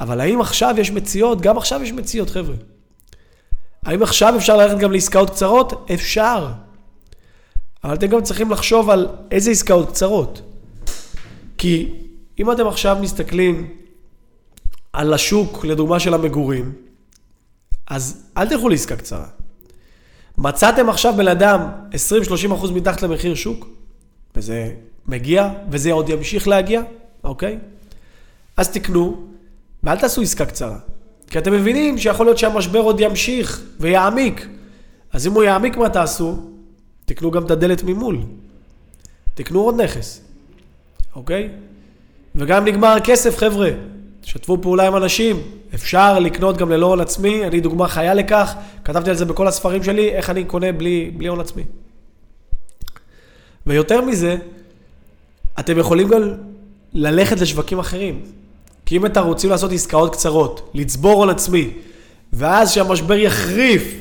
אבל 0.00 0.20
האם 0.20 0.40
עכשיו 0.40 0.74
יש 0.78 0.90
מציאות? 0.90 1.40
גם 1.40 1.56
עכשיו 1.56 1.82
יש 1.82 1.92
מציאות, 1.92 2.30
חבר'ה. 2.30 2.54
האם 3.84 4.02
עכשיו 4.02 4.36
אפשר 4.36 4.56
ללכת 4.56 4.78
גם 4.78 4.92
לעסקאות 4.92 5.30
קצרות? 5.30 5.90
אפשר. 5.94 6.48
אבל 7.84 7.94
אתם 7.94 8.06
גם 8.06 8.22
צריכים 8.22 8.50
לחשוב 8.50 8.90
על 8.90 9.08
איזה 9.30 9.50
עסקאות 9.50 9.88
קצרות. 9.88 10.42
כי 11.58 11.94
אם 12.38 12.52
אתם 12.52 12.66
עכשיו 12.66 12.96
מסתכלים 13.00 13.68
על 14.92 15.14
השוק, 15.14 15.64
לדוגמה 15.64 16.00
של 16.00 16.14
המגורים, 16.14 16.72
אז 17.92 18.24
אל 18.36 18.48
תלכו 18.48 18.68
לעסקה 18.68 18.96
קצרה. 18.96 19.26
מצאתם 20.38 20.88
עכשיו 20.88 21.14
בן 21.16 21.28
אדם 21.28 21.60
20-30% 21.90 22.72
מתחת 22.74 23.02
למחיר 23.02 23.34
שוק, 23.34 23.68
וזה 24.36 24.72
מגיע, 25.06 25.48
וזה 25.70 25.92
עוד 25.92 26.08
ימשיך 26.08 26.48
להגיע, 26.48 26.82
אוקיי? 27.24 27.58
אז 28.56 28.68
תקנו, 28.68 29.22
ואל 29.82 29.98
תעשו 29.98 30.22
עסקה 30.22 30.46
קצרה. 30.46 30.78
כי 31.26 31.38
אתם 31.38 31.52
מבינים 31.52 31.98
שיכול 31.98 32.26
להיות 32.26 32.38
שהמשבר 32.38 32.78
עוד 32.78 33.00
ימשיך 33.00 33.62
ויעמיק. 33.80 34.48
אז 35.12 35.26
אם 35.26 35.32
הוא 35.32 35.42
יעמיק, 35.42 35.76
מה 35.76 35.88
תעשו? 35.88 36.36
תקנו 37.04 37.30
גם 37.30 37.46
את 37.46 37.50
הדלת 37.50 37.82
ממול. 37.82 38.18
תקנו 39.34 39.60
עוד 39.60 39.80
נכס, 39.80 40.20
אוקיי? 41.16 41.48
וגם 42.34 42.64
נגמר 42.64 42.88
הכסף, 42.88 43.36
חבר'ה. 43.36 43.70
תשתפו 44.22 44.62
פעולה 44.62 44.86
עם 44.86 44.96
אנשים. 44.96 45.42
אפשר 45.74 46.18
לקנות 46.18 46.56
גם 46.56 46.70
ללא 46.70 46.86
הון 46.86 47.00
עצמי, 47.00 47.46
אני 47.46 47.60
דוגמה 47.60 47.88
חיה 47.88 48.14
לכך, 48.14 48.54
כתבתי 48.84 49.10
על 49.10 49.16
זה 49.16 49.24
בכל 49.24 49.48
הספרים 49.48 49.84
שלי, 49.84 50.08
איך 50.08 50.30
אני 50.30 50.44
קונה 50.44 50.72
בלי, 50.72 51.10
בלי 51.16 51.28
הון 51.28 51.40
עצמי. 51.40 51.62
ויותר 53.66 54.00
מזה, 54.00 54.36
אתם 55.60 55.78
יכולים 55.78 56.08
גם 56.08 56.22
ללכת 56.92 57.40
לשווקים 57.40 57.78
אחרים. 57.78 58.22
כי 58.86 58.96
אם 58.96 59.06
אתם 59.06 59.24
רוצים 59.24 59.50
לעשות 59.50 59.72
עסקאות 59.72 60.12
קצרות, 60.12 60.70
לצבור 60.74 61.12
הון 61.12 61.30
עצמי, 61.30 61.70
ואז 62.32 62.72
שהמשבר 62.72 63.14
יחריף, 63.14 63.94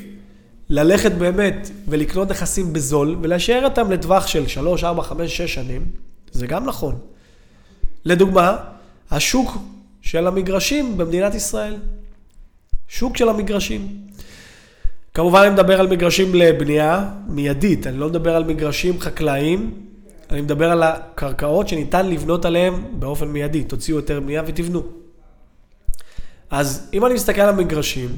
ללכת 0.70 1.12
באמת 1.12 1.70
ולקנות 1.88 2.32
נכסים 2.32 2.74
בזול, 2.74 3.18
ולהשאר 3.22 3.64
אותם 3.64 3.92
לטווח 3.92 4.28
של 4.28 4.48
3, 4.48 4.84
4, 4.84 5.04
5, 5.04 5.38
6 5.38 5.54
שנים, 5.54 5.86
זה 6.32 6.48
גם 6.48 6.66
נכון. 6.66 6.98
לדוגמה, 8.06 8.58
השוק 9.12 9.58
של 10.02 10.28
המגרשים 10.28 10.98
במדינת 10.98 11.36
ישראל. 11.36 11.76
שוק 12.88 13.18
של 13.18 13.30
המגרשים. 13.30 13.88
כמובן 15.14 15.42
אני 15.42 15.50
מדבר 15.50 15.80
על 15.80 15.88
מגרשים 15.88 16.36
לבנייה 16.36 17.10
מיידית, 17.28 17.88
אני 17.88 17.98
לא 17.98 18.10
מדבר 18.10 18.36
על 18.36 18.44
מגרשים 18.44 19.00
חקלאיים, 19.00 19.72
אני 20.30 20.42
מדבר 20.42 20.72
על 20.72 20.84
הקרקעות 20.84 21.68
שניתן 21.68 22.10
לבנות 22.10 22.46
עליהן 22.46 22.74
באופן 22.92 23.28
מיידי, 23.28 23.64
תוציאו 23.64 23.98
יותר 23.98 24.20
בנייה 24.20 24.44
ותבנו. 24.46 24.84
אז 26.50 26.90
אם 26.94 27.06
אני 27.06 27.14
מסתכל 27.14 27.42
על 27.42 27.50
המגרשים, 27.50 28.10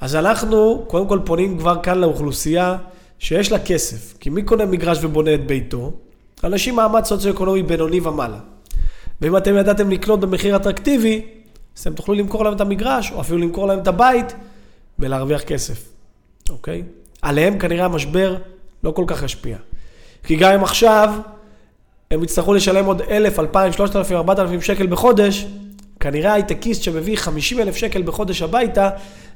אז 0.00 0.16
אנחנו 0.16 0.84
קודם 0.88 1.08
כל 1.08 1.18
פונים 1.24 1.58
כבר 1.58 1.82
כאן 1.82 1.98
לאוכלוסייה 1.98 2.76
שיש 3.18 3.52
לה 3.52 3.58
כסף. 3.58 4.14
כי 4.20 4.30
מי 4.30 4.42
קונה 4.42 4.66
מגרש 4.66 4.98
ובונה 5.02 5.34
את 5.34 5.46
ביתו? 5.46 5.92
אנשים 6.44 6.76
מעמד 6.76 7.04
סוציו-אקונומי 7.04 7.62
בינוני 7.62 8.00
ומעלה. 8.00 8.38
ואם 9.20 9.36
אתם 9.36 9.56
ידעתם 9.56 9.90
לקנות 9.90 10.20
במחיר 10.20 10.56
אטרקטיבי, 10.56 11.24
אז 11.76 11.80
אתם 11.82 11.94
תוכלו 11.94 12.14
למכור 12.14 12.44
להם 12.44 12.54
את 12.54 12.60
המגרש, 12.60 13.12
או 13.12 13.20
אפילו 13.20 13.38
למכור 13.38 13.66
להם 13.66 13.78
את 13.78 13.88
הבית, 13.88 14.34
ולהרוויח 14.98 15.42
כסף, 15.42 15.88
אוקיי? 16.50 16.82
עליהם 17.22 17.58
כנראה 17.58 17.84
המשבר 17.84 18.36
לא 18.84 18.90
כל 18.90 19.04
כך 19.06 19.22
ישפיע. 19.22 19.56
כי 20.24 20.36
גם 20.36 20.52
אם 20.52 20.64
עכשיו 20.64 21.14
הם 22.10 22.22
יצטרכו 22.22 22.54
לשלם 22.54 22.84
עוד 22.84 23.00
1,000, 23.00 23.40
2,000, 23.40 23.72
3,000, 23.72 24.16
4,000 24.16 24.60
שקל 24.60 24.86
בחודש, 24.86 25.46
כנראה 26.00 26.32
הייטקיסט 26.32 26.82
שמביא 26.82 27.16
50,000 27.16 27.76
שקל 27.76 28.02
בחודש 28.02 28.42
הביתה, 28.42 28.90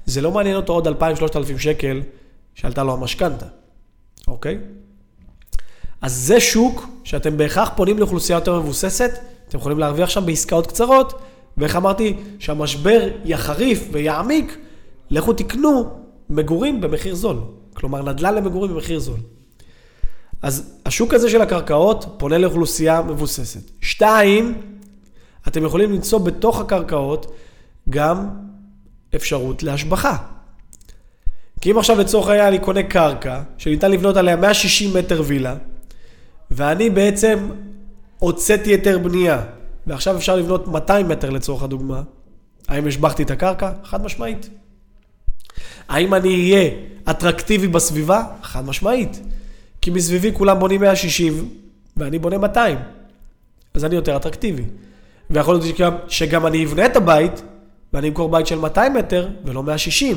זה 0.07 0.21
לא 0.21 0.31
מעניין 0.31 0.57
אותו 0.57 0.73
עוד 0.73 0.87
2,000, 0.87 1.17
3,000 1.17 1.59
שקל 1.59 2.03
שעלתה 2.55 2.83
לו 2.83 2.93
המשכנתה, 2.93 3.47
אוקיי? 4.29 4.59
אז 6.03 6.13
זה 6.13 6.41
שוק 6.41 6.89
שאתם 7.05 7.37
בהכרח 7.37 7.71
פונים 7.77 7.99
לאוכלוסייה 7.99 8.37
יותר 8.37 8.61
מבוססת, 8.61 9.11
אתם 9.55 9.61
יכולים 9.61 9.79
להרוויח 9.79 10.11
שם 10.11 10.27
בעסקאות 10.27 10.67
קצרות, 10.67 11.21
ואיך 11.57 11.77
אמרתי, 11.77 12.17
שהמשבר 12.39 13.09
יחריף 13.25 13.89
ויעמיק, 13.93 14.59
לכו 15.11 15.33
תקנו 15.33 15.91
מגורים 16.31 16.81
במחיר 16.81 17.15
זול. 17.15 17.37
כלומר, 17.75 18.03
נדל"ן 18.03 18.35
למגורים 18.35 18.75
במחיר 18.75 18.99
זול. 18.99 19.21
אז 20.43 20.79
השוק 20.87 21.15
הזה 21.15 21.31
של 21.31 21.41
הקרקעות 21.41 22.15
פונה 22.19 22.39
לאוכלוסייה 22.39 23.03
מבוססת. 23.03 23.71
שתיים, 23.81 24.63
אתם 25.49 25.65
יכולים 25.65 25.93
למצוא 25.93 26.19
בתוך 26.19 26.61
הקרקעות 26.61 27.33
גם 27.91 28.29
אפשרות 29.15 29.63
להשבחה. 29.63 30.17
כי 31.61 31.71
אם 31.71 31.79
עכשיו 31.79 31.99
לצורך 31.99 32.29
העניין 32.29 32.47
אני 32.47 32.59
קונה 32.59 32.83
קרקע 32.83 33.43
שניתן 33.59 33.91
לבנות 33.91 34.17
עליה 34.17 34.37
160 34.37 34.97
מטר 34.97 35.23
וילה, 35.27 35.57
ואני 36.51 36.91
בעצם 36.91 37.49
הוצאתי 38.19 38.71
היתר 38.71 38.99
בנייה, 38.99 39.43
ועכשיו 39.87 40.17
אפשר 40.17 40.37
לבנות 40.37 40.69
200 40.69 41.09
מטר 41.09 41.31
לצורך 41.31 41.63
הדוגמה, 41.63 42.03
האם 42.69 42.87
השבחתי 42.87 43.23
את 43.23 43.31
הקרקע? 43.31 43.73
חד 43.85 44.05
משמעית. 44.05 44.49
האם 45.89 46.15
אני 46.15 46.29
אהיה 46.29 46.71
אטרקטיבי 47.11 47.69
בסביבה? 47.69 48.25
חד 48.43 48.65
משמעית. 48.65 49.21
כי 49.81 49.91
מסביבי 49.91 50.31
כולם 50.35 50.59
בונים 50.59 50.81
160 50.81 51.49
ואני 51.97 52.19
בונה 52.19 52.39
200. 52.39 52.79
אז 53.75 53.85
אני 53.85 53.95
יותר 53.95 54.17
אטרקטיבי. 54.17 54.65
ויכול 55.31 55.55
להיות 55.55 55.77
שגם, 55.77 55.95
שגם 56.09 56.47
אני 56.47 56.65
אבנה 56.65 56.87
את 56.87 56.97
הבית 56.97 57.43
ואני 57.93 58.09
אמכור 58.09 58.29
בית 58.29 58.47
של 58.47 58.59
200 58.59 58.95
מטר 58.95 59.29
ולא 59.45 59.63
160. 59.63 60.17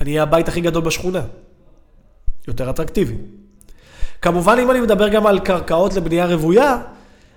אני 0.00 0.10
אהיה 0.10 0.22
הבית 0.22 0.48
הכי 0.48 0.60
גדול 0.60 0.82
בשכונה. 0.82 1.22
יותר 2.48 2.70
אטרקטיבי. 2.70 3.14
כמובן, 4.22 4.58
אם 4.62 4.70
אני 4.70 4.80
מדבר 4.80 5.08
גם 5.08 5.26
על 5.26 5.38
קרקעות 5.38 5.94
לבנייה 5.94 6.26
רוויה, 6.26 6.78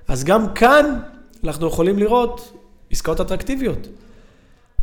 אז 0.08 0.24
גם 0.24 0.54
כאן 0.54 1.00
אנחנו 1.44 1.68
יכולים 1.68 2.00
לראות 2.00 2.54
עסקאות 2.92 3.22
אטרקטיביות. 3.22 3.88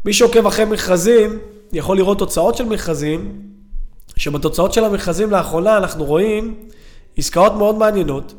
מי 0.05 0.13
שעוקב 0.13 0.47
אחרי 0.47 0.65
מכרזים, 0.65 1.39
יכול 1.73 1.97
לראות 1.97 2.19
תוצאות 2.19 2.57
של 2.57 2.65
מכרזים, 2.65 3.43
שבתוצאות 4.17 4.73
של 4.73 4.85
המכרזים 4.85 5.31
לאחרונה 5.31 5.77
אנחנו 5.77 6.05
רואים 6.05 6.55
עסקאות 7.17 7.53
מאוד 7.53 7.75
מעניינות. 7.75 8.35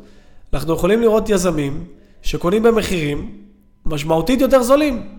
אנחנו 0.52 0.74
יכולים 0.74 1.00
לראות 1.00 1.28
יזמים 1.28 1.84
שקונים 2.22 2.62
במחירים 2.62 3.38
משמעותית 3.86 4.40
יותר 4.40 4.62
זולים. 4.62 5.18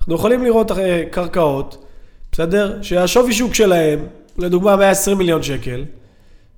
אנחנו 0.00 0.14
יכולים 0.14 0.44
לראות 0.44 0.70
אה, 0.72 1.02
קרקעות, 1.10 1.84
בסדר? 2.32 2.82
שהשווי 2.82 3.32
שוק 3.32 3.54
שלהם, 3.54 4.06
לדוגמה 4.38 4.76
120 4.76 5.18
מיליון 5.18 5.42
שקל, 5.42 5.84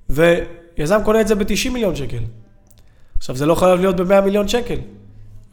ויזם 0.09 0.99
קונה 1.05 1.21
את 1.21 1.27
זה 1.27 1.35
ב-90 1.35 1.69
מיליון 1.69 1.95
שקל. 1.95 2.23
עכשיו, 3.23 3.35
זה 3.35 3.45
לא 3.45 3.55
חייב 3.55 3.79
להיות 3.79 3.95
ב-100 3.95 4.21
מיליון 4.21 4.47
שקל. 4.47 4.79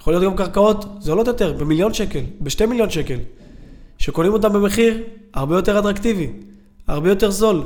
יכול 0.01 0.13
להיות 0.13 0.25
גם 0.25 0.37
קרקעות 0.37 0.85
זולות 1.01 1.27
יותר, 1.27 1.53
במיליון 1.53 1.95
שקל, 1.95 2.21
ב-2 2.41 2.67
מיליון 2.67 2.91
שקל, 2.91 3.19
שקונים 3.99 4.33
אותם 4.33 4.53
במחיר 4.53 5.03
הרבה 5.35 5.57
יותר 5.57 5.79
אטרקטיבי, 5.79 6.33
הרבה 6.87 7.09
יותר 7.09 7.31
זול. 7.31 7.63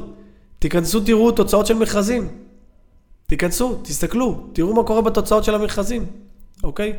תיכנסו, 0.59 1.01
תראו 1.01 1.33
תוצאות 1.33 1.67
של 1.67 1.75
מכרזים. 1.75 2.29
תיכנסו, 3.27 3.79
תסתכלו, 3.83 4.47
תראו 4.53 4.75
מה 4.75 4.83
קורה 4.85 5.03
בתוצאות 5.03 5.45
של 5.45 5.55
המכרזים, 5.55 6.07
אוקיי? 6.65 6.93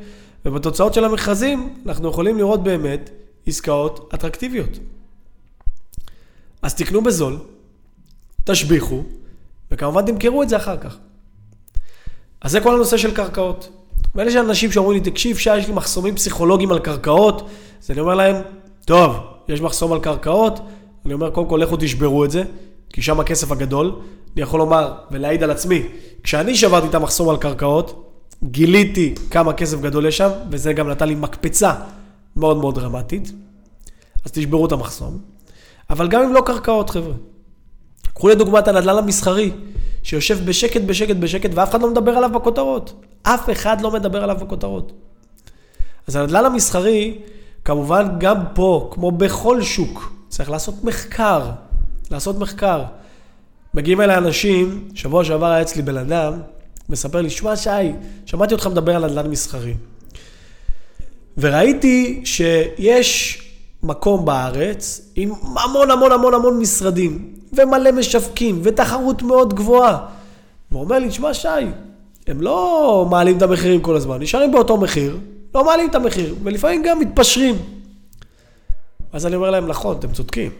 ובתוצאות 0.46 0.94
של 0.94 1.06
המכרזים 1.06 1.74
אנחנו 1.86 2.10
יכולים 2.10 2.38
לראות 2.38 2.64
באמת 2.64 3.10
עסקאות 3.48 4.12
אטרקטיביות. 4.14 4.80
אז 6.62 6.76
תקנו 6.76 7.04
בזול, 7.04 7.38
תשביחו, 8.44 9.04
וכמובן 9.72 10.06
תמכרו 10.06 10.44
את 10.44 10.50
זה 10.50 10.58
אחר 10.58 10.78
כך. 10.78 10.98
אז 12.42 12.52
זה 12.52 12.60
כל 12.62 12.76
הנושא 12.76 12.98
של 12.98 13.14
קרקעות. 13.14 13.70
ואלה 14.16 14.32
של 14.32 14.40
אנשים 14.40 14.72
שאומרים 14.72 15.04
לי, 15.04 15.12
תקשיב, 15.12 15.38
שי, 15.38 15.58
יש 15.58 15.68
לי 15.68 15.74
מחסומים 15.74 16.16
פסיכולוגיים 16.16 16.72
על 16.72 16.80
קרקעות, 16.80 17.50
אז 17.84 17.92
אני 17.92 18.00
אומר 18.00 18.16
להם, 18.16 18.36
טוב, 18.86 19.16
יש 19.48 19.62
מחסום 19.62 19.94
על 19.94 20.00
קרקעות, 20.00 20.60
אני 21.06 21.14
אומר, 21.14 21.32
קודם 21.32 21.50
כל, 21.50 21.58
לכו 21.58 21.76
תשברו 21.80 22.26
את 22.26 22.32
זה, 22.32 22.44
כי 22.94 23.02
שם 23.02 23.20
הכסף 23.20 23.52
הגדול. 23.52 23.96
אני 24.34 24.42
יכול 24.42 24.60
לומר 24.60 24.94
ולהעיד 25.12 25.44
על 25.44 25.52
עצמי, 25.52 25.82
כשאני 26.24 26.56
שברתי 26.56 26.88
את 26.88 26.96
המחסום 26.96 27.30
על 27.30 27.38
קרקעות, 27.38 28.12
גיליתי 28.44 29.16
כמה 29.32 29.54
כסף 29.54 29.82
גדול 29.82 30.06
יש 30.06 30.18
שם, 30.18 30.30
וזה 30.52 30.74
גם 30.74 30.90
נתן 30.90 31.08
לי 31.08 31.16
מקפצה 31.16 31.74
מאוד 32.36 32.58
מאוד 32.58 32.76
דרמטית. 32.76 33.32
אז 34.26 34.32
תשברו 34.32 34.66
את 34.66 34.72
המחסום. 34.72 35.18
אבל 35.90 36.08
גם 36.08 36.24
אם 36.24 36.34
לא 36.34 36.42
קרקעות, 36.46 36.90
חבר'ה. 36.90 37.14
קחו 38.16 38.28
לדוגמה 38.28 38.60
את 38.60 38.68
הנדל"ן 38.68 38.98
המסחרי, 38.98 39.52
שיושב 40.04 40.46
בשקט, 40.46 40.82
בשקט, 40.82 41.16
בשקט, 41.16 41.50
ואף 41.54 41.70
אחד 41.70 41.82
לא 41.82 41.92
מדבר 41.92 42.12
עליו 42.12 42.30
בכותרות. 42.30 43.04
אף 43.24 43.50
אחד 43.52 43.82
לא 43.82 43.92
מדבר 43.92 44.24
עליו 44.24 44.38
בכותרות. 44.42 44.92
אז 46.08 46.16
הנדל"ן 46.16 46.46
המסחרי, 46.46 47.18
כמובן 47.66 48.08
גם 48.20 48.38
פה, 48.54 48.90
כמו 48.94 49.12
בכל 49.12 49.62
שוק, 49.62 50.14
צריך 50.30 50.50
לעשות 50.50 50.84
מחקר. 50.84 51.50
לעשות 52.12 52.40
מחקר. 52.40 52.84
מגיעים 53.74 54.02
אליי 54.02 54.18
אנשים, 54.18 54.88
שבוע 54.96 55.24
שעבר 55.24 55.46
היה 55.46 55.62
אצלי 55.62 55.82
בן 55.82 55.98
אדם, 55.98 56.34
מספר 56.90 57.22
לי, 57.22 57.30
שמע 57.30 57.56
שי, 57.56 57.70
שמעתי 58.26 58.54
אותך 58.54 58.68
מדבר 58.68 58.96
על 58.96 59.06
נדל"ן 59.06 59.30
מסחרי. 59.30 59.74
וראיתי 61.38 62.22
שיש 62.26 63.42
מקום 63.86 64.26
בארץ 64.26 65.12
עם 65.16 65.34
המון 65.64 65.92
המון 65.92 66.12
המון 66.12 66.34
המון 66.34 66.60
משרדים, 66.60 67.34
ומלא 67.54 67.92
משווקים, 67.92 68.60
ותחרות 68.64 69.22
מאוד 69.22 69.54
גבוהה. 69.54 70.06
והוא 70.72 70.84
אומר 70.84 71.00
לי, 71.00 71.10
תשמע 71.10 71.34
שי, 71.34 71.48
הם 72.28 72.42
לא 72.42 73.08
מעלים 73.10 73.38
את 73.38 73.42
המחירים 73.42 73.82
כל 73.82 73.96
הזמן, 73.96 74.22
נשארים 74.22 74.52
באותו 74.52 74.78
מחיר, 74.78 75.18
לא 75.56 75.66
מעלים 75.66 75.90
את 75.90 75.96
המחיר, 75.96 76.36
ולפעמים 76.44 76.84
גם 76.84 77.00
מתפשרים. 77.00 77.56
אז 79.14 79.26
אני 79.26 79.36
אומר 79.36 79.52
להם, 79.52 79.68
נכון, 79.68 79.98
אתם 79.98 80.12
צודקים. 80.12 80.52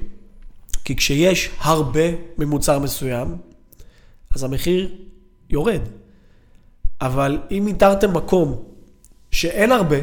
כי 0.86 0.96
כשיש 0.96 1.50
הרבה 1.60 2.02
ממוצר 2.38 2.80
מסוים, 2.80 3.36
אז 4.36 4.44
המחיר 4.44 4.92
יורד. 5.50 5.82
אבל 7.02 7.40
אם 7.52 7.68
איתרתם 7.68 8.14
מקום 8.14 8.64
שאין 9.32 9.72
הרבה, 9.72 9.98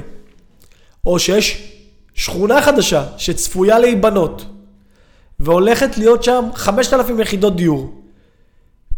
או 1.06 1.18
שיש 1.18 1.71
שכונה 2.14 2.62
חדשה 2.62 3.04
שצפויה 3.18 3.78
להיבנות, 3.78 4.44
והולכת 5.38 5.98
להיות 5.98 6.22
שם 6.22 6.44
5,000 6.54 7.20
יחידות 7.20 7.56
דיור, 7.56 8.02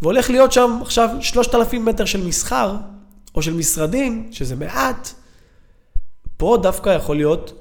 והולך 0.03 0.31
להיות 0.31 0.53
שם 0.53 0.79
עכשיו 0.83 1.09
3,000 1.21 1.85
מטר 1.85 2.05
של 2.05 2.27
מסחר, 2.27 2.77
או 3.35 3.43
של 3.43 3.55
משרדים, 3.55 4.29
שזה 4.31 4.57
מעט, 4.57 5.11
פה 6.37 6.59
דווקא 6.63 6.91
יכול 6.91 7.17
להיות 7.17 7.53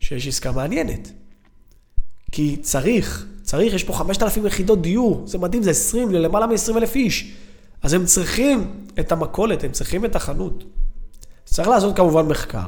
שיש 0.00 0.28
עסקה 0.28 0.52
מעניינת. 0.52 1.12
כי 2.32 2.56
צריך, 2.56 3.26
צריך, 3.42 3.74
יש 3.74 3.84
פה 3.84 3.92
5,000 3.92 4.46
יחידות 4.46 4.82
דיור, 4.82 5.22
זה 5.26 5.38
מדהים, 5.38 5.62
זה 5.62 5.70
20, 5.70 6.10
זה 6.10 6.18
למעלה 6.18 6.46
מ-20 6.46 6.76
אלף 6.76 6.94
איש. 6.94 7.32
אז 7.82 7.92
הם 7.92 8.04
צריכים 8.04 8.84
את 9.00 9.12
המכולת, 9.12 9.64
הם 9.64 9.72
צריכים 9.72 10.04
את 10.04 10.16
החנות. 10.16 10.64
צריך 11.44 11.68
לעשות 11.68 11.96
כמובן 11.96 12.26
מחקר. 12.26 12.66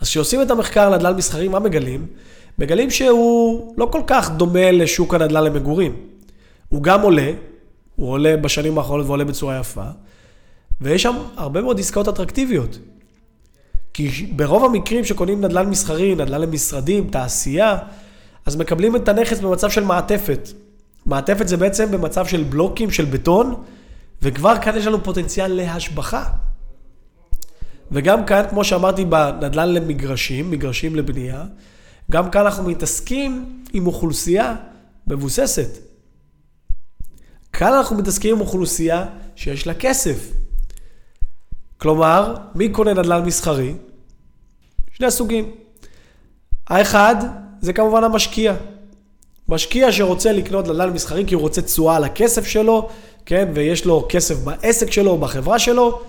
אז 0.00 0.08
כשעושים 0.08 0.42
את 0.42 0.50
המחקר 0.50 0.96
נדל"ן 0.96 1.16
מסחרי, 1.16 1.48
מה 1.48 1.58
מגלים? 1.58 2.06
מגלים 2.58 2.90
שהוא 2.90 3.74
לא 3.76 3.88
כל 3.92 4.02
כך 4.06 4.30
דומה 4.30 4.70
לשוק 4.70 5.14
הנדל"ן 5.14 5.44
למגורים. 5.44 5.96
הוא 6.68 6.82
גם 6.82 7.02
עולה, 7.02 7.32
הוא 7.96 8.10
עולה 8.10 8.36
בשנים 8.36 8.78
האחרונות 8.78 9.06
ועולה 9.06 9.24
בצורה 9.24 9.58
יפה, 9.58 9.84
ויש 10.80 11.02
שם 11.02 11.16
הרבה 11.36 11.62
מאוד 11.62 11.80
עסקאות 11.80 12.08
אטרקטיביות. 12.08 12.78
כי 13.94 14.26
ברוב 14.36 14.64
המקרים 14.64 15.04
שקונים 15.04 15.44
נדל"ן 15.44 15.66
מסחרי, 15.66 16.14
נדל"ן 16.14 16.40
למשרדים, 16.40 17.10
תעשייה, 17.10 17.78
אז 18.46 18.56
מקבלים 18.56 18.96
את 18.96 19.08
הנכס 19.08 19.40
במצב 19.40 19.70
של 19.70 19.84
מעטפת. 19.84 20.48
מעטפת 21.06 21.48
זה 21.48 21.56
בעצם 21.56 21.90
במצב 21.90 22.26
של 22.26 22.44
בלוקים, 22.44 22.90
של 22.90 23.04
בטון, 23.04 23.54
וכבר 24.22 24.54
כאן 24.62 24.76
יש 24.76 24.86
לנו 24.86 25.04
פוטנציאל 25.04 25.52
להשבחה. 25.52 26.24
וגם 27.92 28.26
כאן, 28.26 28.42
כמו 28.50 28.64
שאמרתי, 28.64 29.04
בנדל"ן 29.04 29.68
למגרשים, 29.68 30.50
מגרשים 30.50 30.96
לבנייה, 30.96 31.44
גם 32.10 32.30
כאן 32.30 32.40
אנחנו 32.40 32.64
מתעסקים 32.64 33.62
עם 33.72 33.86
אוכלוסייה 33.86 34.54
מבוססת. 35.06 35.78
כאן 37.52 37.72
אנחנו 37.72 37.96
מתעסקים 37.96 38.34
עם 38.34 38.40
אוכלוסייה 38.40 39.06
שיש 39.36 39.66
לה 39.66 39.74
כסף. 39.74 40.32
כלומר, 41.78 42.36
מי 42.54 42.68
קונה 42.68 42.94
נדל"ן 42.94 43.24
מסחרי? 43.24 43.74
שני 44.92 45.06
הסוגים. 45.06 45.50
האחד 46.66 47.16
זה 47.60 47.72
כמובן 47.72 48.04
המשקיע. 48.04 48.54
משקיע 49.48 49.92
שרוצה 49.92 50.32
לקנות 50.32 50.64
נדל"ן 50.64 50.90
מסחרי 50.90 51.24
כי 51.26 51.34
הוא 51.34 51.42
רוצה 51.42 51.62
תשואה 51.62 51.96
על 51.96 52.04
הכסף 52.04 52.46
שלו, 52.46 52.88
כן, 53.26 53.48
ויש 53.54 53.84
לו 53.84 54.06
כסף 54.08 54.38
בעסק 54.38 54.90
שלו, 54.90 55.18
בחברה 55.18 55.58
שלו, 55.58 56.00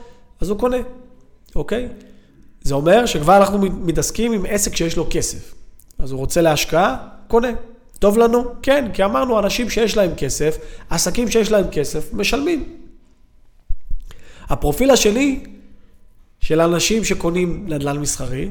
אז 0.42 0.50
הוא 0.50 0.60
קונה, 0.60 0.78
אוקיי? 1.56 1.88
זה 2.62 2.76
אומר 2.76 3.06
שכבר 3.06 3.38
אנחנו 3.38 3.60
מתעסקים 3.60 4.34
עם 4.34 4.46
עסק 4.50 4.76
שיש 4.76 4.98
לו 4.98 5.08
כסף. 5.10 5.54
אז 6.00 6.12
הוא 6.12 6.20
רוצה 6.20 6.42
להשקעה, 6.42 7.08
קונה. 7.28 7.52
טוב 8.00 8.18
לנו? 8.18 8.44
כן, 8.62 8.92
כי 8.94 9.04
אמרנו, 9.04 9.40
אנשים 9.40 9.70
שיש 9.70 9.98
להם 9.98 10.12
כסף, 10.18 10.58
עסקים 10.90 11.32
שיש 11.32 11.52
להם 11.52 11.66
כסף, 11.72 12.14
משלמים. 12.14 12.76
הפרופיל 14.50 14.92
השני 14.92 15.44
של 16.42 16.62
אנשים 16.62 17.04
שקונים 17.04 17.66
נדל"ן 17.68 17.98
מסחרי, 17.98 18.50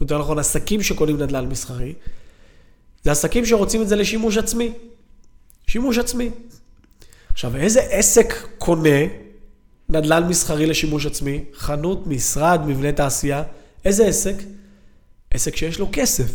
יותר 0.00 0.18
נכון, 0.18 0.38
עסקים 0.38 0.82
שקונים 0.82 1.22
נדל"ן 1.22 1.46
מסחרי, 1.46 1.94
זה 3.02 3.12
עסקים 3.12 3.46
שרוצים 3.46 3.82
את 3.82 3.88
זה 3.88 3.96
לשימוש 3.96 4.36
עצמי. 4.36 4.72
שימוש 5.66 5.98
עצמי. 5.98 6.30
עכשיו, 7.32 7.56
איזה 7.56 7.80
עסק 7.80 8.34
קונה 8.58 8.98
נדל"ן 9.92 10.28
מסחרי 10.28 10.66
לשימוש 10.66 11.06
עצמי? 11.06 11.44
חנות, 11.54 12.06
משרד, 12.06 12.60
מבנה 12.66 12.92
תעשייה. 12.92 13.42
איזה 13.84 14.06
עסק? 14.06 14.34
עסק 15.30 15.56
שיש 15.56 15.78
לו 15.78 15.88
כסף. 15.92 16.32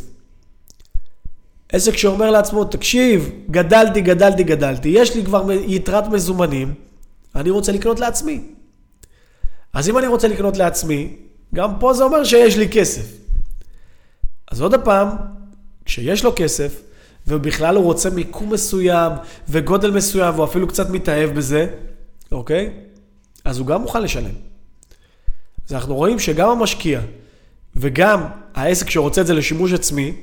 עסק 1.72 1.97
שאומר 1.97 2.32
לעצמו, 2.32 2.66
תקשיב, 2.66 3.32
גדלתי, 3.51 4.01
גדלתי, 4.01 4.43
גדלתי, 4.43 4.89
יש 4.89 5.16
לי 5.16 5.26
כבר 5.26 5.51
יתרת 5.51 6.08
מזומנים, 6.08 6.74
אני 7.36 7.49
רוצה 7.49 7.72
לקנות 7.72 7.99
לעצמי. 7.99 8.41
אז 9.74 9.89
אם 9.89 9.97
אני 9.97 10.08
רוצה 10.08 10.28
לקנות 10.28 10.58
לעצמי, 10.58 11.16
גם 11.55 11.80
פה 11.80 11.93
זה 11.93 12.03
אומר 12.03 12.24
שיש 12.24 12.58
לי 12.58 12.70
כסף. 12.70 13.05
אז 14.51 14.62
עוד 14.62 14.76
פעם, 14.84 15.08
כשיש 15.86 16.24
לו 16.24 16.34
כסף, 16.36 16.82
ובכלל 17.28 17.76
הוא 17.76 17.84
רוצה 17.84 18.10
מיקום 18.10 18.53
מסוים 18.53 19.12
וגודל 19.49 19.91
מסוים, 19.91 20.34
והוא 20.34 20.45
אפילו 20.45 20.68
קצת 20.68 20.89
מתאהב 20.89 21.30
בזה, 21.30 21.68
אוקיי? 22.32 22.74
אז 23.48 23.60
הוא 23.60 23.68
גם 23.68 23.82
מוכן 23.82 24.02
לשלם. 24.02 24.36
אז 25.68 25.74
אנחנו 25.74 25.95
רואים 25.95 26.20
שגם 26.20 26.50
המשקיע 26.50 27.02
וגם 27.76 28.24
העסק 28.54 28.89
שרוצה 28.89 29.22
את 29.22 29.28
זה 29.28 29.34
לשימוש 29.34 29.74
עצמי, 29.74 30.14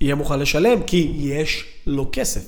יהיה 0.00 0.14
מוכן 0.14 0.38
לשלם, 0.38 0.82
כי 0.82 1.12
יש 1.16 1.64
לו 1.86 2.08
כסף. 2.12 2.40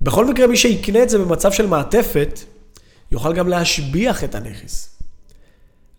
בכל 0.00 0.26
מקרה, 0.26 0.46
מי 0.46 0.56
שיקנה 0.56 1.02
את 1.02 1.08
זה 1.08 1.18
במצב 1.18 1.52
של 1.52 1.66
מעטפת, 1.66 2.40
יוכל 3.12 3.32
גם 3.32 3.48
להשביח 3.48 4.24
את 4.24 4.34
הנכס. 4.34 4.96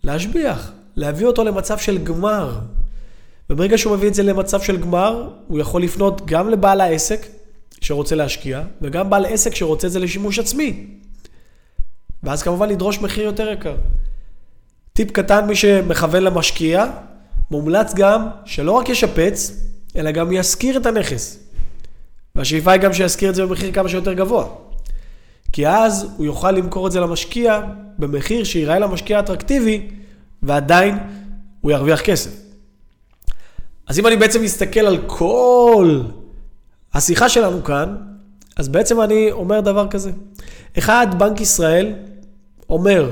להשביח, 0.04 0.72
להביא 0.96 1.26
אותו 1.26 1.44
למצב 1.44 1.78
של 1.78 1.98
גמר. 1.98 2.58
וברגע 3.50 3.78
שהוא 3.78 3.96
מביא 3.96 4.08
את 4.08 4.14
זה 4.14 4.22
למצב 4.22 4.60
של 4.62 4.76
גמר, 4.76 5.28
הוא 5.46 5.58
יכול 5.58 5.82
לפנות 5.82 6.26
גם 6.26 6.50
לבעל 6.50 6.80
העסק 6.80 7.26
שרוצה 7.80 8.14
להשקיע, 8.14 8.62
וגם 8.82 9.10
בעל 9.10 9.26
עסק 9.26 9.54
שרוצה 9.54 9.86
את 9.86 9.92
זה 9.92 9.98
לשימוש 9.98 10.38
עצמי. 10.38 10.86
ואז 12.22 12.42
כמובן 12.42 12.68
לדרוש 12.68 13.00
מחיר 13.00 13.24
יותר 13.24 13.48
יקר. 13.48 13.76
טיפ 14.92 15.10
קטן, 15.10 15.46
מי 15.46 15.56
שמכוון 15.56 16.22
למשקיע, 16.22 16.86
מומלץ 17.50 17.94
גם 17.94 18.28
שלא 18.44 18.72
רק 18.72 18.88
ישפץ, 18.88 19.64
אלא 19.96 20.10
גם 20.10 20.32
ישכיר 20.32 20.76
את 20.76 20.86
הנכס. 20.86 21.38
והשאיפה 22.34 22.72
היא 22.72 22.80
גם 22.80 22.92
שישכיר 22.92 23.30
את 23.30 23.34
זה 23.34 23.46
במחיר 23.46 23.72
כמה 23.72 23.88
שיותר 23.88 24.12
גבוה. 24.12 24.46
כי 25.52 25.68
אז 25.68 26.06
הוא 26.16 26.26
יוכל 26.26 26.50
למכור 26.50 26.86
את 26.86 26.92
זה 26.92 27.00
למשקיע 27.00 27.60
במחיר 27.98 28.44
שיראה 28.44 28.78
למשקיע 28.78 29.20
אטרקטיבי, 29.20 29.88
ועדיין 30.42 30.98
הוא 31.60 31.72
ירוויח 31.72 32.00
כסף. 32.00 32.30
אז 33.86 33.98
אם 33.98 34.06
אני 34.06 34.16
בעצם 34.16 34.42
מסתכל 34.42 34.80
על 34.80 34.98
כל 35.06 36.00
השיחה 36.94 37.28
שלנו 37.28 37.64
כאן, 37.64 37.96
אז 38.56 38.68
בעצם 38.68 39.00
אני 39.00 39.32
אומר 39.32 39.60
דבר 39.60 39.88
כזה. 39.88 40.10
אחד, 40.78 41.06
בנק 41.18 41.40
ישראל 41.40 41.92
אומר, 42.70 43.10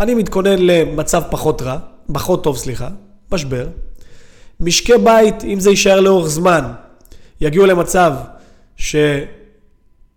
אני 0.00 0.14
מתכונן 0.14 0.58
למצב 0.58 1.22
פחות 1.30 1.62
רע, 1.62 1.78
פחות 2.12 2.44
טוב, 2.44 2.56
סליחה, 2.56 2.88
משבר. 3.32 3.68
משקי 4.60 4.92
בית, 5.04 5.44
אם 5.44 5.60
זה 5.60 5.70
יישאר 5.70 6.00
לאורך 6.00 6.28
זמן, 6.28 6.72
יגיעו 7.40 7.66
למצב 7.66 8.12
שהם 8.76 9.26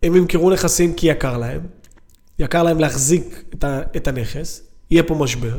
ימכרו 0.04 0.52
נכסים 0.52 0.94
כי 0.94 1.08
יקר 1.08 1.38
להם. 1.38 1.62
יקר 2.40 2.64
להם 2.64 2.80
להחזיק 2.80 3.44
את, 3.96 4.08
הנכס, 4.08 4.62
יהיה 4.92 5.04
פה 5.04 5.16
משבר. 5.16 5.58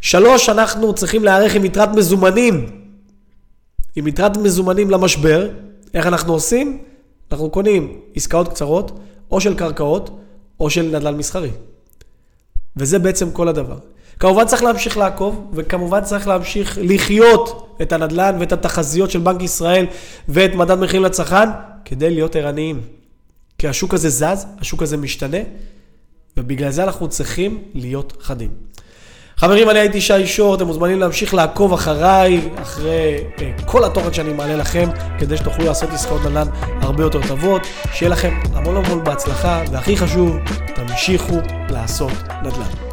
שלוש, 0.00 0.48
אנחנו 0.48 0.94
צריכים 0.94 1.24
להיערך 1.24 1.54
עם 1.54 1.64
יתרת 1.64 1.88
מזומנים. 1.88 2.82
עם 3.96 4.06
יתרת 4.06 4.36
מזומנים 4.36 4.90
למשבר, 4.90 5.48
איך 5.94 6.06
אנחנו 6.06 6.32
עושים? 6.32 6.82
אנחנו 7.32 7.50
קונים 7.50 8.00
עסקאות 8.14 8.48
קצרות, 8.48 8.98
או 9.30 9.40
של 9.40 9.54
קרקעות, 9.54 10.18
או 10.60 10.70
של 10.70 10.82
נדל"ן 10.82 11.16
מסחרי. 11.16 11.50
וזה 12.76 12.98
בעצם 12.98 13.30
כל 13.30 13.48
הדבר. 13.48 13.78
כמובן 14.18 14.46
צריך 14.46 14.62
להמשיך 14.62 14.96
לעקוב, 14.96 15.50
וכמובן 15.54 16.04
צריך 16.04 16.28
להמשיך 16.28 16.78
לחיות 16.82 17.76
את 17.82 17.92
הנדל"ן 17.92 18.36
ואת 18.40 18.52
התחזיות 18.52 19.10
של 19.10 19.18
בנק 19.18 19.42
ישראל 19.42 19.86
ואת 20.28 20.54
מדד 20.54 20.78
מחירים 20.78 21.04
לצרכן, 21.04 21.48
כדי 21.84 22.10
להיות 22.10 22.36
ערניים. 22.36 22.80
כי 23.58 23.68
השוק 23.68 23.94
הזה 23.94 24.08
זז, 24.08 24.46
השוק 24.58 24.82
הזה 24.82 24.96
משתנה, 24.96 25.38
ובגלל 26.36 26.70
זה 26.70 26.84
אנחנו 26.84 27.08
צריכים 27.08 27.62
להיות 27.74 28.12
חדים. 28.20 28.50
חברים, 29.44 29.70
אני 29.70 29.78
הייתי 29.78 30.00
שי 30.00 30.26
שור, 30.26 30.54
אתם 30.54 30.66
מוזמנים 30.66 31.00
להמשיך 31.00 31.34
לעקוב 31.34 31.72
אחריי, 31.72 32.40
אחרי 32.62 33.18
אה, 33.40 33.50
כל 33.66 33.84
התוכן 33.84 34.12
שאני 34.12 34.32
מעלה 34.32 34.56
לכם, 34.56 34.88
כדי 35.18 35.36
שתוכלו 35.36 35.64
לעשות 35.64 35.90
עסקאות 35.90 36.20
נדל"ן 36.24 36.48
הרבה 36.80 37.02
יותר 37.02 37.20
טובות. 37.28 37.62
שיהיה 37.92 38.10
לכם 38.10 38.34
המון 38.54 38.76
המון 38.76 39.04
בהצלחה, 39.04 39.62
והכי 39.72 39.96
חשוב, 39.96 40.36
תמשיכו 40.74 41.38
לעשות 41.70 42.12
נדל"ן. 42.42 42.91